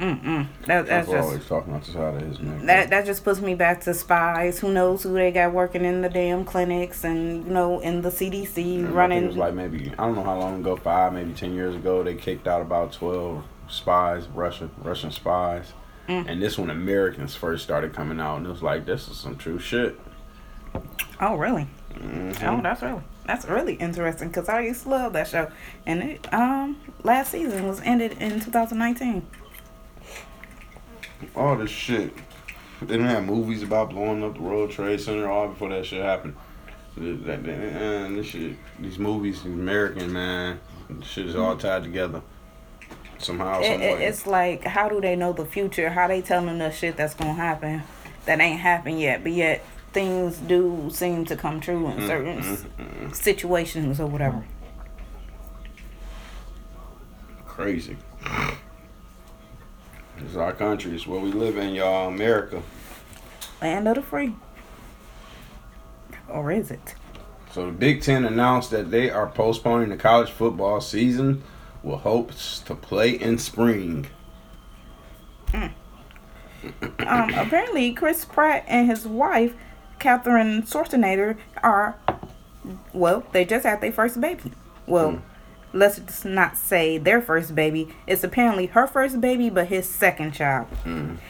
Mm-hmm. 0.00 0.64
that, 0.66 0.86
that's 0.86 1.08
just 1.08 1.24
always 1.24 1.46
talking 1.46 1.72
out 1.72 1.84
the 1.84 1.92
side 1.92 2.14
of 2.14 2.22
his 2.28 2.40
neck. 2.40 2.62
that 2.66 2.90
that 2.90 3.06
just 3.06 3.22
puts 3.22 3.40
me 3.40 3.54
back 3.54 3.80
to 3.82 3.94
spies 3.94 4.58
who 4.58 4.72
knows 4.72 5.04
who 5.04 5.14
they 5.14 5.30
got 5.30 5.52
working 5.52 5.84
in 5.84 6.02
the 6.02 6.08
damn 6.08 6.44
clinics 6.44 7.04
and 7.04 7.44
you 7.46 7.52
know 7.52 7.78
in 7.78 8.02
the 8.02 8.08
cdc 8.08 8.54
think 8.54 8.88
It 8.88 8.92
running 8.92 9.26
was 9.28 9.36
like 9.36 9.54
maybe 9.54 9.92
I 9.96 10.06
don't 10.06 10.16
know 10.16 10.24
how 10.24 10.38
long 10.38 10.60
ago, 10.60 10.74
five, 10.76 11.12
maybe 11.12 11.32
ten 11.32 11.54
years 11.54 11.76
ago, 11.76 12.02
they 12.02 12.14
kicked 12.16 12.48
out 12.48 12.60
about 12.60 12.92
twelve 12.92 13.44
spies, 13.68 14.26
Russian 14.28 14.70
Russian 14.82 15.10
spies. 15.12 15.72
Mm. 16.08 16.28
And 16.28 16.42
this 16.42 16.58
when 16.58 16.70
Americans 16.70 17.34
first 17.34 17.62
started 17.64 17.94
coming 17.94 18.20
out, 18.20 18.36
and 18.38 18.46
it 18.46 18.50
was 18.50 18.62
like, 18.62 18.84
this 18.84 19.08
is 19.08 19.16
some 19.16 19.36
true 19.36 19.58
shit. 19.58 19.98
oh 21.20 21.36
really 21.36 21.66
Mhm. 21.94 22.42
Oh, 22.58 22.60
that's 22.62 22.82
really 22.82 23.02
that's 23.26 23.46
really 23.46 23.74
interesting 23.74 24.28
because 24.28 24.48
I 24.48 24.60
used 24.62 24.82
to 24.82 24.88
love 24.90 25.12
that 25.12 25.28
show, 25.28 25.50
and 25.86 26.02
it 26.02 26.34
um 26.34 26.76
last 27.04 27.30
season 27.30 27.68
was 27.68 27.80
ended 27.82 28.16
in 28.20 28.40
2019. 28.40 29.24
All 31.34 31.56
this 31.56 31.70
shit. 31.70 32.14
They 32.80 32.86
didn't 32.86 33.06
have 33.06 33.24
movies 33.24 33.62
about 33.62 33.90
blowing 33.90 34.22
up 34.22 34.34
the 34.34 34.42
World 34.42 34.70
Trade 34.70 35.00
Center 35.00 35.30
all 35.30 35.48
before 35.48 35.70
that 35.70 35.86
shit 35.86 36.02
happened. 36.02 36.36
And 36.96 38.18
this 38.18 38.26
shit, 38.26 38.56
these 38.78 38.98
movies, 38.98 39.44
American 39.44 40.12
man, 40.12 40.60
shit 41.02 41.26
is 41.26 41.34
all 41.34 41.56
tied 41.56 41.82
together 41.82 42.22
somehow, 43.18 43.60
It, 43.60 43.80
it's 43.80 44.26
like 44.26 44.64
how 44.64 44.88
do 44.88 45.00
they 45.00 45.16
know 45.16 45.32
the 45.32 45.46
future? 45.46 45.90
How 45.90 46.08
they 46.08 46.20
telling 46.20 46.60
us 46.60 46.76
shit 46.76 46.96
that's 46.96 47.14
gonna 47.14 47.34
happen 47.34 47.82
that 48.26 48.40
ain't 48.40 48.60
happened 48.60 49.00
yet, 49.00 49.22
but 49.22 49.32
yet 49.32 49.64
things 49.92 50.38
do 50.38 50.90
seem 50.92 51.24
to 51.26 51.36
come 51.36 51.60
true 51.60 51.86
in 51.88 51.98
mm, 51.98 52.06
certain 52.06 52.40
mm, 52.40 52.52
s- 52.52 52.64
mm. 52.78 53.14
situations 53.14 54.00
or 54.00 54.06
whatever. 54.06 54.44
Crazy. 57.46 57.96
Is 60.22 60.36
our 60.36 60.52
country. 60.52 60.94
It's 60.94 61.06
where 61.06 61.20
we 61.20 61.32
live 61.32 61.58
in, 61.58 61.74
y'all. 61.74 62.08
America. 62.08 62.62
Land 63.60 63.88
of 63.88 63.96
the 63.96 64.02
free, 64.02 64.34
or 66.28 66.52
is 66.52 66.70
it? 66.70 66.94
So 67.52 67.66
the 67.66 67.72
Big 67.72 68.02
Ten 68.02 68.24
announced 68.24 68.70
that 68.72 68.90
they 68.90 69.10
are 69.10 69.28
postponing 69.28 69.88
the 69.90 69.96
college 69.96 70.30
football 70.30 70.80
season 70.80 71.42
with 71.82 72.00
hopes 72.00 72.60
to 72.60 72.74
play 72.74 73.10
in 73.10 73.38
spring. 73.38 74.06
Um, 75.52 77.34
apparently, 77.34 77.92
Chris 77.92 78.24
Pratt 78.24 78.64
and 78.66 78.88
his 78.88 79.06
wife, 79.06 79.54
Catherine 79.98 80.62
Schwarzenegger, 80.62 81.36
are 81.62 81.96
well. 82.92 83.24
They 83.32 83.44
just 83.44 83.64
had 83.64 83.80
their 83.80 83.92
first 83.92 84.20
baby. 84.20 84.52
Well, 84.86 85.22
let's 85.74 85.98
just 85.98 86.24
not 86.24 86.56
say 86.56 86.96
their 86.96 87.20
first 87.20 87.54
baby. 87.54 87.88
It's 88.06 88.24
apparently 88.24 88.66
her 88.66 88.86
first 88.86 89.20
baby, 89.20 89.50
but 89.50 89.66
his 89.66 89.88
second 89.88 90.32
child. 90.32 90.68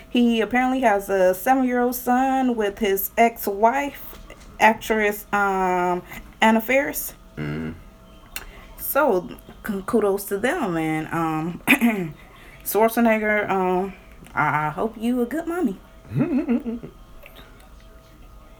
He 0.08 0.40
apparently 0.40 0.80
has 0.80 1.08
a 1.08 1.34
seven-year-old 1.34 1.94
son 1.94 2.54
with 2.54 2.78
his 2.78 3.10
ex-wife, 3.16 4.18
actress 4.60 5.26
um, 5.32 6.02
Anna 6.40 6.60
Faris. 6.60 7.14
Mm. 7.36 7.74
So 8.76 9.28
kudos 9.62 10.24
to 10.26 10.38
them, 10.38 10.74
man. 10.74 11.08
Um, 11.10 11.62
Schwarzenegger. 12.64 13.48
Um, 13.48 13.94
I 14.34 14.70
hope 14.70 14.96
you 14.98 15.22
a 15.22 15.26
good 15.26 15.46
mommy. 15.46 15.78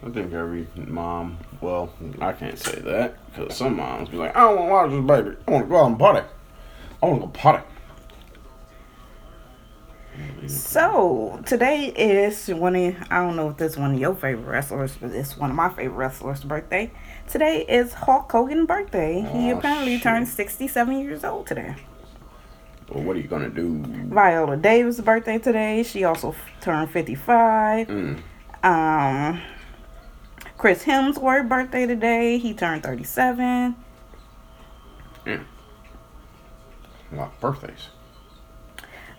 I 0.05 0.11
think 0.11 0.33
every 0.35 0.67
mom, 0.77 1.39
well, 1.63 1.91
I 2.21 2.33
can't 2.33 2.59
say 2.59 2.79
that 2.81 3.17
because 3.33 3.57
some 3.57 3.77
moms 3.77 4.11
be 4.11 4.19
like, 4.19 4.37
I 4.37 4.41
don't 4.41 4.69
want 4.69 4.91
to 4.91 4.97
watch 4.99 5.17
this 5.19 5.25
baby. 5.25 5.37
I 5.49 5.51
want 5.51 5.65
to 5.65 5.69
go 5.71 5.77
out 5.79 5.87
and 5.87 5.99
party. 5.99 6.27
I 7.03 7.07
want 7.07 7.21
to 7.23 7.27
go 7.27 7.33
party. 7.33 7.65
So 10.47 11.43
today 11.47 11.87
is 11.87 12.49
one 12.49 12.77
of 12.77 12.95
I 13.11 13.17
don't 13.25 13.35
know 13.35 13.49
if 13.49 13.57
this 13.57 13.77
one 13.77 13.95
of 13.95 13.99
your 14.01 14.15
favorite 14.15 14.45
wrestlers, 14.49 14.95
but 15.01 15.11
it's 15.11 15.37
one 15.37 15.51
of 15.51 15.57
my 15.57 15.71
favorite 15.71 15.97
wrestlers' 15.97 16.45
birthday. 16.45 16.93
Today 17.29 17.65
is 17.67 17.95
Hulk 17.95 18.31
Hogan's 18.31 18.67
birthday. 18.69 19.23
he 19.33 19.51
Aw, 19.53 19.59
apparently 19.59 19.95
shit. 19.95 20.03
turned 20.05 20.29
sixty-seven 20.29 20.99
years 21.01 21.25
old 21.25 21.47
today. 21.47 21.75
Well, 22.91 23.03
what 23.03 23.17
are 23.17 23.21
you 23.21 23.27
gonna 23.27 23.49
do? 23.49 23.79
Viola 23.85 24.57
Davis' 24.57 25.01
birthday 25.01 25.39
today. 25.39 25.83
She 25.83 26.05
also 26.05 26.29
f- 26.31 26.51
turned 26.61 26.91
fifty-five. 26.91 27.89
Mm. 27.89 28.21
Um, 28.63 29.41
Chris 30.65 30.85
Hemsworth 30.85 31.47
birthday 31.47 31.85
today. 31.85 32.39
He 32.39 32.55
turned 32.55 32.83
thirty-seven. 32.83 33.77
A 35.27 35.39
lot 37.13 37.27
of 37.35 37.39
birthdays. 37.39 37.89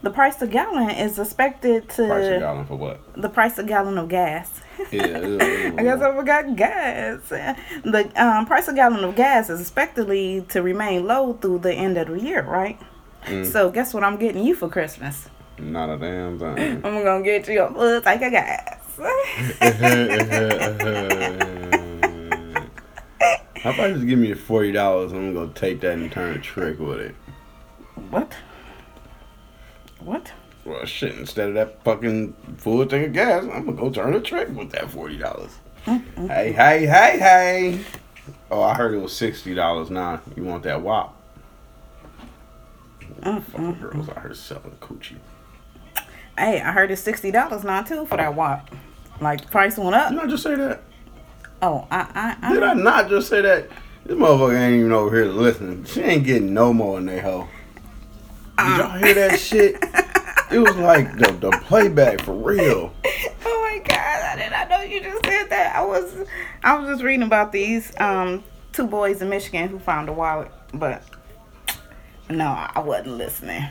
The 0.02 0.10
price 0.10 0.42
of 0.42 0.50
gallon 0.50 0.90
is 0.90 1.20
expected 1.20 1.88
to 1.90 2.08
Price 2.08 2.26
a 2.26 2.40
gallon 2.40 2.66
for 2.66 2.78
what? 2.78 3.00
the 3.14 3.30
price 3.30 3.60
of 3.60 3.68
gallon 3.68 4.00
of 4.00 4.10
gas. 4.10 4.60
Yeah. 4.92 5.04
I 5.78 5.84
guess 5.84 6.02
I 6.02 6.16
forgot 6.16 6.56
gas. 6.56 7.30
The 7.30 8.12
um, 8.16 8.48
price 8.48 8.68
of 8.68 8.74
gallon 8.74 9.04
of 9.04 9.16
gas 9.16 9.52
is 9.52 9.62
expectedly 9.62 10.48
to 10.50 10.64
remain 10.64 11.06
low 11.06 11.34
through 11.34 11.60
the 11.60 11.76
end 11.76 12.00
of 12.00 12.08
the 12.08 12.20
year, 12.20 12.42
right? 12.42 12.80
Mm. 13.26 13.46
So 13.46 13.70
guess 13.70 13.94
what 13.94 14.04
I'm 14.04 14.18
getting 14.18 14.44
you 14.44 14.56
for 14.56 14.68
Christmas? 14.68 15.30
Not 15.60 15.92
a 15.92 15.98
damn 16.00 16.40
thing. 16.40 16.78
I'm 16.84 17.04
gonna 17.04 17.24
get 17.24 17.48
you 17.48 17.62
a 17.62 17.72
full 17.72 18.02
tank 18.02 18.24
of 18.24 18.32
gas. 18.32 18.85
How 18.98 19.04
about 23.72 23.94
just 23.94 24.08
give 24.08 24.20
me 24.20 24.32
the 24.32 24.40
forty 24.40 24.72
dollars? 24.72 25.12
I'm 25.12 25.34
gonna 25.34 25.52
take 25.54 25.82
that 25.82 25.98
and 25.98 26.12
turn 26.12 26.36
a 26.36 26.40
trick 26.40 26.80
with 26.80 27.00
it. 27.00 27.16
what? 28.10 28.34
What? 30.00 30.32
Well, 30.64 30.86
shit. 30.86 31.16
Instead 31.18 31.50
of 31.50 31.56
that 31.56 31.84
fucking 31.84 32.34
full 32.58 32.86
thing 32.86 33.06
of 33.06 33.14
gas, 33.14 33.44
I'm 33.44 33.66
gonna 33.66 33.74
go 33.74 33.90
turn 33.90 34.14
a 34.14 34.22
trick 34.22 34.50
with 34.50 34.72
that 34.72 34.90
forty 34.90 35.18
dollars. 35.18 35.52
Mm-hmm. 35.86 36.28
Hey, 36.28 36.52
hey, 36.54 36.86
hey, 36.86 37.20
hey! 37.20 37.80
Oh, 38.50 38.64
I 38.64 38.76
heard 38.76 38.94
it 38.94 39.00
was 39.00 39.16
sixty 39.16 39.54
dollars 39.54 39.90
now. 39.90 40.22
You 40.38 40.44
want 40.44 40.64
that 40.64 40.82
WAP? 40.82 41.14
Mm-hmm. 43.22 43.40
Fucking 43.40 43.80
girls 43.82 44.10
out 44.10 44.22
here 44.22 44.34
selling 44.34 44.78
coochie. 44.80 45.18
Hey, 46.38 46.62
I 46.62 46.72
heard 46.72 46.92
it's 46.92 47.02
sixty 47.02 47.32
dollars 47.32 47.64
now 47.64 47.82
too 47.82 48.06
for 48.06 48.18
that 48.18 48.36
WAP. 48.36 48.70
Like 49.22 49.42
the 49.42 49.48
price 49.48 49.78
went 49.78 49.96
up. 49.96 50.12
Did 50.12 50.20
I 50.20 50.28
just 50.28 50.44
say 50.44 50.56
that? 50.56 50.82
Oh, 51.62 51.88
I, 51.90 52.36
I, 52.42 52.54
Did 52.54 52.64
I, 52.64 52.72
I 52.72 52.74
not 52.74 53.10
just 53.10 53.30
say 53.30 53.42
that? 53.42 53.70
This 54.06 54.18
motherfucker 54.18 54.60
ain't 54.60 54.76
even 54.76 54.92
over 54.92 55.16
here 55.16 55.26
listening. 55.26 55.86
She 55.86 56.02
ain't 56.02 56.26
getting 56.26 56.54
no 56.54 56.74
more 56.74 56.98
than 56.98 57.08
they 57.08 57.20
hoe. 57.20 57.48
Did 58.58 58.78
y'all 58.78 58.98
hear 58.98 59.14
that 59.16 59.40
shit? 59.40 59.84
It 60.52 60.60
was 60.60 60.76
like 60.76 61.18
the, 61.18 61.32
the 61.34 61.50
playback 61.64 62.22
for 62.22 62.34
real. 62.34 62.94
Oh 63.48 63.62
my 63.72 63.80
god, 63.80 63.98
I 63.98 64.36
did 64.38 64.52
not 64.52 64.70
know 64.70 64.82
you 64.82 65.02
just 65.02 65.26
said 65.26 65.50
that. 65.50 65.76
I 65.76 65.84
was 65.84 66.16
I 66.64 66.78
was 66.78 66.88
just 66.88 67.04
reading 67.04 67.26
about 67.26 67.52
these 67.52 67.92
um 68.00 68.44
two 68.74 68.88
boys 68.88 69.22
in 69.22 69.30
Michigan 69.30 69.68
who 69.70 69.80
found 69.80 70.08
a 70.08 70.14
wallet, 70.14 70.52
but 70.74 71.04
no, 72.30 72.46
I 72.46 72.80
wasn't 72.80 73.18
listening. 73.18 73.64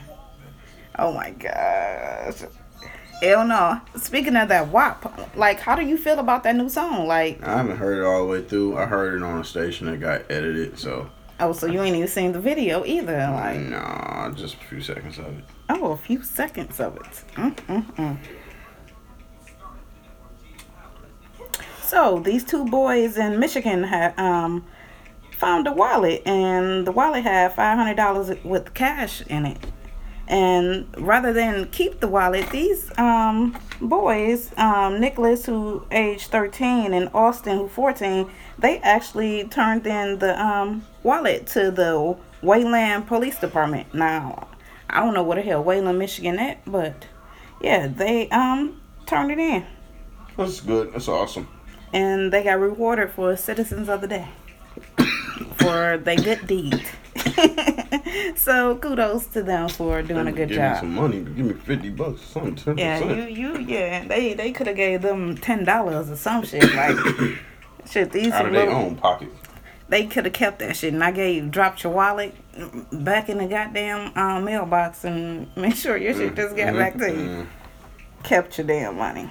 Oh 0.98 1.12
my 1.12 1.30
gosh. 1.30 2.42
Hell 3.22 3.46
no. 3.46 3.80
Speaking 3.96 4.36
of 4.36 4.48
that 4.48 4.68
WAP, 4.68 5.36
like 5.36 5.60
how 5.60 5.74
do 5.74 5.82
you 5.82 5.96
feel 5.96 6.18
about 6.18 6.42
that 6.44 6.56
new 6.56 6.68
song? 6.68 7.06
Like 7.06 7.42
I 7.42 7.56
haven't 7.58 7.76
heard 7.76 7.98
it 7.98 8.04
all 8.04 8.20
the 8.20 8.30
way 8.30 8.42
through. 8.42 8.76
I 8.76 8.86
heard 8.86 9.14
it 9.14 9.22
on 9.22 9.40
a 9.40 9.44
station 9.44 9.86
that 9.86 10.00
got 10.00 10.22
edited, 10.30 10.78
so 10.78 11.10
oh 11.40 11.52
so 11.52 11.66
you 11.66 11.80
ain't 11.82 11.96
even 11.96 12.08
seen 12.08 12.32
the 12.32 12.40
video 12.40 12.84
either. 12.84 13.16
Like 13.32 13.60
nah, 13.60 14.30
just 14.32 14.54
a 14.54 14.58
few 14.58 14.80
seconds 14.80 15.18
of 15.18 15.26
it. 15.38 15.44
oh 15.68 15.92
a 15.92 15.96
few 15.96 16.22
seconds 16.22 16.80
of 16.80 16.96
it. 16.96 17.24
Mm-mm-mm. 17.34 18.18
So 21.82 22.18
these 22.18 22.44
two 22.44 22.64
boys 22.64 23.16
in 23.16 23.38
Michigan 23.38 23.84
had 23.84 24.18
um 24.18 24.64
found 25.32 25.66
a 25.66 25.72
wallet 25.72 26.22
and 26.26 26.86
the 26.86 26.92
wallet 26.92 27.22
had 27.22 27.54
five 27.54 27.78
hundred 27.78 27.96
dollars 27.96 28.36
with 28.44 28.74
cash 28.74 29.22
in 29.28 29.46
it. 29.46 29.58
And 30.26 30.86
rather 30.96 31.32
than 31.32 31.66
keep 31.68 32.00
the 32.00 32.08
wallet, 32.08 32.48
these 32.50 32.90
um 32.98 33.56
boys, 33.80 34.52
um 34.56 35.00
Nicholas 35.00 35.44
who 35.46 35.86
aged 35.90 36.30
thirteen 36.30 36.94
and 36.94 37.10
Austin 37.14 37.58
who 37.58 37.68
fourteen, 37.68 38.30
they 38.58 38.78
actually 38.78 39.44
turned 39.48 39.86
in 39.86 40.18
the 40.18 40.40
um 40.42 40.84
wallet 41.02 41.46
to 41.48 41.70
the 41.70 42.16
Wayland 42.42 43.06
Police 43.06 43.38
Department. 43.38 43.92
Now 43.94 44.48
I 44.88 45.00
don't 45.00 45.12
know 45.14 45.22
what 45.22 45.36
the 45.36 45.42
hell 45.42 45.62
Wayland, 45.62 45.98
Michigan 45.98 46.38
at, 46.38 46.58
but 46.64 47.06
yeah, 47.60 47.86
they 47.86 48.28
um 48.30 48.80
turned 49.06 49.30
it 49.30 49.38
in 49.38 49.64
That's 50.36 50.60
good. 50.60 50.92
That's 50.94 51.08
awesome. 51.08 51.48
and 51.92 52.32
they 52.32 52.42
got 52.42 52.58
rewarded 52.58 53.10
for 53.10 53.36
Citizens 53.36 53.88
of 53.90 54.00
the 54.00 54.08
Day 54.08 54.28
for 55.56 55.98
their 55.98 56.16
good 56.16 56.46
deed. 56.46 56.82
so 58.36 58.76
kudos 58.76 59.26
to 59.26 59.42
them 59.42 59.68
for 59.68 60.02
doing 60.02 60.26
a 60.26 60.32
good 60.32 60.48
give 60.48 60.50
me 60.50 60.56
job. 60.56 60.78
some 60.80 60.94
money. 60.94 61.20
Give 61.20 61.46
me 61.46 61.54
fifty 61.54 61.90
bucks 61.90 62.20
or 62.22 62.26
something. 62.26 62.56
Ten 62.56 62.78
Yeah, 62.78 63.02
you 63.04 63.24
you 63.26 63.58
yeah, 63.60 64.06
they 64.06 64.34
they 64.34 64.52
could 64.52 64.66
have 64.66 64.76
gave 64.76 65.02
them 65.02 65.36
ten 65.36 65.64
dollars 65.64 66.10
or 66.10 66.16
some 66.16 66.44
shit 66.44 66.74
like 66.74 66.96
shit. 67.90 68.10
These 68.12 68.32
Out 68.32 68.46
of 68.46 68.52
their 68.52 68.70
own 68.70 68.96
pocket. 68.96 69.30
they 69.88 70.06
could 70.06 70.24
have 70.24 70.34
kept 70.34 70.58
that 70.60 70.76
shit, 70.76 70.92
and 70.92 71.02
I 71.02 71.10
gave 71.12 71.50
dropped 71.50 71.82
your 71.84 71.92
wallet 71.92 72.34
back 72.92 73.28
in 73.28 73.38
the 73.38 73.46
goddamn 73.46 74.16
um, 74.16 74.44
mailbox 74.44 75.04
and 75.04 75.54
make 75.56 75.74
sure 75.76 75.96
your 75.96 76.14
shit 76.14 76.34
just 76.34 76.56
got 76.56 76.74
back 76.74 76.96
to 76.98 77.08
you. 77.10 77.16
Mm. 77.16 77.46
Kept 78.22 78.56
your 78.58 78.66
damn 78.66 78.96
money. 78.96 79.30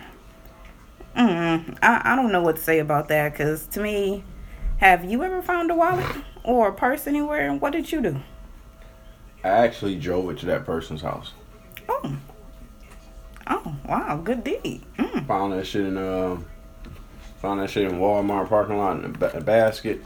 Mm, 1.17 1.77
I 1.81 2.13
I 2.13 2.15
don't 2.15 2.31
know 2.31 2.41
what 2.41 2.55
to 2.57 2.61
say 2.61 2.79
about 2.79 3.07
that 3.09 3.31
because 3.33 3.67
to 3.67 3.79
me, 3.79 4.23
have 4.83 5.05
you 5.05 5.23
ever 5.23 5.41
found 5.41 5.71
a 5.71 5.75
wallet 5.75 6.05
or 6.43 6.67
a 6.67 6.73
purse 6.73 7.07
anywhere? 7.07 7.49
And 7.49 7.61
what 7.61 7.71
did 7.71 7.89
you 7.89 8.01
do? 8.01 8.19
I 9.41 9.47
actually 9.47 9.95
drove 9.95 10.29
it 10.29 10.39
to 10.39 10.45
that 10.47 10.65
person's 10.65 11.01
house. 11.01 11.31
Oh, 11.87 12.17
oh 13.47 13.75
wow, 13.87 14.17
good 14.21 14.43
deed. 14.43 14.83
Mm. 14.97 15.25
Found 15.25 15.53
that 15.53 15.65
shit 15.65 15.85
in 15.85 15.97
uh, 15.97 16.37
found 17.37 17.61
that 17.61 17.69
shit 17.69 17.89
in 17.89 17.97
Walmart 17.97 18.49
parking 18.49 18.77
lot 18.77 18.97
in 18.97 19.05
a, 19.05 19.09
ba- 19.09 19.37
a 19.37 19.41
basket. 19.41 20.03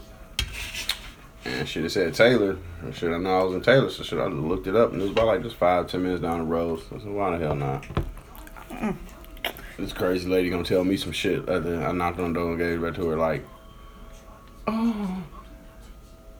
And 1.44 1.68
shit, 1.68 1.84
it 1.84 1.90
said 1.90 2.14
Taylor. 2.14 2.56
And 2.82 2.94
shit, 2.94 3.10
I 3.10 3.18
know 3.18 3.40
I 3.40 3.42
was 3.42 3.54
in 3.54 3.62
Taylor, 3.62 3.90
so 3.90 4.04
shit, 4.04 4.20
I 4.20 4.28
just 4.28 4.36
looked 4.36 4.68
it 4.68 4.76
up, 4.76 4.92
and 4.92 5.00
it 5.00 5.04
was 5.04 5.10
about 5.10 5.26
like 5.26 5.42
just 5.42 5.56
five, 5.56 5.88
ten 5.88 6.04
minutes 6.04 6.22
down 6.22 6.38
the 6.38 6.44
road. 6.44 6.80
So 6.88 6.96
I 6.96 6.98
said, 7.00 7.10
why 7.10 7.36
the 7.36 7.44
hell 7.44 7.56
not? 7.56 7.84
This 9.76 9.92
crazy 9.92 10.28
lady 10.28 10.50
gonna 10.50 10.62
tell 10.62 10.84
me 10.84 10.96
some 10.96 11.10
shit. 11.10 11.48
I 11.48 11.90
knocked 11.90 12.20
on 12.20 12.32
the 12.32 12.38
door 12.38 12.50
and 12.50 12.58
gave 12.58 12.78
it 12.78 12.82
back 12.82 12.94
to 12.94 13.08
her, 13.08 13.16
like, 13.16 13.44
oh, 14.68 15.22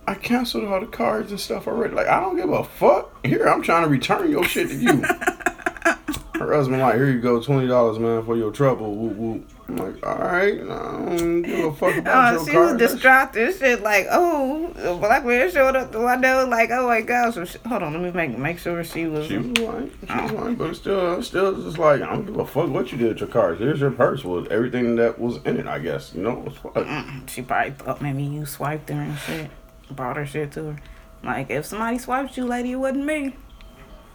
I 0.07 0.15
canceled 0.15 0.65
all 0.65 0.81
the 0.81 0.87
cards 0.87 1.31
and 1.31 1.41
stuff 1.41 1.67
already. 1.67 1.95
Like, 1.95 2.07
I 2.07 2.21
don't 2.21 2.37
give 2.37 2.51
a 2.51 2.65
fuck. 2.65 3.27
Here, 3.27 3.47
I'm 3.47 3.63
trying 3.63 3.83
to 3.85 3.89
return 3.89 4.31
your 4.31 4.45
shit 4.45 4.69
to 4.69 4.77
you. 4.77 5.03
Her 6.39 6.55
husband 6.55 6.81
like, 6.81 6.95
here 6.95 7.11
you 7.11 7.21
go, 7.21 7.41
twenty 7.43 7.67
dollars, 7.67 7.99
man, 7.99 8.25
for 8.25 8.37
your 8.37 8.53
trouble. 8.53 8.95
Whoop, 8.95 9.17
whoop. 9.17 9.51
I'm 9.69 9.77
like, 9.77 10.07
all 10.07 10.17
right, 10.17 10.61
I 10.63 10.65
don't 10.65 11.43
give 11.43 11.63
a 11.67 11.73
fuck 11.75 11.95
about 11.97 12.35
Oh, 12.35 12.37
your 12.39 12.47
she 12.51 12.57
was 12.57 12.77
distracted 12.79 13.49
and 13.49 13.55
shit. 13.57 13.83
Like, 13.83 14.07
oh, 14.11 14.73
a 14.79 14.97
black 14.97 15.27
man 15.27 15.51
showed 15.51 15.77
up 15.77 15.93
the 15.93 16.01
window. 16.01 16.47
Like, 16.49 16.71
oh 16.71 16.87
my 16.87 17.03
gosh. 17.03 17.35
So 17.35 17.45
she, 17.45 17.59
hold 17.67 17.83
on, 17.83 17.93
let 17.93 18.01
me 18.03 18.11
make 18.11 18.39
make 18.39 18.59
sure 18.59 18.83
she 18.83 19.05
was. 19.07 19.27
She 19.27 19.37
was 19.37 19.61
white, 19.61 19.93
she 20.09 20.23
was 20.23 20.33
white, 20.33 20.57
but 20.59 20.71
it's 20.71 20.79
still, 20.79 21.19
it's 21.19 21.29
still 21.29 21.55
just 21.63 21.77
like, 21.77 22.01
I 22.01 22.07
don't 22.07 22.25
give 22.25 22.39
a 22.39 22.47
fuck 22.47 22.71
what 22.71 22.91
you 22.93 22.97
did 22.99 23.09
with 23.09 23.21
your 23.21 23.29
cards. 23.29 23.61
Here's 23.61 23.81
your 23.81 23.91
purse 23.91 24.25
with 24.25 24.51
everything 24.51 24.97
that 24.97 25.19
was 25.19 25.37
in 25.45 25.59
it, 25.59 25.67
I 25.67 25.79
guess. 25.81 26.15
You 26.15 26.23
know. 26.23 26.37
Mm, 26.65 27.29
She 27.29 27.43
probably 27.43 27.73
thought 27.73 28.01
maybe 28.01 28.23
you 28.23 28.47
swiped 28.47 28.89
her 28.89 28.95
and 29.01 29.19
shit. 29.19 29.51
Brought 29.91 30.17
her 30.17 30.25
shit 30.27 30.51
to 30.53 30.65
her. 30.65 30.77
Like, 31.23 31.51
if 31.51 31.67
somebody 31.67 31.99
swiped 31.99 32.39
you, 32.39 32.47
lady, 32.47 32.73
it 32.73 32.77
wasn't 32.77 33.05
me. 33.05 33.35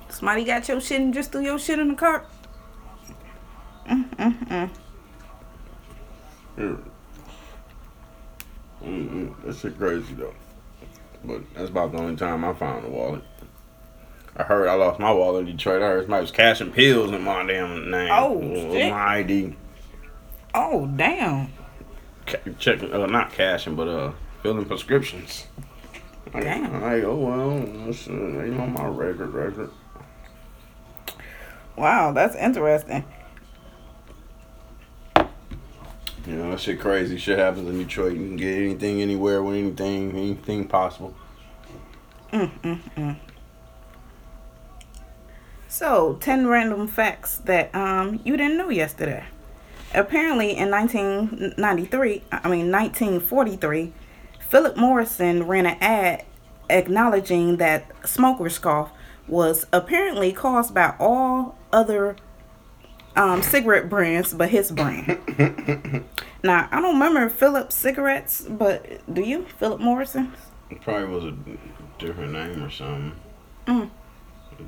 Somebody 0.09 0.45
got 0.45 0.67
your 0.67 0.81
shit 0.81 0.99
and 1.01 1.13
just 1.13 1.31
threw 1.31 1.41
your 1.41 1.59
shit 1.59 1.77
in 1.77 1.89
the 1.89 1.95
cart. 1.95 2.25
Here. 6.55 6.77
Mm-mm, 8.83 9.33
that 9.43 9.55
shit 9.55 9.77
crazy 9.77 10.13
though. 10.13 10.33
But 11.23 11.41
that's 11.53 11.69
about 11.69 11.93
the 11.93 11.99
only 11.99 12.15
time 12.15 12.43
I 12.43 12.53
found 12.53 12.85
a 12.85 12.89
wallet. 12.89 13.23
I 14.35 14.43
heard 14.43 14.67
I 14.67 14.73
lost 14.73 14.99
my 14.99 15.11
wallet 15.11 15.47
in 15.47 15.55
Detroit. 15.55 15.81
I 15.81 15.87
heard 15.87 16.03
somebody 16.03 16.21
was 16.21 16.31
cashing 16.31 16.71
pills 16.71 17.11
in 17.11 17.21
my 17.21 17.45
damn 17.45 17.89
name. 17.89 18.09
Oh, 18.11 18.33
With 18.33 18.71
shit. 18.73 18.91
My 18.91 19.17
ID. 19.17 19.55
Oh, 20.55 20.87
damn. 20.87 21.51
Ca- 22.25 22.51
checking, 22.59 22.91
uh, 22.93 23.05
not 23.05 23.31
cashing, 23.31 23.75
but 23.75 23.87
uh, 23.87 24.11
filling 24.41 24.65
prescriptions. 24.65 25.47
Like, 26.33 26.43
Damn. 26.43 26.81
Like, 26.81 27.03
oh 27.03 27.15
well, 27.15 27.85
that's, 27.85 28.07
uh, 28.07 28.11
ain't 28.13 28.59
on 28.59 28.73
my 28.73 28.87
record, 28.87 29.33
record. 29.33 29.69
Wow, 31.75 32.11
that's 32.11 32.35
interesting. 32.35 33.03
You 36.25 36.35
know, 36.35 36.51
that 36.51 36.59
shit 36.59 36.79
crazy. 36.79 37.17
Shit 37.17 37.37
happens 37.37 37.69
in 37.69 37.77
Detroit. 37.77 38.13
You 38.13 38.19
can 38.19 38.37
get 38.37 38.57
anything, 38.57 39.01
anywhere, 39.01 39.43
with 39.43 39.55
anything, 39.55 40.11
anything 40.11 40.67
possible. 40.67 41.13
Mm, 42.31 42.51
mm, 42.61 42.79
mm. 42.95 43.17
So, 45.67 46.17
10 46.21 46.47
random 46.47 46.87
facts 46.87 47.39
that 47.39 47.73
um 47.75 48.21
you 48.23 48.37
didn't 48.37 48.57
know 48.57 48.69
yesterday. 48.69 49.25
Apparently, 49.93 50.55
in 50.55 50.71
1993, 50.71 52.23
I 52.31 52.49
mean 52.49 52.71
1943, 52.71 53.93
Philip 54.49 54.77
Morrison 54.77 55.43
ran 55.43 55.65
an 55.65 55.77
ad 55.81 56.25
acknowledging 56.69 57.57
that 57.57 57.91
smoker's 58.07 58.57
cough 58.57 58.91
was 59.27 59.65
apparently 59.71 60.31
caused 60.31 60.73
by 60.73 60.95
all 60.99 61.57
other 61.71 62.15
um, 63.15 63.41
cigarette 63.41 63.89
brands 63.89 64.33
but 64.33 64.49
his 64.49 64.71
brand. 64.71 65.19
now, 66.43 66.67
I 66.71 66.81
don't 66.81 66.99
remember 66.99 67.29
Philip 67.29 67.71
cigarettes, 67.71 68.45
but 68.49 69.01
do 69.13 69.21
you? 69.21 69.45
Philip 69.59 69.79
Morrison? 69.79 70.33
It 70.69 70.81
probably 70.81 71.07
was 71.07 71.25
a 71.25 71.35
different 71.99 72.33
name 72.33 72.63
or 72.63 72.69
something. 72.69 73.15
Mm. 73.67 73.89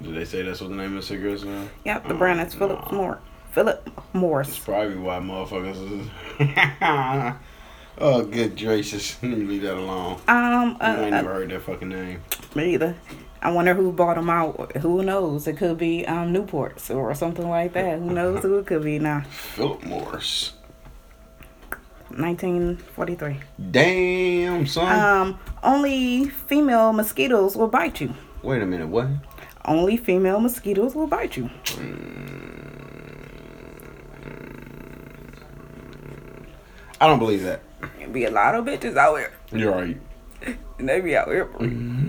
Did 0.02 0.16
they 0.16 0.26
say 0.26 0.42
that's 0.42 0.62
what 0.62 0.70
the 0.70 0.76
name 0.76 0.96
of 0.96 1.02
the 1.02 1.08
cigarettes 1.08 1.44
was? 1.44 1.68
Yep, 1.84 2.08
the 2.08 2.14
brand 2.14 2.42
is 2.42 2.54
Philip 2.54 2.92
Mor- 2.92 3.22
Philip 3.52 3.90
Morris. 4.14 4.50
That's 4.50 4.60
probably 4.60 4.98
why 4.98 5.20
motherfuckers 5.20 6.02
is. 6.02 7.38
oh, 7.98 8.24
good 8.26 8.58
gracious. 8.58 9.22
Leave 9.24 9.62
that 9.62 9.78
alone. 9.78 10.16
Um, 10.28 10.78
I 10.80 11.06
ain't 11.06 11.14
uh, 11.14 11.22
never 11.22 11.34
heard 11.34 11.50
that 11.52 11.62
fucking 11.62 11.90
name. 11.90 12.22
Me 12.54 12.74
either. 12.74 12.96
I 13.42 13.52
wonder 13.52 13.74
who 13.74 13.92
bought 13.92 14.16
them 14.16 14.30
out. 14.30 14.76
Who 14.78 15.04
knows? 15.04 15.48
It 15.48 15.58
could 15.58 15.78
be 15.78 16.06
um 16.08 16.34
Newports 16.34 16.94
or 16.94 17.14
something 17.14 17.48
like 17.50 17.74
that. 17.74 18.00
Who 18.00 18.12
knows 18.12 18.42
who 18.42 18.58
it 18.60 18.66
could 18.66 18.84
be 18.84 19.00
now? 19.00 19.22
Philip 19.30 19.84
Morris. 19.84 20.54
1943. 22.10 23.40
Damn, 23.72 24.66
son. 24.68 25.00
Um, 25.00 25.40
only 25.64 26.30
female 26.30 26.94
mosquitoes 26.94 27.56
will 27.58 27.68
bite 27.68 28.00
you. 28.00 28.14
Wait 28.42 28.62
a 28.62 28.66
minute, 28.66 28.88
what? 28.88 29.08
Only 29.66 29.98
female 29.98 30.40
mosquitoes 30.40 30.96
will 30.96 31.08
bite 31.08 31.36
you. 31.36 31.50
I 37.02 37.08
don't 37.08 37.20
believe 37.20 37.44
that. 37.44 37.62
There 37.98 38.08
be 38.08 38.26
a 38.26 38.32
lot 38.32 38.56
of 38.56 38.66
bitches 38.66 38.96
out 38.96 39.18
here. 39.18 39.34
You're 39.52 39.72
right. 39.72 39.98
And 40.78 40.90
they 40.90 41.02
be 41.02 41.16
out 41.16 41.28
here 41.28 41.46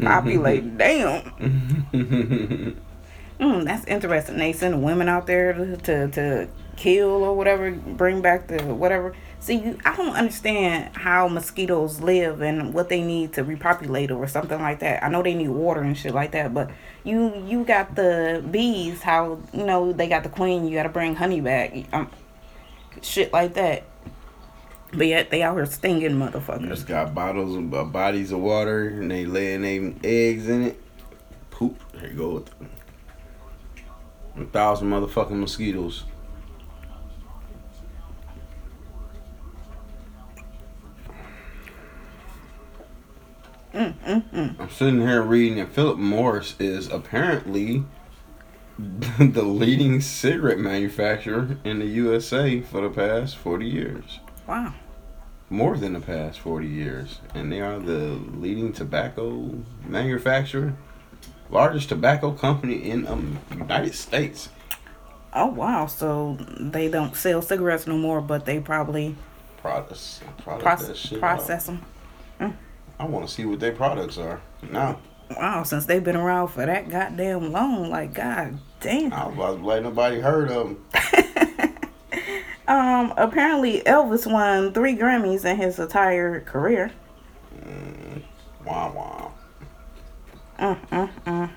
populating. 0.03 0.77
Damn. 0.77 2.77
Mm, 3.39 3.67
that's 3.67 3.85
interesting. 3.87 4.39
They 4.39 4.53
send 4.53 4.83
women 4.83 5.09
out 5.09 5.27
there 5.27 5.53
to, 5.53 5.77
to, 5.77 6.09
to 6.09 6.49
kill 6.77 7.23
or 7.23 7.37
whatever, 7.37 7.71
bring 7.71 8.23
back 8.23 8.47
the 8.47 8.63
whatever. 8.65 9.15
See, 9.41 9.77
I 9.85 9.95
don't 9.95 10.17
understand 10.17 10.97
how 10.97 11.29
mosquitoes 11.29 12.01
live 12.01 12.41
and 12.41 12.73
what 12.73 12.89
they 12.89 13.03
need 13.03 13.35
to 13.35 13.45
repopulate 13.45 14.11
or 14.11 14.27
something 14.27 14.61
like 14.61 14.81
that. 14.81 15.05
I 15.05 15.09
know 15.09 15.23
they 15.23 15.35
need 15.35 15.51
water 15.51 15.83
and 15.83 15.97
shit 15.97 16.15
like 16.15 16.33
that, 16.33 16.55
but 16.55 16.71
you 17.05 17.45
you 17.47 17.65
got 17.65 17.95
the 17.95 18.43
bees. 18.51 19.03
How 19.03 19.39
you 19.53 19.65
know 19.65 19.93
they 19.93 20.09
got 20.09 20.23
the 20.23 20.31
queen? 20.31 20.67
You 20.67 20.75
got 20.75 20.85
to 20.85 20.89
bring 20.89 21.15
honey 21.15 21.41
back. 21.41 21.75
Um, 21.93 22.11
shit 23.03 23.33
like 23.33 23.55
that. 23.55 23.85
But 24.93 25.09
yet 25.09 25.31
they 25.31 25.43
out 25.43 25.57
here 25.57 25.67
stinging 25.67 26.13
motherfuckers. 26.13 26.69
Just 26.69 26.87
got 26.87 27.15
bottles 27.15 27.57
of 27.57 27.75
uh, 27.75 27.85
bodies 27.85 28.33
of 28.33 28.41
water 28.41 28.89
and 28.89 29.11
they 29.11 29.27
laying 29.27 29.63
their 29.63 29.93
eggs 30.05 30.49
in 30.49 30.63
it. 30.63 30.83
Poop. 31.51 31.81
There 31.93 32.09
you 32.09 32.17
go. 32.17 32.31
With 32.31 32.51
a 34.49 34.51
thousand 34.51 34.91
motherfucking 34.91 35.31
mosquitoes. 35.31 36.05
Mm, 43.75 43.95
mm, 43.99 44.31
mm. 44.31 44.61
I'm 44.61 44.71
sitting 44.71 45.03
here 45.03 45.21
reading 45.21 45.59
that 45.59 45.71
Philip 45.71 45.99
Morris 45.99 46.55
is 46.59 46.89
apparently 46.89 47.85
the 48.79 49.43
leading 49.43 50.01
cigarette 50.01 50.59
manufacturer 50.59 51.59
in 51.63 51.81
the 51.81 51.87
USA 51.87 52.63
for 52.63 52.81
the 52.81 52.89
past 52.89 53.37
40 53.37 53.67
years. 53.67 54.21
Wow. 54.47 54.75
More 55.49 55.77
than 55.77 55.93
the 55.93 56.01
past 56.01 56.41
40 56.41 56.67
years. 56.67 57.21
And 57.35 57.53
they 57.53 57.61
are 57.61 57.79
the 57.79 58.19
leading 58.35 58.73
tobacco 58.73 59.51
manufacturer, 59.85 60.75
largest 61.51 61.89
tobacco 61.89 62.33
company 62.33 62.91
in 62.91 63.07
um, 63.07 63.39
United 63.51 63.95
States. 63.95 64.49
Oh 65.33 65.47
wow. 65.47 65.87
So 65.87 66.39
they 66.59 66.89
don't 66.89 67.15
sell 67.15 67.43
cigarettes 67.43 67.87
no 67.87 67.97
more, 67.97 68.21
but 68.21 68.45
they 68.47 68.59
probably 68.61 69.15
Products. 69.59 70.21
Product 70.39 70.47
that 70.47 70.61
process 70.79 70.97
shit 70.97 71.21
process 71.21 71.67
them. 71.67 71.83
out. 72.41 72.53
I 72.99 73.05
want 73.05 73.27
to 73.29 73.33
see 73.35 73.45
what 73.45 73.61
their 73.61 73.73
products 73.73 74.17
are. 74.17 74.41
Now, 74.71 74.99
Wow, 75.37 75.65
since 75.65 75.87
they've 75.87 76.05
been 76.05 76.17
around 76.17 76.49
for 76.49 76.65
that 76.65 76.89
goddamn 76.89 77.51
long, 77.53 77.91
like 77.91 78.15
god 78.15 78.59
damn. 78.81 79.13
I 79.13 79.27
was 79.27 79.59
let 79.61 79.83
nobody 79.83 80.21
heard 80.21 80.51
of 80.51 80.69
them. 80.69 80.85
Um, 82.69 83.15
apparently 83.17 83.81
Elvis 83.83 84.31
won 84.31 84.73
three 84.73 84.97
Grammys 84.97 85.45
in 85.45 85.57
his 85.57 85.79
entire 85.79 86.41
career. 86.41 86.93
Wow, 88.65 89.33
wow. 90.59 91.51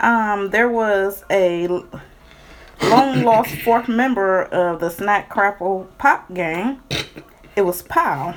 Um, 0.00 0.50
there 0.50 0.68
was 0.68 1.24
a 1.30 1.68
long 1.68 3.22
lost 3.22 3.54
fourth 3.64 3.88
member 3.88 4.44
of 4.44 4.80
the 4.80 4.90
Snap 4.90 5.28
Crackle 5.28 5.88
Pop 5.98 6.32
gang. 6.32 6.80
It 7.54 7.62
was 7.62 7.82
Pow. 7.82 8.36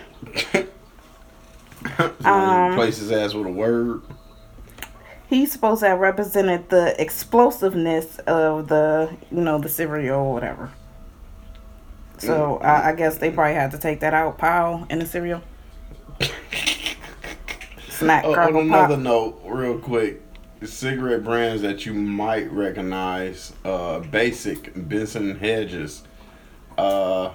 Um, 2.23 2.75
Place 2.75 2.99
his 2.99 3.12
ass 3.12 3.33
with 3.33 3.45
a 3.45 3.51
word. 3.51 4.03
He's 5.27 5.51
supposed 5.51 5.81
to 5.81 5.89
have 5.89 5.99
represented 5.99 6.69
the 6.69 6.99
explosiveness 6.99 8.19
of 8.19 8.69
the, 8.69 9.17
you 9.29 9.41
know, 9.41 9.59
the 9.59 9.67
cereal 9.67 10.21
or 10.21 10.33
whatever. 10.33 10.71
So 12.25 12.57
I, 12.57 12.89
I 12.89 12.93
guess 12.95 13.17
they 13.17 13.31
probably 13.31 13.53
had 13.55 13.71
to 13.71 13.77
take 13.77 13.99
that 14.01 14.13
out, 14.13 14.38
Pow, 14.38 14.86
in 14.89 14.99
the 14.99 15.05
cereal. 15.05 15.41
Snap 17.89 18.25
Oh, 18.25 18.33
on 18.33 18.55
another 18.55 18.95
Pop. 18.95 19.03
note, 19.03 19.41
real 19.45 19.77
quick, 19.77 20.21
cigarette 20.63 21.23
brands 21.23 21.62
that 21.62 21.86
you 21.86 21.93
might 21.93 22.51
recognize: 22.51 23.53
uh, 23.63 23.99
Basic, 23.99 24.71
Benson 24.75 25.38
Hedges, 25.38 26.03
uh, 26.77 27.31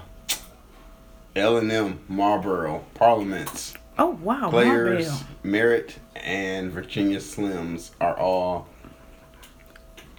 L 1.37 1.57
and 1.59 1.71
M, 1.71 2.01
Marlboro, 2.09 2.85
Parliaments, 2.95 3.75
Oh 3.99 4.19
wow, 4.23 4.51
Players, 4.51 5.07
Marlboro. 5.09 5.27
Merit, 5.45 5.99
and 6.17 6.71
Virginia 6.73 7.19
Slims 7.19 7.91
are 8.01 8.17
all 8.19 8.69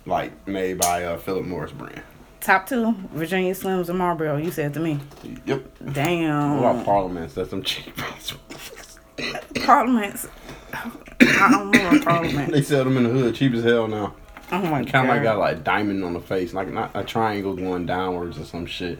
like 0.05 0.47
made 0.47 0.77
by 0.79 1.03
uh, 1.03 1.17
Philip 1.17 1.45
Morris 1.45 1.71
brand. 1.71 2.01
Top 2.41 2.65
two, 2.67 2.93
Virginia 3.13 3.53
Slims 3.53 3.89
and 3.89 3.97
Marlboro. 3.97 4.37
You 4.37 4.51
said 4.51 4.73
to 4.75 4.79
me. 4.79 4.99
Yep. 5.45 5.65
Damn. 5.91 6.61
What 6.61 6.71
about 6.71 6.85
Parliaments? 6.85 7.33
That's 7.35 7.49
some 7.49 7.63
cheap. 7.63 7.93
Parliaments. 9.65 10.27
I 11.21 11.49
don't 11.51 12.03
Parliament. 12.03 12.51
they 12.53 12.61
sell 12.61 12.83
them 12.85 12.97
in 12.97 13.03
the 13.03 13.09
hood, 13.09 13.35
cheap 13.35 13.53
as 13.53 13.63
hell 13.63 13.87
now. 13.87 14.13
Oh 14.51 14.59
my 14.61 14.83
Kind 14.85 15.07
of 15.09 15.15
like 15.15 15.23
got 15.23 15.35
god. 15.35 15.39
like 15.39 15.63
diamond 15.63 16.03
on 16.03 16.13
the 16.13 16.19
face, 16.19 16.53
like 16.53 16.69
not 16.71 16.91
a 16.95 17.03
triangle 17.03 17.55
going 17.55 17.85
downwards 17.85 18.39
or 18.39 18.45
some 18.45 18.65
shit. 18.65 18.99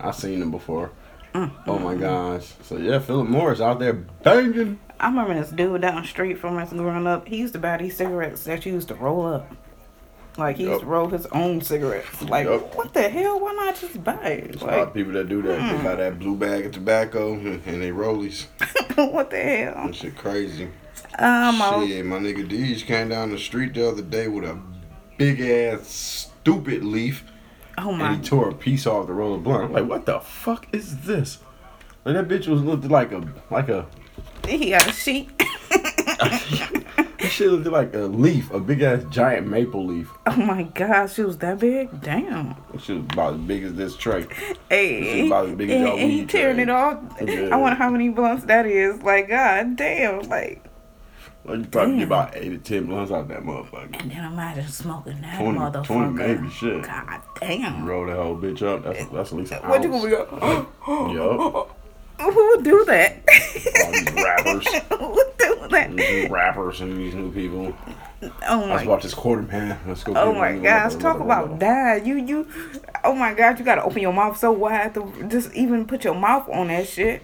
I 0.00 0.10
seen 0.12 0.40
them 0.40 0.50
before. 0.50 0.92
Mm. 1.34 1.50
Oh 1.66 1.78
my 1.78 1.94
gosh! 1.94 2.54
So 2.62 2.76
yeah, 2.78 2.98
Philip 2.98 3.28
Morris 3.28 3.60
out 3.60 3.78
there 3.78 3.92
banging. 3.92 4.78
I 4.98 5.08
remember 5.08 5.34
this 5.34 5.50
dude 5.50 5.82
down 5.82 6.00
the 6.02 6.08
street 6.08 6.38
from 6.38 6.56
us 6.56 6.72
growing 6.72 7.06
up. 7.06 7.28
He 7.28 7.36
used 7.36 7.52
to 7.54 7.58
buy 7.58 7.76
these 7.76 7.96
cigarettes 7.96 8.44
that 8.44 8.64
you 8.64 8.72
used 8.72 8.88
to 8.88 8.94
roll 8.94 9.26
up. 9.26 9.54
Like 10.38 10.56
he 10.56 10.64
used 10.64 10.80
to 10.80 10.86
Yup. 10.86 10.88
roll 10.90 11.08
his 11.08 11.26
own 11.26 11.60
cigarettes. 11.62 12.22
Like 12.22 12.46
Yup. 12.46 12.74
what 12.74 12.92
the 12.92 13.08
hell? 13.08 13.40
Why 13.40 13.52
not 13.54 13.76
just 13.80 14.02
buy 14.04 14.14
it? 14.24 14.50
There's 14.52 14.62
a 14.62 14.66
lot 14.66 14.78
of 14.88 14.94
people 14.94 15.12
that 15.14 15.28
do 15.28 15.40
that. 15.42 15.76
They 15.78 15.82
buy 15.84 15.94
that 15.96 16.18
blue 16.18 16.36
bag 16.36 16.66
of 16.66 16.72
tobacco 16.72 17.32
and 17.34 17.62
they 17.82 17.90
rollies. 17.90 18.46
what 19.12 19.30
the 19.30 19.36
hell? 19.42 19.86
That 19.86 19.94
shit 19.94 20.16
crazy. 20.16 20.64
Um, 21.18 21.62
I- 21.62 21.86
Shit, 21.86 22.04
my 22.04 22.18
nigga 22.18 22.46
Deej 22.48 22.84
came 22.84 23.08
down 23.08 23.30
the 23.30 23.38
street 23.38 23.74
the 23.74 23.88
other 23.88 24.02
day 24.02 24.28
with 24.28 24.44
a 24.44 24.58
big 25.16 25.40
ass 25.40 25.88
stupid 25.88 26.84
leaf 26.84 27.24
oh 27.78 27.90
my! 27.92 28.08
and 28.12 28.22
he 28.22 28.28
tore 28.28 28.50
a 28.50 28.54
piece 28.54 28.86
off 28.86 29.06
the 29.06 29.12
roll 29.14 29.34
of 29.34 29.42
blunt. 29.44 29.64
I'm 29.64 29.72
like, 29.72 29.86
what 29.88 30.04
the 30.06 30.20
fuck 30.20 30.66
is 30.72 30.98
this? 31.00 31.38
Like 32.04 32.14
that 32.14 32.28
bitch 32.28 32.46
was 32.48 32.60
looked 32.62 32.84
like 32.84 33.12
a 33.12 33.26
like 33.50 33.68
a 33.70 33.86
He 34.46 34.70
got 34.70 34.86
a 34.88 34.92
sheet. 34.92 35.30
that 37.26 37.32
shit 37.32 37.50
looked 37.50 37.66
like 37.66 37.92
a 37.94 37.98
leaf, 38.06 38.50
a 38.52 38.60
big 38.60 38.82
ass 38.82 39.02
giant 39.10 39.48
maple 39.48 39.84
leaf. 39.84 40.10
oh 40.26 40.36
my 40.36 40.62
gosh, 40.62 41.18
it 41.18 41.26
was 41.26 41.38
that 41.38 41.58
big. 41.58 42.00
Damn. 42.00 42.54
Shit 42.78 42.96
was 42.96 43.04
about 43.12 43.34
as 43.34 43.40
big 43.40 43.64
as 43.64 43.74
this 43.74 43.96
tray. 43.96 44.26
Hey, 44.70 45.20
is 45.22 45.26
about 45.26 45.46
as 45.48 45.54
big 45.56 45.70
as 45.70 45.76
and, 45.76 45.86
y'all 45.86 45.98
and 45.98 46.10
he 46.12 46.24
tearing 46.26 46.56
tray. 46.56 46.62
it 46.62 46.70
off. 46.70 46.98
Yeah. 47.20 47.48
I 47.52 47.56
wonder 47.56 47.76
how 47.76 47.90
many 47.90 48.08
blunts 48.10 48.44
that 48.44 48.66
is. 48.66 49.02
Like 49.02 49.28
god 49.28 49.76
damn. 49.76 50.20
Like 50.28 50.62
Like 51.44 51.58
you 51.58 51.64
probably 51.64 51.90
Damn. 51.92 51.98
get 51.98 52.06
about 52.06 52.36
eight 52.36 52.48
to 52.50 52.58
ten 52.58 52.86
blunts 52.86 53.10
out 53.10 53.26
that 53.28 53.42
motherfucker. 53.42 54.00
and 54.00 54.10
then 54.10 54.24
imagine 54.24 54.68
smoking 54.68 55.20
that 55.22 55.40
20, 55.40 55.58
motherfucker. 55.58 55.84
20 55.86 56.12
maybe, 56.12 56.50
shit. 56.50 56.82
God 56.84 57.22
damn. 57.40 57.84
Roll 57.84 58.06
that 58.06 58.16
whole 58.16 58.36
bitch 58.36 58.62
up. 58.62 58.84
That's 58.84 59.04
that's 59.10 59.32
at 59.32 59.38
least 59.38 59.52
an 59.52 59.58
What 59.68 59.82
you 59.82 59.92
ounce. 59.92 60.04
gonna 60.04 60.16
go? 60.16 60.68
Yup. 61.66 61.72
Who 62.18 62.48
would 62.56 62.64
do 62.64 62.82
that? 62.86 63.16
All 63.84 63.92
these 63.92 64.12
rappers, 64.12 64.66
Who 65.60 65.68
that? 65.68 65.96
these 65.96 66.24
new 66.24 66.34
rappers, 66.34 66.80
and 66.80 66.96
these 66.96 67.14
new 67.14 67.32
people. 67.32 67.76
Oh 68.48 68.66
Let's 68.68 68.84
my. 68.84 68.86
watch 68.86 69.02
this 69.02 69.14
quarter 69.14 69.42
man. 69.42 69.78
Let's 69.86 70.02
go. 70.04 70.14
Oh 70.16 70.32
my 70.32 70.56
gosh! 70.56 70.94
Talk 70.96 71.20
about 71.20 71.58
that. 71.60 72.06
You 72.06 72.16
you. 72.16 72.48
Oh 73.04 73.14
my 73.14 73.34
god! 73.34 73.58
You 73.58 73.64
gotta 73.64 73.82
open 73.82 74.02
your 74.02 74.12
mouth 74.12 74.36
so 74.38 74.52
wide 74.52 74.94
to 74.94 75.12
just 75.28 75.52
even 75.54 75.86
put 75.86 76.04
your 76.04 76.14
mouth 76.14 76.48
on 76.48 76.68
that 76.68 76.88
shit. 76.88 77.22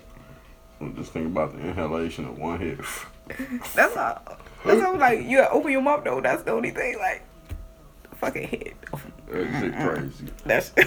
Just 0.96 1.12
think 1.12 1.26
about 1.26 1.54
the 1.54 1.60
inhalation 1.60 2.26
of 2.26 2.38
one 2.38 2.58
hit. 2.58 2.78
That's 3.74 3.96
all. 3.96 4.22
That's 4.64 4.82
all. 4.82 4.96
Like 4.96 5.22
you 5.24 5.40
open 5.40 5.72
your 5.72 5.82
mouth 5.82 6.04
though. 6.04 6.20
That's 6.20 6.42
the 6.42 6.52
only 6.52 6.70
thing. 6.70 6.98
Like 6.98 7.22
fucking 8.16 8.48
hit. 8.48 8.76
That 9.28 9.60
shit 9.60 9.74
crazy. 9.74 10.26
That's. 10.44 10.72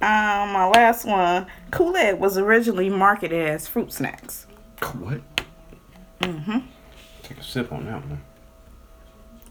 um, 0.00 0.52
my 0.52 0.66
last 0.66 1.04
one. 1.04 1.46
Kool 1.70 1.96
Aid 1.96 2.18
was 2.18 2.38
originally 2.38 2.88
marketed 2.88 3.48
as 3.48 3.68
fruit 3.68 3.92
snacks. 3.92 4.46
What? 4.98 5.20
Mm-hmm. 6.20 6.58
Take 7.22 7.38
a 7.38 7.42
sip 7.42 7.72
on 7.72 7.86
that 7.86 8.06
one. 8.06 8.22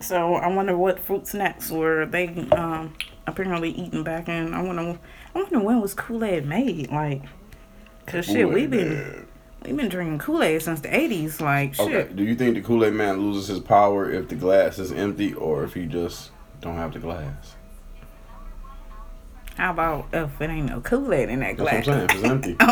So 0.01 0.35
I 0.35 0.47
wonder 0.47 0.77
what 0.77 0.99
fruit 0.99 1.27
snacks 1.27 1.69
were 1.71 2.05
they 2.05 2.27
um 2.51 2.95
apparently 3.27 3.71
eating 3.71 4.03
back 4.03 4.29
in. 4.29 4.53
I 4.53 4.61
wonder. 4.61 4.97
I 5.35 5.39
wonder 5.39 5.59
when 5.59 5.81
was 5.81 5.93
Kool 5.93 6.23
Aid 6.23 6.45
made. 6.45 6.91
Like, 6.91 7.23
cause 8.05 8.25
shit, 8.25 8.45
Kool-Aid 8.45 8.53
we've 8.53 8.69
been 8.69 8.93
Man. 8.93 9.27
we've 9.65 9.77
been 9.77 9.89
drinking 9.89 10.19
Kool 10.19 10.41
Aid 10.41 10.61
since 10.61 10.81
the 10.81 10.95
eighties. 10.95 11.41
Like, 11.41 11.75
shit. 11.75 11.87
Okay. 11.87 12.13
Do 12.13 12.23
you 12.23 12.35
think 12.35 12.55
the 12.55 12.61
Kool 12.61 12.85
Aid 12.85 12.93
Man 12.93 13.17
loses 13.19 13.47
his 13.47 13.59
power 13.59 14.09
if 14.11 14.29
the 14.29 14.35
glass 14.35 14.79
is 14.79 14.91
empty 14.91 15.33
or 15.33 15.63
if 15.63 15.73
he 15.73 15.85
just 15.85 16.31
don't 16.61 16.75
have 16.75 16.93
the 16.93 16.99
glass? 16.99 17.55
How 19.59 19.71
about 19.71 20.07
if 20.13 20.39
it 20.39 20.49
ain't 20.49 20.67
no 20.69 20.79
Kool 20.79 21.13
Aid 21.13 21.27
in 21.27 21.41
that 21.41 21.57
That's 21.57 21.85
glass? 21.85 21.87
what 21.87 21.97
I'm 21.97 22.09
saying. 22.09 22.09
If 22.09 22.15
it's 22.15 22.23
empty. 22.25 22.55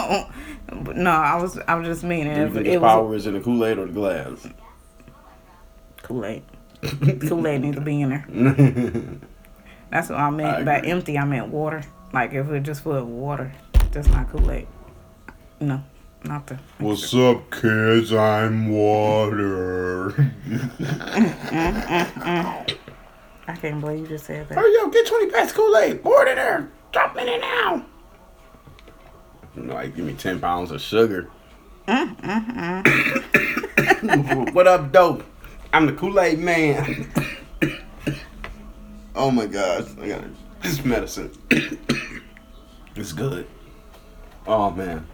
Oh, 0.70 0.92
no, 0.96 1.12
I 1.12 1.36
was 1.42 1.58
I 1.68 1.76
was 1.76 1.86
just 1.86 2.04
meaning 2.04 2.34
Do 2.34 2.40
you 2.40 2.46
if 2.48 2.54
think 2.54 2.66
it 2.66 2.72
his 2.72 2.80
was 2.82 2.92
power 2.92 3.16
is 3.16 3.28
in 3.28 3.34
the 3.34 3.42
Kool 3.42 3.66
Aid 3.66 3.78
or 3.78 3.86
the 3.88 3.92
glass? 3.94 4.48
Kool 6.04 6.26
Aid. 6.26 6.44
Kool 7.28 7.46
Aid 7.46 7.62
needs 7.62 7.76
to 7.76 7.82
be 7.82 8.02
in 8.02 8.10
there. 8.10 8.26
That's 9.92 10.10
what 10.10 10.20
I 10.20 10.30
meant 10.30 10.58
I 10.60 10.64
by 10.64 10.80
empty. 10.80 11.18
I 11.18 11.26
meant 11.26 11.50
water. 11.50 11.84
Like 12.14 12.34
if 12.34 12.50
it 12.50 12.64
just 12.64 12.84
full 12.84 12.94
of 12.94 13.08
water, 13.08 13.52
just 13.92 14.10
not 14.12 14.30
Kool 14.30 14.50
Aid. 14.50 14.68
No, 15.60 15.84
not 16.24 16.48
the. 16.48 16.58
What's 16.80 17.14
up, 17.14 17.50
kids? 17.52 18.14
I'm 18.14 18.70
water. 18.70 20.14
I 23.48 23.56
can't 23.56 23.80
believe 23.82 24.00
you 24.02 24.08
just 24.08 24.26
said 24.26 24.48
that. 24.50 24.56
Hurry 24.58 24.74
up, 24.82 24.92
get 24.92 25.08
20 25.08 25.32
packs 25.32 25.52
Kool-Aid. 25.54 26.04
Pour 26.04 26.26
it 26.26 26.30
in 26.30 26.36
there. 26.36 26.70
Drop 26.98 27.16
it 27.16 27.42
now. 27.42 27.86
Like, 29.56 29.96
give 29.96 30.04
me 30.04 30.16
10 30.16 30.40
pounds 30.40 30.72
of 30.72 30.82
sugar. 30.82 31.30
Mm-hmm, 31.88 32.28
mm-hmm. 32.82 34.46
what 34.56 34.66
up, 34.66 34.92
dope? 34.92 35.24
I'm 35.72 35.86
the 35.86 35.94
Kool-Aid 35.94 36.40
man. 36.40 37.08
oh 39.16 39.30
my 39.30 39.46
gosh. 39.46 39.86
I 40.02 40.08
got 40.08 40.24
this 40.64 40.84
medicine. 40.84 41.32
it's 42.96 43.14
good. 43.14 43.46
Oh 44.48 44.72
man. 44.72 45.06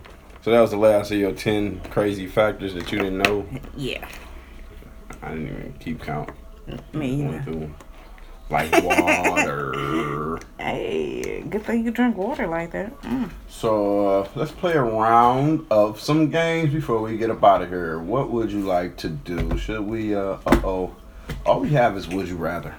So 0.42 0.52
that 0.52 0.62
was 0.62 0.72
the 0.72 0.78
last 0.78 1.12
of 1.12 1.18
your 1.18 1.34
10 1.34 1.82
crazy 1.90 2.28
factors 2.28 2.76
that 2.76 2.94
you 2.94 3.00
didn't 3.00 3.18
know. 3.18 3.46
Yeah. 3.76 4.08
I 5.22 5.32
didn't 5.32 5.48
even 5.48 5.74
keep 5.82 6.02
count. 6.02 6.30
Me 6.94 7.26
either. 7.26 7.70
Like 8.54 8.72
water. 8.84 10.40
Hey, 10.60 11.44
good 11.50 11.64
thing 11.66 11.84
you 11.84 11.92
drink 11.92 12.16
water 12.16 12.48
like 12.48 12.72
that. 12.72 13.00
Mm. 13.02 13.30
So 13.50 14.22
uh, 14.22 14.30
let's 14.36 14.52
play 14.52 14.74
a 14.74 14.82
round 14.82 15.66
of 15.70 16.00
some 16.00 16.30
games 16.30 16.72
before 16.74 17.02
we 17.02 17.18
get 17.18 17.30
up 17.30 17.44
out 17.44 17.62
of 17.62 17.70
here. 17.70 18.00
What 18.00 18.30
would 18.32 18.50
you 18.52 18.62
like 18.62 18.96
to 18.98 19.10
do? 19.10 19.58
Should 19.58 19.82
we? 19.82 20.16
Uh 20.16 20.38
oh. 20.64 20.96
All 21.46 21.60
we 21.60 21.70
have 21.72 21.98
is 21.98 22.08
would 22.08 22.28
you 22.30 22.38
rather. 22.38 22.76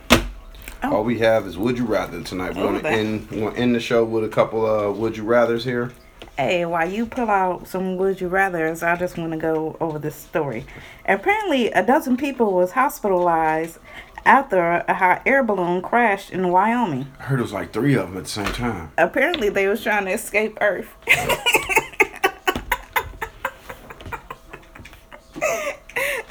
Oh. 0.82 0.96
All 0.96 1.04
we 1.04 1.18
have 1.18 1.46
is 1.46 1.58
would 1.58 1.76
you 1.76 1.84
rather 1.84 2.22
tonight. 2.22 2.56
We're 2.56 2.62
Oh, 2.62 2.66
gonna 2.68 2.80
that- 2.82 2.92
end. 2.92 3.30
We're 3.30 3.50
gonna 3.50 3.56
end 3.56 3.74
the 3.74 3.80
show 3.80 4.02
with 4.04 4.24
a 4.24 4.28
couple 4.28 4.64
of 4.66 4.96
would 4.98 5.16
you 5.16 5.24
rather's 5.24 5.64
here. 5.64 5.92
Hey, 6.38 6.64
while 6.64 6.90
you 6.90 7.06
pull 7.06 7.30
out 7.30 7.68
some 7.68 7.96
would 7.96 8.20
you 8.20 8.26
rather's, 8.28 8.82
I 8.82 8.96
just 8.96 9.16
want 9.18 9.30
to 9.32 9.38
go 9.38 9.76
over 9.80 9.98
this 10.00 10.16
story. 10.16 10.64
Apparently, 11.06 11.70
a 11.70 11.84
dozen 11.86 12.16
people 12.16 12.52
was 12.52 12.72
hospitalized 12.72 13.78
after 14.24 14.84
a 14.88 14.94
hot 14.94 15.22
air 15.26 15.42
balloon 15.42 15.82
crashed 15.82 16.30
in 16.30 16.48
Wyoming. 16.48 17.06
I 17.18 17.24
heard 17.24 17.38
it 17.38 17.42
was 17.42 17.52
like 17.52 17.72
three 17.72 17.94
of 17.94 18.08
them 18.08 18.18
at 18.18 18.24
the 18.24 18.30
same 18.30 18.46
time. 18.46 18.92
Apparently, 18.98 19.48
they 19.48 19.66
was 19.68 19.82
trying 19.82 20.06
to 20.06 20.12
escape 20.12 20.58
Earth. 20.60 20.88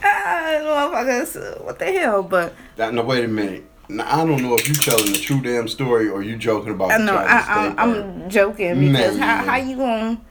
ah, 0.04 0.90
motherfuckers, 0.94 1.64
what 1.64 1.80
the 1.80 1.86
hell? 1.86 2.24
But 2.24 2.54
That, 2.76 2.94
no, 2.94 3.04
wait 3.04 3.26
a 3.26 3.28
minute. 3.28 3.70
Now, 3.90 4.22
I 4.22 4.26
don't 4.26 4.42
know 4.42 4.56
if 4.56 4.68
you're 4.68 4.76
telling 4.76 5.12
the 5.12 5.20
true 5.20 5.42
damn 5.42 5.68
story 5.68 6.08
or 6.08 6.24
you 6.24 6.38
joking 6.38 6.74
about. 6.74 6.92
I 6.92 6.98
know 6.98 7.16
I, 7.16 7.40
I. 7.40 7.74
I'm 7.78 8.30
joking 8.30 8.80
because 8.80 9.18
how, 9.18 9.44
how 9.44 9.56
you 9.58 9.76
gonna 9.76 10.22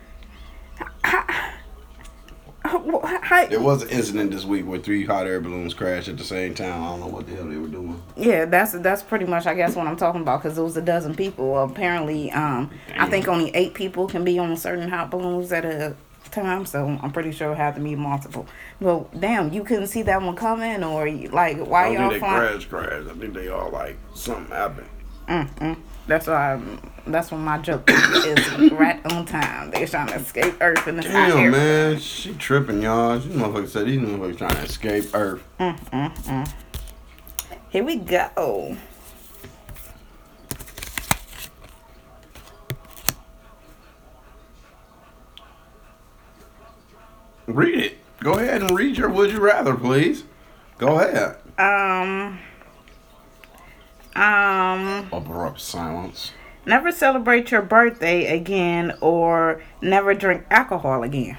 how, 1.04 1.51
how, 3.22 3.46
There 3.46 3.60
was 3.60 3.82
an 3.82 3.88
incident 3.90 4.30
this 4.30 4.44
week 4.44 4.66
where 4.66 4.78
three 4.78 5.04
hot 5.04 5.26
air 5.26 5.40
balloons 5.40 5.74
crashed 5.74 6.08
at 6.08 6.16
the 6.18 6.24
same 6.24 6.54
time. 6.54 6.82
I 6.82 6.88
don't 6.90 7.00
know 7.00 7.06
what 7.08 7.26
the 7.26 7.34
hell 7.34 7.46
they 7.46 7.56
were 7.56 7.68
doing. 7.68 8.00
Yeah, 8.16 8.44
that's 8.44 8.72
that's 8.72 9.02
pretty 9.02 9.24
much 9.24 9.46
I 9.46 9.54
guess 9.54 9.74
what 9.74 9.86
I'm 9.86 9.96
talking 9.96 10.20
about 10.20 10.42
because 10.42 10.56
it 10.56 10.62
was 10.62 10.76
a 10.76 10.82
dozen 10.82 11.14
people. 11.14 11.58
Apparently, 11.58 12.30
um, 12.32 12.70
I 12.96 13.08
think 13.08 13.26
only 13.28 13.50
eight 13.54 13.74
people 13.74 14.06
can 14.06 14.24
be 14.24 14.38
on 14.38 14.56
certain 14.56 14.88
hot 14.88 15.10
balloons 15.10 15.52
at 15.52 15.64
a 15.64 15.96
time, 16.30 16.64
so 16.66 16.98
I'm 17.02 17.12
pretty 17.12 17.32
sure 17.32 17.52
it 17.52 17.56
had 17.56 17.74
to 17.74 17.80
be 17.80 17.94
multiple. 17.94 18.46
Well, 18.80 19.08
damn, 19.18 19.52
you 19.52 19.64
couldn't 19.64 19.88
see 19.88 20.02
that 20.02 20.22
one 20.22 20.36
coming, 20.36 20.82
or 20.84 21.10
like 21.10 21.58
why 21.58 21.86
I 21.86 21.88
y'all 21.90 22.02
don't 22.02 22.10
think 22.10 22.12
they 22.12 22.18
flying? 22.20 22.48
crashed, 22.48 22.68
crashed. 22.70 23.08
I 23.08 23.14
think 23.14 23.34
they 23.34 23.48
all 23.48 23.70
like 23.70 23.96
something 24.14 24.54
happened. 24.54 24.88
Mm-mm. 25.28 25.76
That's 26.06 26.26
why. 26.26 26.54
I'm, 26.54 26.80
That's 27.06 27.30
what 27.30 27.38
my 27.38 27.58
joke 27.58 27.84
is. 27.88 28.70
right 28.72 29.00
on 29.12 29.24
time. 29.24 29.70
They're 29.70 29.86
trying 29.86 30.08
to 30.08 30.14
escape 30.16 30.54
Earth 30.60 30.86
in 30.86 30.96
this 30.96 31.06
hot. 31.06 31.28
Damn, 31.28 31.50
man, 31.52 31.98
she 31.98 32.34
tripping, 32.34 32.82
y'all. 32.82 33.18
These 33.18 33.34
motherfucker 33.34 33.68
said 33.68 33.86
these 33.86 34.00
motherfuckers 34.00 34.38
trying 34.38 34.56
to 34.56 34.62
escape 34.62 35.14
Earth. 35.14 35.42
Here 37.70 37.84
we 37.84 37.96
go. 37.96 38.76
Read 47.46 47.78
it. 47.78 47.98
Go 48.20 48.34
ahead 48.34 48.62
and 48.62 48.76
read 48.76 48.96
your 48.96 49.08
would 49.08 49.30
you 49.32 49.40
rather, 49.40 49.74
please. 49.74 50.24
Go 50.78 50.98
ahead. 51.00 51.36
Um. 51.58 52.38
Um. 54.14 55.08
Abrupt 55.12 55.60
silence. 55.60 56.32
Never 56.64 56.92
celebrate 56.92 57.50
your 57.50 57.62
birthday 57.62 58.26
again, 58.36 58.96
or 59.00 59.62
never 59.80 60.14
drink 60.14 60.44
alcohol 60.50 61.02
again. 61.02 61.36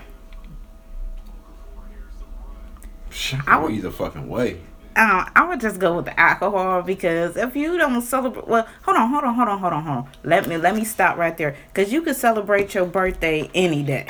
Shit, 3.09 3.39
I 3.47 3.57
would- 3.57 3.71
either 3.71 3.91
fucking 3.91 4.28
way. 4.28 4.59
Uh, 4.95 5.26
I 5.36 5.47
would 5.47 5.59
just 5.59 5.80
go 5.80 5.95
with 5.95 6.05
the 6.05 6.19
alcohol 6.19 6.84
because 6.84 7.36
if 7.36 7.55
you 7.55 7.78
don't 7.80 8.01
celebrate, 8.01 8.47
well, 8.47 8.67
hold 8.84 8.97
on, 8.97 9.09
hold 9.09 9.24
on, 9.24 9.34
hold 9.34 9.47
on, 9.47 9.59
hold 9.59 9.74
on, 9.74 9.84
hold 9.84 9.97
on. 9.99 10.07
Let 10.24 10.47
me 10.47 10.57
let 10.57 10.76
me 10.76 10.84
stop 10.84 11.17
right 11.17 11.36
there 11.36 11.55
because 11.74 11.91
you 11.91 12.03
can 12.03 12.13
celebrate 12.13 12.76
your 12.76 12.86
birthday 12.86 13.49
any 13.55 13.82
day. 13.82 14.07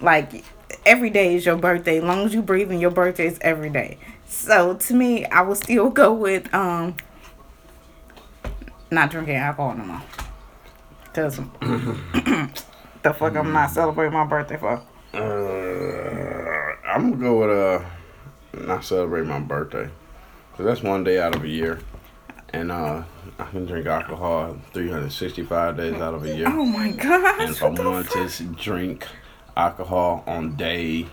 Like 0.00 0.44
every 0.84 1.10
day 1.10 1.34
is 1.34 1.44
your 1.44 1.56
birthday, 1.56 1.98
as 1.98 2.04
long 2.04 2.24
as 2.24 2.34
you 2.34 2.42
breathe, 2.42 2.70
and 2.70 2.80
your 2.80 2.92
birthday 2.92 3.26
is 3.26 3.38
every 3.40 3.70
day. 3.70 3.98
So 4.28 4.74
to 4.74 4.94
me, 4.94 5.24
I 5.26 5.42
would 5.42 5.56
still 5.56 5.90
go 6.02 6.12
with 6.12 6.52
um 6.54 6.94
not 8.90 9.10
drinking 9.10 9.36
alcohol 9.36 9.74
no 9.74 9.84
more. 9.84 10.02
Cause 11.12 11.36
the 13.02 13.14
fuck 13.14 13.36
I'm 13.36 13.52
not 13.52 13.70
celebrating 13.70 14.12
my 14.12 14.24
birthday 14.26 14.56
for. 14.58 14.82
Uh, 15.14 16.88
I'm 16.88 17.10
gonna 17.12 17.16
go 17.22 17.38
with 17.40 17.50
uh, 17.50 18.66
not 18.66 18.84
celebrate 18.84 19.24
my 19.26 19.40
birthday, 19.40 19.88
cause 20.56 20.66
that's 20.66 20.82
one 20.82 21.04
day 21.04 21.18
out 21.18 21.34
of 21.34 21.42
a 21.44 21.48
year, 21.48 21.78
and 22.52 22.70
uh, 22.70 23.02
I 23.38 23.44
can 23.46 23.64
drink 23.64 23.86
alcohol 23.86 24.58
365 24.74 25.76
days 25.76 25.94
out 25.94 26.14
of 26.14 26.24
a 26.24 26.36
year. 26.36 26.46
Oh 26.48 26.64
my 26.64 26.90
god! 26.90 27.40
And 27.40 27.50
if 27.50 27.62
I 27.62 27.68
what 27.68 27.76
the 27.76 27.90
wanted 27.90 28.08
fuck? 28.08 28.30
to 28.30 28.44
drink 28.62 29.06
alcohol 29.56 30.22
on 30.26 30.54
day 30.56 31.06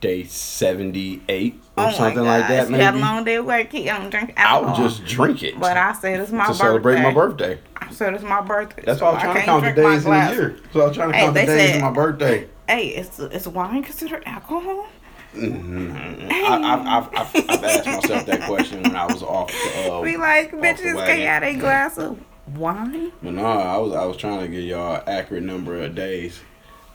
day 0.00 0.24
78 0.24 1.54
or 1.54 1.58
Oh 1.82 1.86
my 1.86 1.92
something 1.92 2.24
like 2.24 2.48
that, 2.48 2.68
gosh, 2.68 2.70
You 2.70 2.74
had 2.76 2.94
a 2.94 2.96
maybe, 2.96 3.02
long 3.04 3.24
day 3.24 3.34
at 3.36 3.44
work. 3.46 3.72
You 3.74 3.84
don't 3.84 4.10
drink 4.10 4.32
I'll 4.36 4.74
just 4.76 5.04
drink 5.04 5.42
it 5.42 5.58
But 5.60 5.76
I 5.76 5.92
said 5.92 6.20
it's 6.20 6.32
my 6.32 6.44
to 6.44 6.48
birthday. 6.52 6.64
celebrate 6.64 7.02
my 7.02 7.12
birthday. 7.14 7.58
I 7.76 7.90
said 7.92 8.14
it's 8.14 8.24
my 8.24 8.40
birthday. 8.40 8.82
That's 8.86 8.98
so 8.98 9.06
why 9.06 9.10
I 9.10 9.14
was 9.14 9.22
trying 9.22 9.34
to 9.36 9.42
count 9.42 9.64
the 9.64 9.72
days 9.82 10.06
in 10.06 10.12
a 10.12 10.32
year. 10.32 10.56
So 10.72 10.80
I 10.80 10.86
was 10.86 10.96
trying 10.96 11.10
to 11.12 11.16
Hey, 11.16 11.22
count 11.24 11.34
the 11.34 11.40
days 11.46 11.48
said- 11.70 11.74
in 11.76 11.80
my 11.82 11.90
birthday. 11.90 12.48
Hey, 12.68 12.88
is 12.88 13.18
is 13.18 13.48
wine 13.48 13.82
considered 13.82 14.22
alcohol? 14.26 14.86
I, 15.34 15.38
I've, 15.42 16.86
I've, 16.86 17.14
I've, 17.14 17.50
I've 17.50 17.64
asked 17.64 17.86
myself 17.86 18.26
that 18.26 18.42
question 18.48 18.82
when 18.82 18.94
I 18.96 19.06
was 19.06 19.22
off 19.22 19.48
the. 19.48 19.92
Uh, 19.92 20.00
We 20.00 20.16
like 20.16 20.52
off 20.52 20.60
bitches 20.60 20.94
wagon. 20.94 21.16
can't 21.16 21.20
have 21.22 21.42
a 21.42 21.54
glass 21.58 21.98
of 21.98 22.18
wine. 22.56 23.12
But 23.22 23.34
no, 23.34 23.44
I 23.44 23.76
was 23.78 23.92
I 23.92 24.04
was 24.04 24.16
trying 24.16 24.40
to 24.40 24.48
get 24.48 24.62
y'all 24.64 25.02
accurate 25.06 25.42
number 25.42 25.80
of 25.82 25.94
days. 25.94 26.40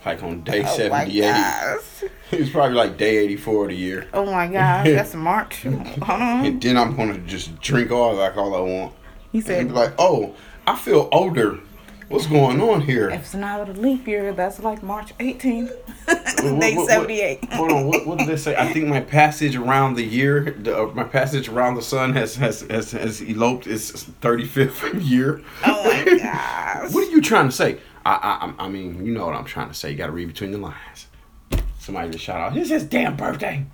Like 0.06 0.22
on 0.24 0.42
day 0.44 0.64
Oh 0.66 0.78
78. 0.78 1.22
gosh. 1.22 1.80
It 2.32 2.40
was 2.40 2.50
probably 2.50 2.76
like 2.76 2.98
day 2.98 3.18
84 3.18 3.64
of 3.66 3.70
the 3.70 3.76
year. 3.76 4.08
Oh 4.14 4.26
my 4.26 4.48
gosh, 4.48 4.88
that's 4.88 5.14
March. 5.32 5.62
Hold 5.62 6.02
on. 6.10 6.46
And 6.46 6.62
then 6.62 6.76
I'm 6.78 6.96
gonna 6.96 7.20
just 7.20 7.60
drink 7.62 7.92
all 7.92 8.16
like 8.16 8.36
all 8.36 8.56
I 8.56 8.60
want. 8.60 8.94
He 9.32 9.42
said 9.42 9.72
like, 9.72 9.94
oh, 10.00 10.34
I 10.66 10.76
feel 10.76 11.08
older. 11.12 11.60
What's 12.10 12.28
going 12.28 12.62
on 12.62 12.82
here? 12.82 13.10
if 13.10 13.22
it's 13.22 13.34
not 13.34 13.68
a 13.68 13.72
leap 13.74 14.08
year, 14.08 14.32
that's 14.34 14.60
like 14.60 14.84
March 14.84 15.16
18th. 15.18 15.72
What- 16.08 16.60
Day 16.62 16.76
what- 16.76 16.82
what- 16.82 16.90
78. 16.90 17.54
Hold 17.54 17.72
on, 17.72 17.88
what, 17.88 18.06
what 18.06 18.18
did 18.20 18.28
they 18.28 18.38
say? 18.38 18.56
I 18.56 18.72
think 18.72 18.88
my 18.88 19.02
passage 19.02 19.56
around 19.56 19.96
the 19.96 20.04
year, 20.04 20.52
the, 20.52 20.78
uh, 20.84 20.88
my 20.94 21.04
passage 21.04 21.48
around 21.48 21.76
the 21.76 21.82
sun 21.82 22.14
has 22.14 22.36
has 22.36 22.62
has, 22.70 22.92
has 22.92 23.22
eloped 23.22 23.66
its 23.68 23.92
35th 24.22 25.08
year. 25.10 25.42
Oh 25.66 25.84
my 25.84 26.18
gosh. 26.18 26.92
What 26.94 27.08
are 27.08 27.12
you 27.12 27.22
trying 27.22 27.50
to 27.50 27.56
say? 27.56 27.78
I, 28.06 28.14
I 28.42 28.54
I'm- 28.64 28.74
mean, 28.74 29.06
you 29.06 29.12
know 29.14 29.26
what 29.26 29.36
I'm 29.36 29.46
trying 29.46 29.68
to 29.70 29.74
say. 29.74 29.92
You 29.92 29.98
got 29.98 30.08
to 30.08 30.12
read 30.12 30.28
between 30.28 30.52
the 30.52 30.58
lines. 30.60 31.08
Somebody 31.80 32.12
just 32.12 32.24
shout 32.24 32.40
out, 32.40 32.58
"It's 32.58 32.70
his 32.70 32.84
damn 32.84 33.16
birthday." 33.16 33.66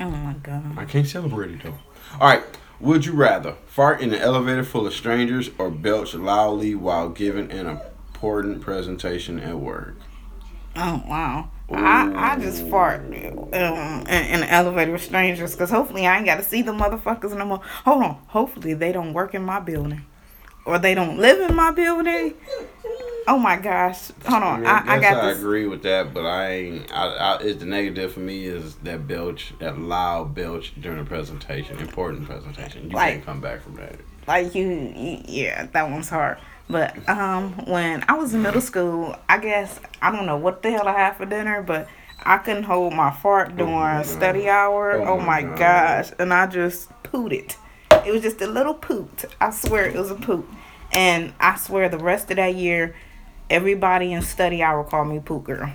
Oh 0.00 0.10
my 0.10 0.34
god. 0.42 0.76
I 0.78 0.84
can't 0.84 1.06
celebrate 1.06 1.50
it 1.52 1.62
though. 1.62 1.78
All 2.20 2.28
right. 2.28 2.42
Would 2.80 3.06
you 3.06 3.12
rather 3.14 3.54
fart 3.66 4.02
in 4.02 4.12
an 4.12 4.20
elevator 4.20 4.62
full 4.62 4.86
of 4.86 4.92
strangers 4.92 5.48
or 5.56 5.70
belch 5.70 6.14
loudly 6.14 6.74
while 6.74 7.08
giving 7.08 7.50
an 7.50 7.66
important 8.14 8.60
presentation 8.60 9.40
at 9.40 9.58
work? 9.58 9.96
Oh 10.76 11.02
wow. 11.08 11.50
I, 11.72 12.34
I 12.34 12.38
just 12.38 12.68
fart 12.68 13.00
um, 13.00 13.14
in, 13.14 14.06
in 14.06 14.40
the 14.40 14.52
elevator 14.52 14.92
with 14.92 15.02
strangers 15.02 15.52
because 15.52 15.70
hopefully 15.70 16.06
I 16.06 16.16
ain't 16.18 16.26
got 16.26 16.36
to 16.36 16.42
see 16.44 16.60
the 16.62 16.72
motherfuckers 16.72 17.36
no 17.36 17.44
more. 17.46 17.60
Hold 17.84 18.02
on. 18.04 18.18
Hopefully 18.28 18.74
they 18.74 18.92
don't 18.92 19.14
work 19.14 19.34
in 19.34 19.42
my 19.42 19.58
building 19.58 20.04
or 20.66 20.78
they 20.78 20.94
don't 20.94 21.18
live 21.18 21.40
in 21.48 21.56
my 21.56 21.70
building. 21.70 22.34
Oh 23.28 23.38
my 23.38 23.56
gosh. 23.56 24.10
Hold 24.26 24.42
on. 24.42 24.66
I, 24.66 24.82
I, 24.94 24.98
guess 25.00 25.14
got 25.14 25.24
I 25.24 25.28
this. 25.30 25.38
agree 25.38 25.66
with 25.66 25.82
that, 25.82 26.14
but 26.14 26.24
I 26.26 26.50
ain't. 26.52 26.92
I, 26.92 27.06
I, 27.06 27.38
it's 27.40 27.58
the 27.60 27.66
negative 27.66 28.12
for 28.12 28.20
me 28.20 28.44
is 28.46 28.76
that 28.76 29.08
belch, 29.08 29.52
that 29.58 29.78
loud 29.78 30.34
belch 30.34 30.72
during 30.80 31.00
a 31.00 31.04
presentation, 31.04 31.78
important 31.78 32.26
presentation. 32.26 32.84
You 32.84 32.90
Like- 32.96 33.14
can't 33.14 33.26
come 33.26 33.40
back 33.40 33.62
from 33.62 33.74
that. 33.76 33.96
like 34.28 34.54
you, 34.54 34.68
you 34.96 35.22
yeah 35.26 35.66
that 35.66 35.88
one's 35.90 36.08
hard 36.08 36.38
but 36.68 36.96
um 37.08 37.52
when 37.66 38.04
i 38.08 38.14
was 38.14 38.34
in 38.34 38.42
middle 38.42 38.60
school 38.60 39.14
i 39.28 39.38
guess 39.38 39.78
i 40.02 40.10
don't 40.10 40.26
know 40.26 40.36
what 40.36 40.62
the 40.64 40.70
hell 40.72 40.88
i 40.88 40.92
had 40.92 41.16
for 41.16 41.24
dinner 41.26 41.62
but 41.62 41.88
I 42.24 42.38
couldn't 42.38 42.64
hold 42.64 42.92
my 42.92 43.12
fart 43.12 43.56
during 43.56 43.72
my 43.74 44.02
study 44.02 44.48
hour. 44.48 44.92
Oh 44.94 45.12
Oh, 45.12 45.20
my 45.20 45.42
gosh. 45.42 46.10
And 46.18 46.32
I 46.34 46.46
just 46.48 46.90
pooted. 47.04 47.54
It 47.92 48.06
It 48.06 48.10
was 48.12 48.22
just 48.22 48.40
a 48.40 48.48
little 48.48 48.74
poot. 48.74 49.26
I 49.40 49.50
swear 49.50 49.84
it 49.86 49.94
was 49.94 50.10
a 50.10 50.16
poot. 50.16 50.44
And 50.92 51.34
I 51.38 51.56
swear 51.56 51.88
the 51.88 51.98
rest 51.98 52.30
of 52.32 52.38
that 52.38 52.56
year, 52.56 52.96
everybody 53.50 54.12
in 54.12 54.22
study 54.22 54.62
hour 54.62 54.84
called 54.84 55.08
me 55.08 55.20
poot 55.20 55.44
girl. 55.44 55.72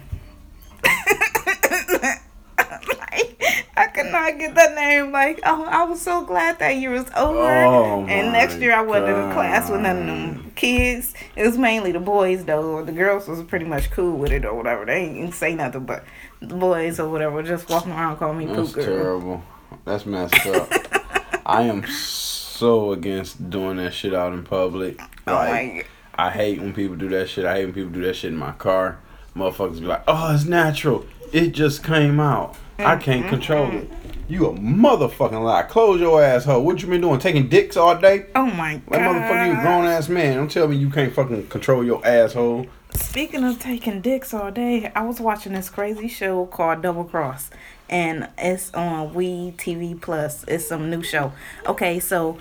like, 0.83 3.37
I 3.77 3.87
could 3.93 4.11
not 4.11 4.37
get 4.37 4.55
that 4.55 4.75
name. 4.75 5.11
Like, 5.11 5.39
oh, 5.43 5.63
I 5.65 5.83
was 5.85 6.01
so 6.01 6.23
glad 6.25 6.59
that 6.59 6.71
year 6.71 6.91
was 6.91 7.09
over. 7.15 7.65
Oh, 7.65 8.05
and 8.07 8.31
next 8.33 8.57
year 8.57 8.73
I 8.73 8.81
wasn't 8.81 9.09
in 9.09 9.31
class 9.33 9.69
with 9.69 9.81
none 9.81 9.97
of 9.97 10.05
them 10.05 10.51
kids. 10.55 11.13
It 11.35 11.45
was 11.45 11.57
mainly 11.57 11.91
the 11.91 11.99
boys 11.99 12.45
though. 12.45 12.83
The 12.83 12.91
girls 12.91 13.27
was 13.27 13.41
pretty 13.43 13.65
much 13.65 13.91
cool 13.91 14.17
with 14.17 14.31
it 14.31 14.45
or 14.45 14.53
whatever. 14.53 14.85
They 14.85 15.07
didn't 15.07 15.33
say 15.33 15.55
nothing, 15.55 15.85
but 15.85 16.03
the 16.41 16.55
boys 16.55 16.99
or 16.99 17.09
whatever 17.09 17.41
just 17.43 17.69
walking 17.69 17.91
around 17.91 18.17
calling 18.17 18.37
me 18.37 18.45
That's 18.45 18.73
girl. 18.73 18.85
terrible. 18.85 19.43
That's 19.85 20.05
messed 20.05 20.45
up. 20.47 20.69
I 21.45 21.63
am 21.63 21.85
so 21.87 22.91
against 22.91 23.49
doing 23.49 23.77
that 23.77 23.93
shit 23.93 24.13
out 24.13 24.33
in 24.33 24.43
public. 24.43 24.99
Oh 25.27 25.33
Like, 25.33 25.51
my 25.51 25.83
I 26.15 26.29
hate 26.29 26.59
when 26.59 26.73
people 26.73 26.95
do 26.95 27.09
that 27.09 27.29
shit. 27.29 27.45
I 27.45 27.55
hate 27.55 27.65
when 27.65 27.73
people 27.73 27.91
do 27.91 28.01
that 28.03 28.15
shit 28.15 28.31
in 28.31 28.37
my 28.37 28.51
car. 28.51 28.99
Motherfuckers 29.35 29.79
be 29.79 29.87
like, 29.87 30.03
"Oh, 30.07 30.33
it's 30.33 30.45
natural. 30.45 31.05
It 31.31 31.51
just 31.51 31.83
came 31.83 32.19
out. 32.19 32.55
I 32.77 32.97
can't 32.97 33.27
control 33.27 33.71
it." 33.71 33.89
You 34.27 34.47
a 34.47 34.53
motherfucking 34.53 35.43
lie. 35.43 35.63
Close 35.63 35.99
your 35.99 36.23
asshole. 36.23 36.63
What 36.63 36.81
you 36.81 36.87
been 36.87 37.01
doing? 37.01 37.19
Taking 37.19 37.49
dicks 37.49 37.75
all 37.75 37.97
day? 37.97 38.27
Oh 38.33 38.45
my 38.45 38.75
god. 38.75 38.91
Like 38.91 39.01
motherfucker, 39.01 39.47
you 39.47 39.59
a 39.59 39.61
grown 39.61 39.85
ass 39.85 40.07
man. 40.07 40.37
Don't 40.37 40.49
tell 40.49 40.67
me 40.67 40.77
you 40.77 40.89
can't 40.89 41.13
fucking 41.13 41.47
control 41.47 41.83
your 41.83 42.05
asshole. 42.05 42.67
Speaking 42.93 43.43
of 43.43 43.59
taking 43.59 44.01
dicks 44.01 44.33
all 44.33 44.51
day, 44.51 44.91
I 44.95 45.03
was 45.03 45.19
watching 45.19 45.53
this 45.53 45.69
crazy 45.69 46.07
show 46.07 46.45
called 46.45 46.81
Double 46.81 47.03
Cross, 47.03 47.49
and 47.89 48.29
it's 48.37 48.73
on 48.73 49.13
We 49.13 49.51
TV 49.51 49.99
Plus. 49.99 50.45
It's 50.47 50.67
some 50.67 50.89
new 50.89 51.03
show. 51.03 51.33
Okay, 51.67 51.99
so 51.99 52.37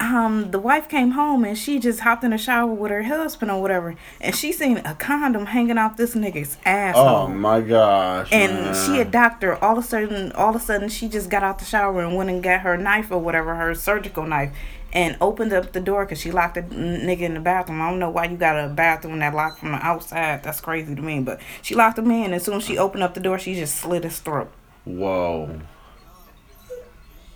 um, 0.00 0.50
the 0.50 0.58
wife 0.58 0.88
came 0.88 1.10
home 1.12 1.44
and 1.44 1.56
she 1.56 1.78
just 1.78 2.00
hopped 2.00 2.24
in 2.24 2.30
the 2.30 2.38
shower 2.38 2.72
with 2.72 2.90
her 2.90 3.02
husband 3.02 3.50
or 3.50 3.60
whatever, 3.60 3.94
and 4.20 4.34
she 4.34 4.50
seen 4.50 4.78
a 4.78 4.94
condom 4.94 5.46
hanging 5.46 5.76
off 5.76 5.96
this 5.96 6.14
nigga's 6.14 6.56
asshole. 6.64 7.06
Oh 7.06 7.28
my 7.28 7.60
gosh. 7.60 8.32
And 8.32 8.52
man. 8.52 8.86
she 8.86 9.00
a 9.00 9.04
doctor. 9.04 9.56
All 9.62 9.78
of 9.78 9.84
a 9.84 9.86
sudden, 9.86 10.32
all 10.32 10.50
of 10.50 10.56
a 10.56 10.64
sudden, 10.64 10.88
she 10.88 11.08
just 11.08 11.28
got 11.28 11.42
out 11.42 11.58
the 11.58 11.66
shower 11.66 12.02
and 12.02 12.16
went 12.16 12.30
and 12.30 12.42
got 12.42 12.60
her 12.60 12.78
knife 12.78 13.10
or 13.10 13.18
whatever, 13.18 13.54
her 13.54 13.74
surgical 13.74 14.24
knife, 14.24 14.52
and 14.92 15.18
opened 15.20 15.52
up 15.52 15.72
the 15.72 15.80
door 15.80 16.06
because 16.06 16.18
she 16.18 16.30
locked 16.30 16.54
the 16.54 16.62
nigga 16.62 17.20
in 17.20 17.34
the 17.34 17.40
bathroom. 17.40 17.82
I 17.82 17.90
don't 17.90 17.98
know 17.98 18.10
why 18.10 18.24
you 18.24 18.38
got 18.38 18.56
a 18.56 18.68
bathroom 18.68 19.18
that 19.18 19.34
locked 19.34 19.58
from 19.60 19.72
the 19.72 19.84
outside. 19.84 20.42
That's 20.42 20.60
crazy 20.60 20.94
to 20.94 21.02
me. 21.02 21.20
But 21.20 21.40
she 21.60 21.74
locked 21.74 21.98
him 21.98 22.10
in. 22.10 22.24
And 22.24 22.34
as 22.34 22.44
soon 22.44 22.56
as 22.56 22.64
she 22.64 22.78
opened 22.78 23.02
up 23.02 23.12
the 23.12 23.20
door, 23.20 23.38
she 23.38 23.54
just 23.54 23.76
slit 23.76 24.04
his 24.04 24.18
throat. 24.18 24.50
Whoa. 24.84 25.60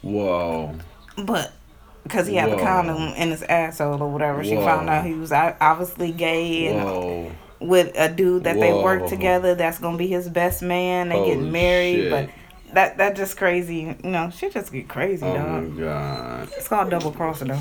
Whoa. 0.00 0.76
But 1.16 1.52
because 2.04 2.26
he 2.28 2.36
had 2.36 2.50
a 2.50 2.56
Whoa. 2.56 2.62
condom 2.62 3.02
in 3.14 3.30
his 3.30 3.42
asshole 3.42 4.00
or 4.02 4.08
whatever, 4.10 4.44
she 4.44 4.54
found 4.56 4.88
out 4.88 5.04
he 5.04 5.14
was 5.14 5.32
obviously 5.32 6.12
gay 6.12 6.66
and 6.68 6.84
Whoa. 6.84 7.32
with 7.60 7.92
a 7.96 8.08
dude 8.08 8.44
that 8.44 8.60
they 8.60 8.70
Whoa. 8.72 8.84
work 8.84 9.08
together 9.08 9.54
that's 9.54 9.78
gonna 9.78 9.98
be 9.98 10.06
his 10.06 10.28
best 10.28 10.62
man. 10.62 11.08
They 11.08 11.16
Holy 11.16 11.28
getting 11.30 11.50
married, 11.52 11.94
shit. 11.96 12.10
but 12.10 12.74
that 12.74 12.98
that 12.98 13.16
just 13.16 13.36
crazy. 13.36 13.96
You 14.04 14.10
know, 14.10 14.30
shit 14.30 14.52
just 14.52 14.70
get 14.72 14.88
crazy, 14.88 15.24
Oh 15.26 15.34
dog. 15.34 15.68
my 15.70 15.80
god. 15.80 16.48
It's 16.56 16.68
called 16.68 16.90
double 16.90 17.10
crossing 17.12 17.48
though. 17.48 17.60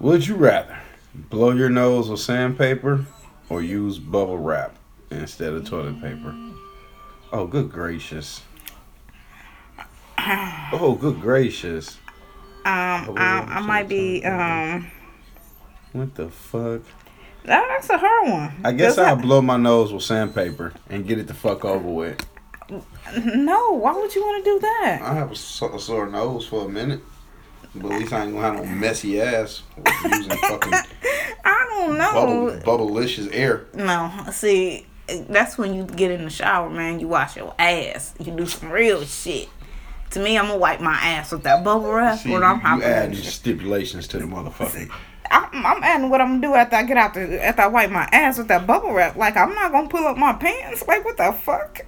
Would 0.00 0.26
you 0.26 0.34
rather 0.34 0.78
blow 1.14 1.50
your 1.52 1.70
nose 1.70 2.10
with 2.10 2.20
sandpaper 2.20 3.06
or 3.48 3.62
use 3.62 3.98
bubble 3.98 4.36
wrap 4.38 4.76
instead 5.10 5.54
of 5.54 5.66
toilet 5.66 6.00
paper? 6.02 6.34
Oh, 7.32 7.46
good 7.46 7.70
gracious. 7.70 8.42
Oh, 10.72 10.96
good 10.98 11.20
gracious. 11.20 11.98
Um, 12.64 13.08
Oh, 13.10 13.14
I, 13.16 13.44
I 13.48 13.60
might 13.60 13.88
be 13.88 14.24
um. 14.24 14.90
What 15.92 16.14
the 16.14 16.30
fuck? 16.30 16.82
that- 17.44 17.64
That's 17.68 17.90
a 17.90 17.98
hard 17.98 18.28
one. 18.30 18.54
I 18.64 18.72
guess 18.72 18.96
I'll 18.98 19.16
blow 19.16 19.42
my 19.42 19.56
nose 19.56 19.92
with 19.92 20.02
sandpaper 20.02 20.72
and 20.88 21.06
get 21.06 21.18
it 21.18 21.26
the 21.26 21.34
fuck 21.34 21.64
over 21.64 21.86
with. 21.88 22.24
No, 23.34 23.72
why 23.72 23.92
would 23.92 24.14
you 24.14 24.22
want 24.22 24.42
to 24.44 24.50
do 24.50 24.58
that? 24.60 25.00
I 25.02 25.14
have 25.14 25.32
a, 25.32 25.36
so- 25.36 25.74
a 25.74 25.78
sore 25.78 26.08
nose 26.08 26.46
for 26.46 26.64
a 26.64 26.68
minute. 26.68 27.00
But 27.76 27.90
at 27.92 27.98
least 28.00 28.12
I 28.12 28.22
ain't 28.24 28.34
gonna 28.34 28.46
have 28.46 28.64
no 28.64 28.74
messy 28.74 29.20
ass 29.20 29.62
using 30.04 30.30
fucking 30.38 30.72
I 31.44 31.66
don't 31.70 31.98
know. 31.98 32.60
bubble, 32.62 32.88
bubblicious 32.92 33.28
air. 33.32 33.66
No, 33.74 34.12
see, 34.32 34.86
that's 35.08 35.58
when 35.58 35.74
you 35.74 35.84
get 35.84 36.12
in 36.12 36.22
the 36.24 36.30
shower, 36.30 36.70
man. 36.70 37.00
You 37.00 37.08
wash 37.08 37.36
your 37.36 37.52
ass. 37.58 38.14
You 38.20 38.30
do 38.32 38.46
some 38.46 38.70
real 38.70 39.02
shit. 39.04 39.48
To 40.10 40.20
me, 40.20 40.38
I'm 40.38 40.46
gonna 40.46 40.58
wipe 40.58 40.80
my 40.80 40.94
ass 40.94 41.32
with 41.32 41.42
that 41.42 41.64
bubble 41.64 41.92
wrap 41.92 42.18
See, 42.20 42.30
when 42.32 42.44
I'm 42.44 42.56
you 42.56 42.62
hopping. 42.62 42.84
add 42.84 43.08
in 43.10 43.14
stipulations 43.16 44.06
to 44.08 44.18
the 44.18 44.24
motherfucker. 44.26 44.88
I'm, 45.30 45.66
I'm 45.66 45.82
adding 45.82 46.10
what 46.10 46.20
I'm 46.20 46.40
gonna 46.40 46.40
do 46.46 46.54
after 46.54 46.76
I 46.76 46.82
get 46.84 46.96
out 46.96 47.14
the 47.14 47.44
after 47.44 47.62
I 47.62 47.66
wipe 47.66 47.90
my 47.90 48.08
ass 48.12 48.38
with 48.38 48.48
that 48.48 48.66
bubble 48.66 48.92
wrap. 48.92 49.16
Like 49.16 49.36
I'm 49.36 49.54
not 49.54 49.72
gonna 49.72 49.88
pull 49.88 50.06
up 50.06 50.16
my 50.16 50.32
pants. 50.34 50.86
Like 50.86 51.04
what 51.04 51.16
the 51.16 51.32
fuck? 51.32 51.80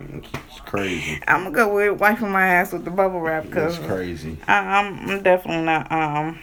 It's 0.00 0.60
crazy. 0.64 1.20
I'm 1.28 1.44
gonna 1.44 1.54
go 1.54 1.74
with 1.74 2.00
wiping 2.00 2.30
my 2.30 2.46
ass 2.46 2.72
with 2.72 2.84
the 2.84 2.90
bubble 2.90 3.20
wrap 3.20 3.44
because 3.44 3.78
It's 3.78 3.86
crazy. 3.86 4.38
I'm, 4.48 5.08
I'm 5.10 5.22
definitely 5.22 5.64
not 5.64 5.90
um 5.92 6.40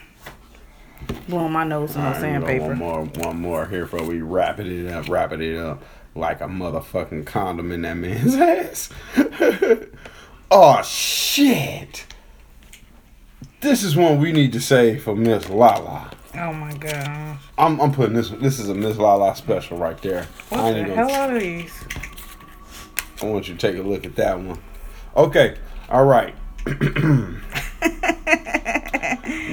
blowing 1.28 1.52
my 1.52 1.64
nose 1.64 1.96
All 1.96 2.02
right, 2.04 2.16
sandpaper. 2.20 2.68
One 2.68 2.78
more, 2.78 3.04
one 3.04 3.40
more 3.40 3.66
here 3.66 3.86
for 3.86 4.02
we 4.02 4.22
wrapping 4.22 4.66
it 4.86 4.90
up, 4.90 5.08
wrapping 5.08 5.42
it 5.42 5.56
up 5.58 5.82
like 6.14 6.40
a 6.40 6.44
motherfucking 6.46 7.26
condom 7.26 7.70
in 7.72 7.82
that 7.82 7.96
man's 7.96 8.34
ass. 8.36 8.88
oh 10.50 10.82
shit! 10.82 12.06
This 13.60 13.82
is 13.82 13.96
one 13.96 14.20
we 14.20 14.32
need 14.32 14.52
to 14.52 14.60
say 14.60 14.98
for 14.98 15.16
Miss 15.16 15.48
Lala. 15.48 16.10
Oh 16.34 16.52
my 16.52 16.72
gosh. 16.74 17.40
I'm, 17.56 17.80
I'm 17.80 17.92
putting 17.92 18.14
this. 18.14 18.30
This 18.30 18.60
is 18.60 18.68
a 18.68 18.74
Miss 18.74 18.96
Lala 18.98 19.34
special 19.34 19.78
right 19.78 20.00
there. 20.02 20.26
What 20.50 20.60
I 20.60 20.72
the 20.72 20.84
hell 20.84 21.10
are 21.10 21.38
these? 21.38 21.72
I 23.20 23.26
want 23.26 23.48
you 23.48 23.54
to 23.54 23.60
take 23.60 23.76
a 23.76 23.82
look 23.82 24.06
at 24.06 24.14
that 24.16 24.38
one. 24.38 24.60
Okay, 25.16 25.56
all 25.88 26.04
right. 26.04 26.34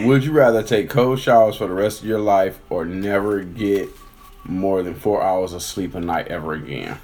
Would 0.05 0.23
you 0.23 0.31
rather 0.31 0.61
take 0.61 0.89
cold 0.89 1.19
showers 1.19 1.55
for 1.55 1.67
the 1.67 1.73
rest 1.73 2.01
of 2.01 2.07
your 2.07 2.19
life 2.19 2.59
or 2.69 2.85
never 2.85 3.41
get 3.41 3.89
more 4.43 4.83
than 4.83 4.93
four 4.93 5.23
hours 5.23 5.53
of 5.53 5.63
sleep 5.63 5.95
a 5.95 5.99
night 5.99 6.27
ever 6.27 6.53
again? 6.53 6.99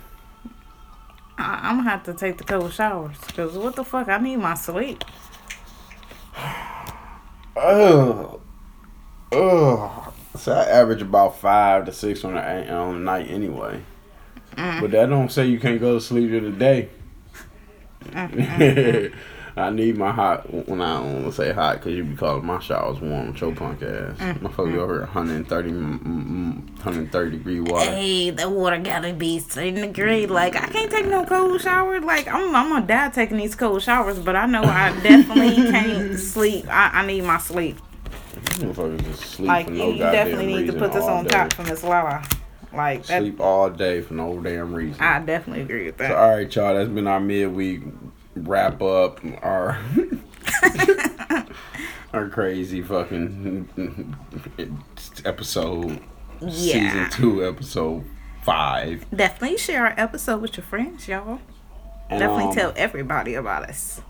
I, 1.41 1.59
I'm 1.63 1.77
gonna 1.77 1.89
have 1.89 2.03
to 2.03 2.13
take 2.13 2.37
the 2.37 2.43
cold 2.43 2.73
showers 2.73 3.17
because 3.27 3.57
what 3.57 3.75
the 3.75 3.83
fuck? 3.83 4.07
I 4.07 4.17
need 4.17 4.37
my 4.37 4.53
sleep. 4.53 5.03
Ugh. 7.57 8.39
Ugh. 9.31 10.13
So 10.37 10.53
I 10.53 10.63
average 10.63 11.01
about 11.01 11.37
five 11.39 11.85
to 11.85 11.91
six 11.91 12.23
on 12.23 12.37
a, 12.37 12.67
on 12.69 12.95
a 12.95 12.99
night 12.99 13.29
anyway. 13.29 13.81
Mm. 14.55 14.81
But 14.81 14.91
that 14.91 15.07
don't 15.07 15.31
say 15.31 15.45
you 15.45 15.59
can't 15.59 15.79
go 15.79 15.95
to 15.95 16.01
sleep 16.01 16.31
in 16.31 16.43
the 16.43 16.51
day. 16.51 16.89
I 19.57 19.69
need 19.69 19.97
my 19.97 20.11
hot 20.11 20.49
when 20.67 20.81
I 20.81 20.93
don't 20.99 21.13
want 21.13 21.25
to 21.25 21.31
say 21.33 21.51
hot 21.51 21.77
because 21.77 21.93
you 21.93 22.03
be 22.05 22.15
calling 22.15 22.45
my 22.45 22.59
showers 22.59 22.99
warm 23.01 23.27
with 23.27 23.41
your 23.41 23.53
punk 23.53 23.81
ass. 23.83 24.17
My 24.41 24.49
fuck 24.49 24.67
you 24.67 24.79
over 24.79 24.93
here 24.93 25.01
130, 25.01 25.69
mm, 25.71 25.99
mm, 26.03 26.69
130 26.77 27.31
degree 27.37 27.59
water. 27.59 27.91
Hey, 27.91 28.29
the 28.29 28.49
water 28.49 28.77
gotta 28.79 29.13
be 29.13 29.39
certain 29.39 29.75
degree. 29.75 30.25
Like 30.25 30.55
I 30.55 30.67
can't 30.67 30.89
take 30.89 31.05
no 31.07 31.25
cold 31.25 31.59
shower. 31.61 31.99
Like 31.99 32.27
I'm, 32.27 32.55
I'm 32.55 32.69
gonna 32.69 32.85
die 32.87 33.09
taking 33.09 33.37
these 33.37 33.55
cold 33.55 33.81
showers. 33.81 34.19
But 34.19 34.35
I 34.37 34.45
know 34.45 34.63
I 34.63 34.97
definitely 35.03 35.55
can't 35.69 36.17
sleep. 36.17 36.67
I, 36.69 37.01
I 37.01 37.05
need 37.05 37.23
my 37.23 37.37
sleep. 37.37 37.77
Motherfuckers 38.33 39.03
just 39.03 39.21
sleep 39.31 39.47
Like 39.49 39.67
for 39.67 39.73
you, 39.73 39.77
no 39.79 39.89
you 39.91 39.97
goddamn 39.99 40.11
definitely 40.27 40.45
need 40.55 40.67
to 40.67 40.73
put 40.73 40.93
this 40.93 41.03
on 41.05 41.23
day. 41.25 41.29
top 41.31 41.53
for 41.53 41.63
Miss 41.63 41.83
Lala. 41.83 42.23
Like 42.73 43.05
that, 43.07 43.19
Sleep 43.21 43.39
all 43.41 43.69
day 43.69 43.99
for 44.01 44.13
no 44.13 44.39
damn 44.41 44.73
reason. 44.73 45.01
I 45.01 45.19
definitely 45.19 45.63
agree 45.63 45.87
with 45.87 45.97
So, 45.97 46.03
that. 46.03 46.11
all 46.13 46.29
right, 46.35 46.55
y'all. 46.55 46.73
That's 46.73 46.89
been 46.89 47.05
our 47.05 47.19
midweek 47.19 47.81
wrap 48.35 48.81
up. 48.81 49.19
Our 49.41 49.79
our 52.13 52.29
crazy 52.29 52.81
fucking 52.81 54.15
episode. 55.25 55.99
Yeah. 56.41 56.49
Season 56.49 57.09
two, 57.11 57.45
episode 57.45 58.03
five. 58.43 59.05
Definitely 59.15 59.57
share 59.57 59.85
our 59.85 59.93
episode 59.97 60.41
with 60.41 60.57
your 60.57 60.65
friends, 60.65 61.07
y'all. 61.07 61.39
Definitely 62.09 62.45
um, 62.45 62.55
tell 62.55 62.73
everybody 62.75 63.35
about 63.35 63.63
us. 63.69 64.01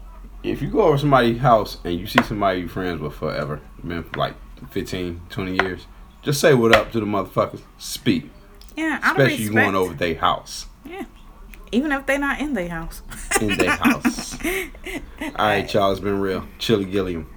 If 0.43 0.61
you 0.61 0.69
go 0.69 0.81
over 0.81 0.97
somebody's 0.97 1.39
house 1.39 1.77
and 1.83 1.99
you 1.99 2.07
see 2.07 2.23
somebody 2.23 2.61
you're 2.61 2.69
friends 2.69 2.99
with 2.99 3.13
forever, 3.13 3.61
been 3.83 4.03
like 4.15 4.33
15, 4.71 5.21
20 5.29 5.63
years, 5.63 5.85
just 6.23 6.41
say 6.41 6.53
what 6.55 6.75
up 6.75 6.91
to 6.93 6.99
the 6.99 7.05
motherfuckers. 7.05 7.61
Speak. 7.77 8.31
Yeah, 8.75 8.97
Especially 9.03 9.35
you 9.43 9.53
going 9.53 9.75
over 9.75 9.93
their 9.93 10.15
house. 10.15 10.65
Yeah, 10.85 11.05
even 11.71 11.91
if 11.91 12.05
they're 12.05 12.19
not 12.19 12.39
in 12.39 12.53
their 12.53 12.69
house. 12.69 13.01
In 13.39 13.57
their 13.57 13.69
house. 13.83 14.37
All 14.43 15.31
right, 15.37 15.73
y'all. 15.73 15.91
It's 15.91 15.99
been 16.01 16.19
real. 16.19 16.45
Chili 16.59 16.85
Gilliam. 16.85 17.27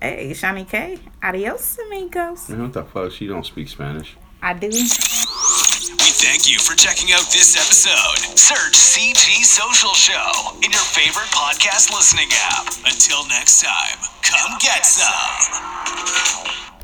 Hey, 0.00 0.30
Shani 0.32 0.68
K. 0.68 0.98
Adios, 1.22 1.78
amigos. 1.86 2.48
Man, 2.50 2.62
what 2.62 2.72
the 2.72 2.84
fuck? 2.84 3.10
She 3.12 3.26
don't 3.26 3.46
speak 3.46 3.68
Spanish. 3.68 4.16
I 4.42 4.52
do. 4.52 4.68
We 4.68 6.10
Thank 6.20 6.50
you 6.50 6.58
for 6.58 6.74
checking 6.76 7.12
out 7.12 7.24
this 7.32 7.56
episode. 7.56 8.36
Search 8.36 8.74
CG 8.74 9.42
Social 9.44 9.92
Show 9.94 10.56
in 10.64 10.70
your 10.70 10.80
favorite 10.80 11.28
podcast 11.32 11.92
listening 11.92 12.28
app. 12.50 12.66
Until 12.86 13.26
next 13.28 13.62
time, 13.62 13.98
come 14.22 14.58
get 14.60 14.86
some. 14.86 16.64